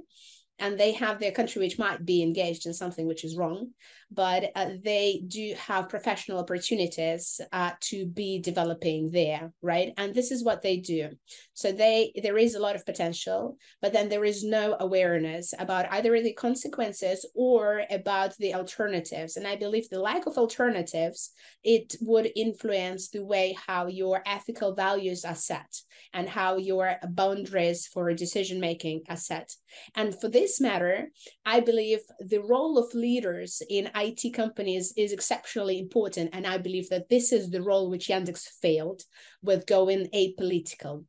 and 0.60 0.80
they 0.80 0.94
have 0.94 1.20
their 1.20 1.32
country 1.32 1.62
which 1.62 1.80
might 1.80 2.06
be 2.06 2.24
engaged 2.24 2.66
in 2.66 2.74
something 2.74 3.08
which 3.08 3.24
is 3.24 3.36
wrong 3.36 3.72
but 4.12 4.52
uh, 4.56 4.70
they 4.84 5.24
do 5.28 5.56
have 5.58 5.90
professional 5.90 6.40
opportunities 6.40 7.42
uh, 7.52 7.72
to 7.82 8.06
be 8.06 8.40
developing 8.40 9.10
there 9.12 9.52
right? 9.62 9.94
And 9.98 10.14
this 10.14 10.32
is 10.32 10.44
what 10.44 10.62
they 10.62 10.78
do. 10.78 11.10
So 11.54 11.72
they 11.72 12.12
there 12.22 12.38
is 12.38 12.56
a 12.56 12.60
lot 12.60 12.76
of 12.76 12.86
potential 12.86 13.58
but 13.82 13.94
then 13.94 14.10
there 14.10 14.26
is 14.26 14.44
no 14.44 14.78
awareness 14.80 15.54
about 15.58 15.92
either 15.92 16.22
the 16.22 16.34
consequences 16.34 17.26
or 17.34 17.84
about 17.90 18.36
the 18.38 18.54
alternatives. 18.54 19.38
And 19.38 19.48
i 19.48 19.56
believe 19.56 19.90
the 19.90 20.00
lack 20.00 20.26
of 20.26 20.38
alternatives 20.38 21.32
it 21.64 21.96
would 22.02 22.32
influence 22.36 23.10
the 23.10 23.24
way 23.24 23.58
how 23.68 23.88
your 23.88 24.22
ethical 24.26 24.76
values 24.76 25.26
are 25.26 25.36
set 25.36 25.72
and 26.14 26.30
how 26.30 26.58
your 26.58 26.96
boundaries 27.10 27.88
for 27.88 28.14
decision 28.14 28.60
making 28.60 29.02
are 29.10 29.18
set. 29.18 29.52
And 29.96 30.20
for 30.20 30.30
this 30.30 30.62
matter 30.62 31.10
i 31.46 31.60
believe 31.60 32.00
the 32.20 32.42
role 32.42 32.78
of 32.78 32.94
leaders 32.94 33.62
in 33.70 33.90
IT 33.96 34.34
companies 34.34 34.94
is 34.98 35.12
exceptionally 35.12 35.80
important. 35.80 36.32
And 36.34 36.46
I 36.46 36.58
believe 36.58 36.90
that 36.90 37.10
this 37.10 37.32
is 37.32 37.50
the 37.50 37.62
role 37.62 37.90
which 37.90 38.08
Yandex 38.08 38.48
failed 38.62 39.04
with 39.42 39.66
going 39.66 40.08
apolitical. 40.14 41.06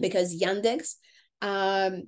Because 0.00 0.40
Yandex, 0.40 0.94
um, 1.42 2.04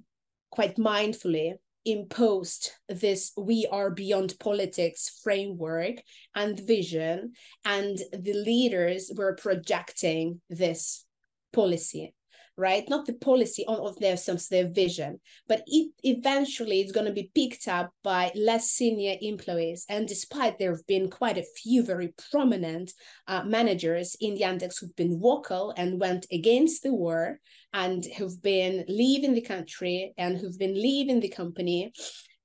quite 0.51 0.77
mindfully, 0.77 1.55
imposed 1.85 2.73
this 2.89 3.33
we 3.39 3.67
are 3.73 3.91
beyond 3.91 4.35
politics 4.39 5.19
framework 5.23 5.95
and 6.35 6.61
vision 6.61 7.33
and 7.65 7.99
the 8.13 8.35
leaders 8.35 9.11
were 9.17 9.35
projecting 9.35 10.43
this 10.51 11.07
policy 11.55 12.15
right? 12.61 12.85
Not 12.89 13.07
the 13.07 13.15
policy 13.15 13.65
of, 13.67 13.99
their 13.99 14.17
some 14.17 14.37
their 14.51 14.69
vision, 14.69 15.19
but 15.49 15.63
it 15.67 15.93
eventually 16.03 16.81
it's 16.81 16.93
going 16.93 17.07
to 17.07 17.13
be 17.13 17.31
picked 17.35 17.67
up 17.67 17.91
by 18.05 18.31
less 18.35 18.71
senior 18.71 19.17
employees. 19.21 19.87
And 19.89 20.07
despite 20.07 20.59
there 20.59 20.73
have 20.73 20.87
been 20.87 21.11
quite 21.11 21.39
a 21.39 21.47
few 21.57 21.83
very 21.83 22.13
prominent 22.31 22.93
uh, 23.27 23.45
managers 23.45 24.17
in 24.21 24.35
the 24.35 24.43
Yandex 24.43 24.79
who've 24.79 24.95
been 24.95 25.19
vocal 25.19 25.73
and 25.77 26.01
went 26.01 26.27
against 26.31 26.83
the 26.83 26.93
war 26.93 27.41
and 27.73 28.05
who've 28.17 28.43
been 28.43 28.85
leaving 28.89 29.35
the 29.35 29.41
country 29.41 30.13
and 30.19 30.37
who've 30.37 30.59
been 30.59 30.75
leaving 30.75 31.21
the 31.21 31.29
company 31.29 31.93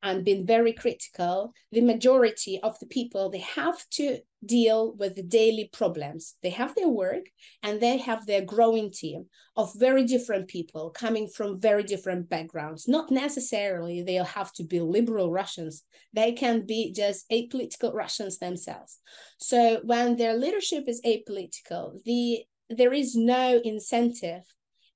and 0.06 0.24
been 0.24 0.46
very 0.46 0.72
critical, 0.72 1.52
the 1.72 1.82
majority 1.82 2.60
of 2.62 2.78
the 2.80 2.86
people, 2.86 3.30
they 3.30 3.40
have 3.40 3.84
to 3.90 4.20
deal 4.46 4.94
with 4.94 5.16
the 5.16 5.24
daily 5.24 5.68
problems. 5.74 6.36
They 6.44 6.52
have 6.52 6.76
their 6.76 6.88
work 6.88 7.26
and 7.64 7.82
they 7.82 7.98
have 7.98 8.28
their 8.28 8.46
growing 8.46 8.92
team 8.92 9.26
of 9.58 9.74
very 9.76 10.04
different 10.04 10.48
people 10.48 10.92
coming 10.92 11.28
from 11.28 11.60
very 11.60 11.82
different 11.82 12.30
backgrounds. 12.30 12.88
Not 12.88 13.10
necessarily 13.10 14.04
they'll 14.04 14.26
have 14.26 14.54
to 14.54 14.64
be 14.64 14.80
liberal 14.80 15.32
Russians. 15.32 15.84
They 16.14 16.34
can 16.34 16.68
be 16.68 16.94
just 16.94 17.28
apolitical 17.32 17.92
Russians 17.92 18.38
themselves. 18.38 19.00
So 19.40 19.82
when 19.84 20.18
their 20.18 20.36
leadership 20.36 20.84
is 20.88 21.02
apolitical, 21.04 22.04
the 22.04 22.46
there 22.70 22.94
is 22.94 23.16
no 23.16 23.62
incentive 23.64 24.44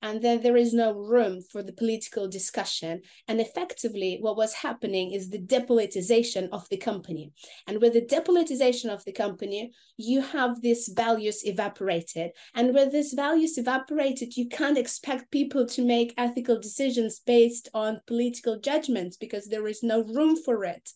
and 0.02 0.22
then 0.22 0.40
there 0.40 0.56
is 0.56 0.72
no 0.72 0.92
room 0.92 1.42
for 1.42 1.62
the 1.62 1.72
political 1.72 2.26
discussion. 2.26 3.02
And 3.28 3.40
effectively 3.40 4.18
what 4.20 4.36
was 4.36 4.54
happening 4.54 5.12
is 5.12 5.28
the 5.28 5.38
depolitization 5.38 6.48
of 6.52 6.68
the 6.70 6.78
company. 6.78 7.32
And 7.66 7.80
with 7.80 7.92
the 7.92 8.02
depolitization 8.02 8.88
of 8.88 9.04
the 9.04 9.12
company 9.12 9.72
you 9.96 10.22
have 10.22 10.62
these 10.62 10.88
values 10.88 11.46
evaporated. 11.46 12.30
And 12.54 12.74
with 12.74 12.92
these 12.92 13.12
values 13.12 13.58
evaporated 13.58 14.36
you 14.36 14.48
can't 14.48 14.78
expect 14.78 15.30
people 15.30 15.66
to 15.66 15.84
make 15.84 16.14
ethical 16.16 16.58
decisions 16.58 17.20
based 17.20 17.68
on 17.74 18.00
political 18.06 18.58
judgments 18.58 19.16
because 19.16 19.46
there 19.46 19.68
is 19.68 19.82
no 19.82 20.02
room 20.02 20.36
for 20.36 20.64
it. 20.64 20.90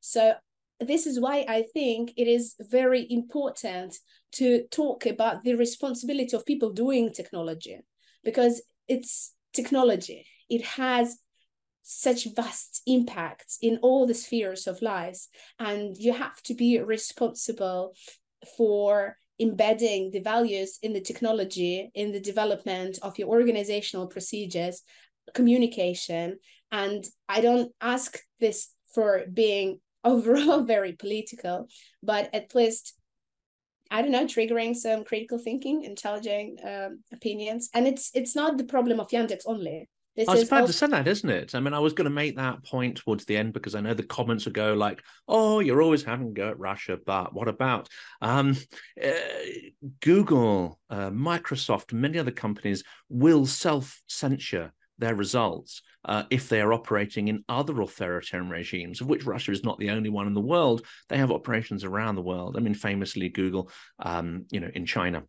So 0.00 0.34
this 0.80 1.06
is 1.06 1.18
why 1.18 1.46
I 1.48 1.64
think 1.72 2.12
it 2.16 2.28
is 2.28 2.56
very 2.60 3.06
important 3.08 3.96
to 4.32 4.64
talk 4.70 5.06
about 5.06 5.44
the 5.44 5.54
responsibility 5.54 6.36
of 6.36 6.44
people 6.44 6.72
doing 6.72 7.12
technology 7.12 7.80
because 8.24 8.62
it's 8.88 9.34
technology. 9.52 10.26
It 10.48 10.64
has 10.64 11.18
such 11.82 12.26
vast 12.34 12.82
impacts 12.86 13.58
in 13.60 13.78
all 13.82 14.06
the 14.06 14.14
spheres 14.14 14.66
of 14.66 14.82
lives, 14.82 15.28
and 15.58 15.96
you 15.96 16.12
have 16.12 16.42
to 16.42 16.54
be 16.54 16.78
responsible 16.80 17.94
for 18.56 19.16
embedding 19.40 20.10
the 20.10 20.20
values 20.20 20.78
in 20.82 20.92
the 20.92 21.00
technology 21.00 21.90
in 21.94 22.12
the 22.12 22.20
development 22.20 22.98
of 23.02 23.18
your 23.18 23.28
organizational 23.28 24.06
procedures 24.06 24.82
communication 25.34 26.38
and 26.70 27.04
i 27.28 27.40
don't 27.40 27.72
ask 27.80 28.20
this 28.38 28.68
for 28.94 29.24
being 29.32 29.80
overall 30.04 30.62
very 30.62 30.92
political, 30.92 31.66
but 32.02 32.28
at 32.34 32.54
least 32.54 32.94
I 33.94 34.02
don't 34.02 34.10
know, 34.10 34.24
triggering 34.24 34.74
some 34.74 35.04
critical 35.04 35.38
thinking 35.38 35.84
intelligent 35.84 36.58
um, 36.64 37.04
opinions. 37.12 37.70
And 37.74 37.86
it's 37.86 38.10
it's 38.12 38.34
not 38.34 38.58
the 38.58 38.64
problem 38.64 38.98
of 38.98 39.08
Yandex 39.08 39.42
only. 39.46 39.88
This 40.16 40.28
I 40.28 40.34
was 40.34 40.48
about 40.48 40.62
also... 40.62 40.72
to 40.72 40.78
say 40.78 40.86
that, 40.88 41.06
isn't 41.06 41.30
it? 41.30 41.54
I 41.54 41.60
mean, 41.60 41.74
I 41.74 41.78
was 41.78 41.92
going 41.92 42.06
to 42.06 42.10
make 42.10 42.36
that 42.36 42.64
point 42.64 42.96
towards 42.96 43.24
the 43.24 43.36
end 43.36 43.52
because 43.52 43.76
I 43.76 43.80
know 43.80 43.94
the 43.94 44.02
comments 44.02 44.46
would 44.46 44.54
go 44.54 44.74
like, 44.74 45.00
"Oh, 45.28 45.60
you're 45.60 45.80
always 45.80 46.02
having 46.02 46.34
to 46.34 46.40
go 46.40 46.48
at 46.48 46.58
Russia, 46.58 46.98
but 47.06 47.32
what 47.34 47.46
about 47.46 47.88
um, 48.20 48.56
uh, 49.00 49.10
Google, 50.00 50.80
uh, 50.90 51.10
Microsoft, 51.10 51.92
many 51.92 52.18
other 52.18 52.32
companies 52.32 52.82
will 53.08 53.46
self 53.46 54.02
censure 54.08 54.72
their 54.98 55.14
results 55.14 55.82
uh, 56.04 56.24
if 56.30 56.48
they 56.48 56.60
are 56.60 56.72
operating 56.72 57.28
in 57.28 57.44
other 57.48 57.80
authoritarian 57.80 58.50
regimes, 58.50 59.00
of 59.00 59.08
which 59.08 59.24
Russia 59.24 59.52
is 59.52 59.64
not 59.64 59.78
the 59.78 59.90
only 59.90 60.10
one 60.10 60.26
in 60.26 60.34
the 60.34 60.40
world. 60.40 60.86
They 61.08 61.16
have 61.18 61.30
operations 61.30 61.84
around 61.84 62.16
the 62.16 62.22
world. 62.22 62.56
I 62.56 62.60
mean, 62.60 62.74
famously, 62.74 63.28
Google, 63.28 63.70
um, 63.98 64.46
you 64.50 64.60
know, 64.60 64.70
in 64.74 64.86
China. 64.86 65.24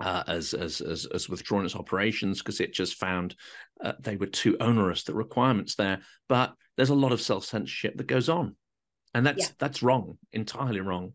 Uh, 0.00 0.22
as, 0.28 0.54
as 0.54 0.80
as 0.80 1.06
as 1.06 1.28
withdrawn 1.28 1.64
its 1.64 1.74
operations 1.74 2.38
because 2.38 2.60
it 2.60 2.72
just 2.72 2.94
found 3.00 3.34
uh, 3.82 3.94
they 3.98 4.16
were 4.16 4.26
too 4.26 4.56
onerous 4.60 5.02
the 5.02 5.12
requirements 5.12 5.74
there. 5.74 5.98
But 6.28 6.54
there's 6.76 6.90
a 6.90 6.94
lot 6.94 7.10
of 7.10 7.20
self 7.20 7.44
censorship 7.44 7.96
that 7.96 8.06
goes 8.06 8.28
on, 8.28 8.54
and 9.12 9.26
that's 9.26 9.46
yeah. 9.48 9.54
that's 9.58 9.82
wrong, 9.82 10.16
entirely 10.32 10.78
wrong 10.78 11.14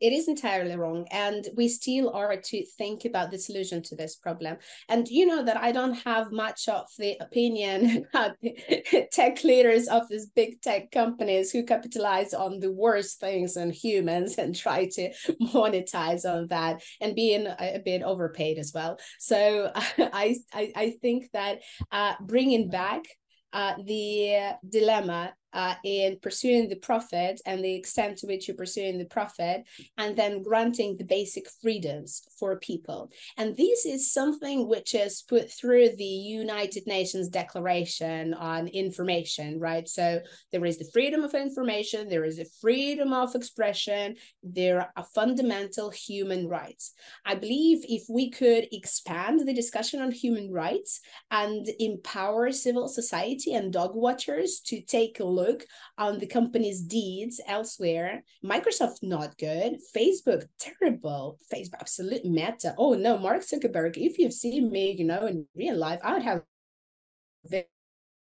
it 0.00 0.12
is 0.12 0.28
entirely 0.28 0.76
wrong 0.76 1.06
and 1.10 1.48
we 1.56 1.68
still 1.68 2.10
are 2.10 2.36
to 2.36 2.64
think 2.78 3.04
about 3.04 3.30
the 3.30 3.38
solution 3.38 3.82
to 3.82 3.96
this 3.96 4.16
problem. 4.16 4.56
And 4.88 5.08
you 5.08 5.26
know 5.26 5.44
that 5.44 5.56
i 5.56 5.72
don't 5.72 5.94
have 5.94 6.32
much 6.32 6.68
of 6.68 6.86
the 6.98 7.16
opinion 7.20 8.06
about 8.14 8.36
tech 9.12 9.44
leaders 9.44 9.88
of 9.88 10.08
these 10.08 10.26
big 10.26 10.60
tech 10.62 10.90
companies 10.90 11.50
who 11.50 11.64
capitalize 11.64 12.32
on 12.34 12.60
the 12.60 12.72
worst 12.72 13.20
things 13.20 13.56
in 13.56 13.70
humans 13.70 14.36
and 14.38 14.54
try 14.54 14.86
to 14.86 15.10
monetize 15.54 16.24
on 16.24 16.46
that 16.48 16.82
and 17.00 17.14
being 17.14 17.46
a, 17.46 17.80
bit 17.84 18.02
overpaid 18.02 18.58
as 18.58 18.72
well. 18.74 18.98
So 19.18 19.72
i 19.98 20.36
i, 20.52 20.72
I 20.76 20.96
think 21.02 21.30
that 21.32 21.60
uh, 21.90 22.14
bringing 22.20 22.68
back 22.68 23.02
uh, 23.52 23.74
the 23.84 24.54
dilemma 24.68 25.32
uh, 25.52 25.74
in 25.84 26.18
pursuing 26.22 26.68
the 26.68 26.76
profit 26.76 27.40
and 27.46 27.64
the 27.64 27.74
extent 27.74 28.18
to 28.18 28.26
which 28.26 28.46
you're 28.46 28.56
pursuing 28.56 28.98
the 28.98 29.04
profit, 29.04 29.64
and 29.98 30.16
then 30.16 30.42
granting 30.42 30.96
the 30.96 31.04
basic 31.04 31.48
freedoms 31.62 32.22
for 32.38 32.56
people. 32.58 33.10
And 33.36 33.56
this 33.56 33.84
is 33.84 34.12
something 34.12 34.68
which 34.68 34.94
is 34.94 35.22
put 35.22 35.50
through 35.50 35.96
the 35.96 36.04
United 36.04 36.86
Nations 36.86 37.28
Declaration 37.28 38.34
on 38.34 38.68
Information, 38.68 39.58
right? 39.58 39.88
So 39.88 40.20
there 40.52 40.64
is 40.64 40.78
the 40.78 40.90
freedom 40.92 41.24
of 41.24 41.34
information, 41.34 42.08
there 42.08 42.24
is 42.24 42.38
a 42.38 42.44
freedom 42.60 43.12
of 43.12 43.34
expression, 43.34 44.16
there 44.42 44.92
are 44.96 45.04
fundamental 45.14 45.90
human 45.90 46.48
rights. 46.48 46.92
I 47.24 47.34
believe 47.34 47.78
if 47.88 48.04
we 48.08 48.30
could 48.30 48.68
expand 48.72 49.40
the 49.40 49.54
discussion 49.54 50.00
on 50.00 50.10
human 50.10 50.52
rights 50.52 51.00
and 51.30 51.66
empower 51.78 52.52
civil 52.52 52.88
society 52.88 53.54
and 53.54 53.72
dog 53.72 53.94
watchers 53.94 54.60
to 54.66 54.80
take 54.80 55.20
a 55.20 55.24
look 55.24 55.39
look 55.40 55.64
on 55.98 56.18
the 56.18 56.26
company's 56.26 56.80
deeds 56.82 57.40
elsewhere. 57.46 58.22
Microsoft 58.44 58.98
not 59.02 59.38
good. 59.38 59.78
Facebook 59.96 60.46
terrible. 60.58 61.38
Facebook 61.52 61.80
absolute 61.80 62.24
meta. 62.24 62.74
Oh 62.78 62.94
no, 62.94 63.18
Mark 63.18 63.42
Zuckerberg. 63.42 63.96
If 63.96 64.18
you've 64.18 64.32
seen 64.32 64.70
me, 64.70 64.92
you 64.92 65.04
know, 65.04 65.26
in 65.26 65.46
real 65.54 65.76
life, 65.76 66.00
I 66.02 66.14
would 66.14 66.22
have 66.22 66.42
a 67.52 67.64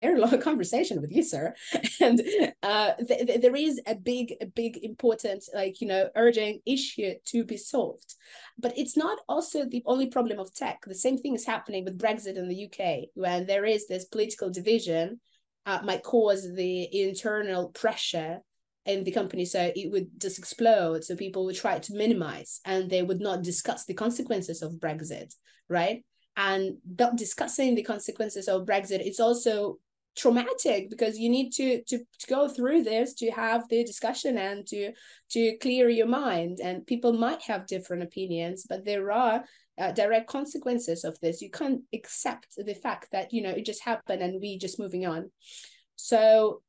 very 0.02 0.20
long 0.24 0.40
conversation 0.42 1.02
with 1.02 1.12
you 1.12 1.24
sir 1.24 1.54
and 2.02 2.22
uh 2.64 2.94
th- 3.08 3.28
th- 3.28 3.42
there 3.42 3.56
is 3.56 3.82
a 3.88 3.96
big 3.96 4.34
a 4.42 4.46
big 4.46 4.78
important 4.84 5.44
like 5.54 5.82
you 5.82 5.88
know 5.88 6.10
urgent 6.16 6.62
issue 6.66 7.14
to 7.26 7.44
be 7.44 7.58
solved 7.58 8.16
but 8.58 8.78
it's 8.78 8.98
not 8.98 9.20
also 9.28 9.66
the 9.66 9.84
only 9.86 10.08
problem 10.08 10.40
of 10.40 10.54
tech 10.54 10.84
the 10.86 10.96
same 10.96 11.18
thing 11.18 11.36
is 11.36 11.46
happening 11.46 11.84
with 11.84 11.98
brexit 11.98 12.38
in 12.38 12.48
the 12.48 12.66
uk 12.66 13.10
when 13.14 13.46
there 13.46 13.66
is 13.66 13.88
this 13.88 14.06
political 14.06 14.50
division 14.50 15.20
uh, 15.66 15.80
might 15.84 16.04
cause 16.04 16.48
the 16.54 17.02
internal 17.02 17.70
pressure 17.70 18.40
in 18.86 19.04
the 19.04 19.12
company 19.12 19.46
so 19.46 19.72
it 19.76 19.92
would 19.92 20.08
just 20.20 20.38
explode. 20.38 21.04
So 21.04 21.16
people 21.16 21.46
would 21.46 21.56
try 21.56 21.80
to 21.80 21.94
minimize 21.96 22.62
and 22.66 22.90
they 22.90 23.02
would 23.02 23.20
not 23.20 23.42
discuss 23.42 23.86
the 23.86 23.94
consequences 23.94 24.62
of 24.62 24.74
brexit 24.74 25.34
right? 25.68 26.04
And 26.38 26.78
not 27.00 27.16
discussing 27.16 27.76
the 27.76 27.84
consequences 27.84 28.48
of 28.48 28.66
brexit 28.66 29.00
it's 29.00 29.20
also 29.20 29.80
traumatic 30.16 30.90
because 30.90 31.18
you 31.18 31.30
need 31.30 31.52
to, 31.52 31.84
to 31.84 31.98
to 31.98 32.28
go 32.30 32.48
through 32.48 32.84
this 32.84 33.14
to 33.16 33.30
have 33.32 33.68
the 33.70 33.84
discussion 33.84 34.38
and 34.38 34.66
to 34.68 34.92
to 35.32 35.58
clear 35.58 35.90
your 35.90 36.08
mind. 36.08 36.60
And 36.64 36.86
people 36.86 37.14
might 37.14 37.42
have 37.44 37.68
different 37.68 38.04
opinions 38.04 38.66
but 38.70 38.86
there 38.86 39.12
are 39.12 39.44
uh, 39.80 39.92
direct 39.92 40.28
consequences 40.28 41.04
of 41.04 41.20
this. 41.20 41.42
You 41.42 41.50
can't 41.50 41.82
accept 41.94 42.56
the 42.58 42.76
fact 42.76 43.10
that 43.12 43.34
you 43.34 43.42
know 43.42 43.50
it 43.52 43.66
just 43.66 43.84
happened 43.84 44.22
and 44.22 44.42
we 44.42 44.58
just 44.58 44.80
moving 44.80 45.06
on. 45.06 45.32
So 45.96 46.62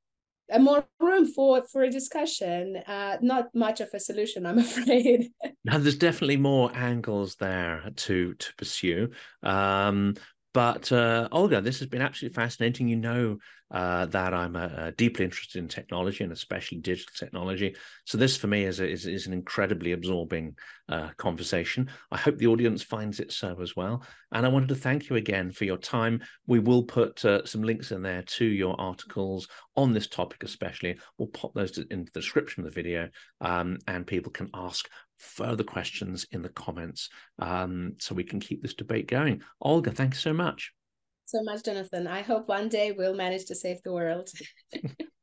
a 0.51 0.59
more 0.59 0.87
room 1.01 1.27
for 1.27 1.65
for 1.67 1.83
a 1.83 1.91
discussion 1.91 2.77
uh 2.87 3.17
not 3.21 3.53
much 3.53 3.81
of 3.81 3.89
a 3.93 3.99
solution 3.99 4.47
i'm 4.47 4.59
afraid. 4.71 5.29
Now 5.65 5.79
there's 5.79 5.99
definitely 5.99 6.37
more 6.37 6.71
angles 6.75 7.35
there 7.37 7.91
to 7.97 8.35
to 8.35 8.55
pursue. 8.57 9.11
Um 9.43 10.15
but 10.57 10.91
uh, 10.91 11.29
Olga, 11.33 11.61
this 11.61 11.81
has 11.81 11.89
been 11.89 12.01
absolutely 12.01 12.35
fascinating. 12.35 12.89
You 12.89 12.97
know 12.97 13.37
uh, 13.71 14.07
that 14.07 14.33
I'm 14.33 14.57
uh, 14.57 14.93
deeply 14.97 15.27
interested 15.27 15.59
in 15.59 15.69
technology 15.69 16.25
and 16.25 16.33
especially 16.33 16.79
digital 16.79 17.13
technology. 17.15 17.77
So 18.07 18.17
this, 18.17 18.39
for 18.39 18.47
me, 18.47 18.65
is 18.65 18.81
a, 18.81 18.89
is, 18.89 19.07
is, 19.07 19.27
an 19.27 19.35
incredibly 19.35 19.93
absorbing 19.93 20.57
uh, 20.89 21.11
conversation. 21.19 21.91
I 22.11 22.17
hope 22.17 22.39
the 22.39 22.47
audience 22.47 22.83
finds 22.83 23.21
it 23.21 23.33
so 23.33 23.55
as 23.61 23.77
well. 23.77 24.03
And 24.33 24.47
I 24.47 24.49
wanted 24.49 24.71
to 24.71 24.77
thank 24.77 25.11
you 25.11 25.17
again 25.17 25.51
for 25.51 25.65
your 25.65 25.77
time. 25.77 26.23
We 26.47 26.61
will 26.61 26.85
put 26.85 27.23
uh, 27.25 27.45
some 27.45 27.63
links 27.63 27.91
in 27.91 28.01
there 28.01 28.23
to 28.23 28.45
your 28.47 28.81
articles 28.81 29.49
on 29.77 29.93
this 29.93 30.07
topic, 30.07 30.43
especially. 30.43 30.97
We'll 31.19 31.29
pop 31.29 31.53
those 31.53 31.77
into 31.77 32.11
the 32.13 32.21
description 32.21 32.65
of 32.65 32.73
the 32.73 32.83
video, 32.83 33.11
um, 33.43 33.77
and 33.89 34.07
people 34.07 34.33
can 34.33 34.49
ask 34.55 34.89
further 35.19 35.65
questions 35.65 36.27
in 36.33 36.43
the 36.43 36.49
comments 36.51 37.09
um, 37.39 37.95
so 37.99 38.15
we 38.15 38.25
can 38.25 38.41
keep 38.41 38.63
this 38.63 38.75
debate 38.75 39.09
going. 39.09 39.43
Olga, 39.61 39.91
thanks 39.91 40.21
so 40.21 40.33
much. 40.33 40.73
So 41.25 41.43
much, 41.43 41.65
Jonathan. 41.65 42.07
I 42.07 42.23
hope 42.23 42.49
one 42.49 42.69
day 42.69 42.93
we'll 42.93 43.15
manage 43.15 43.47
to 43.47 43.55
save 43.55 43.83
the 43.83 43.93
world. 43.93 44.31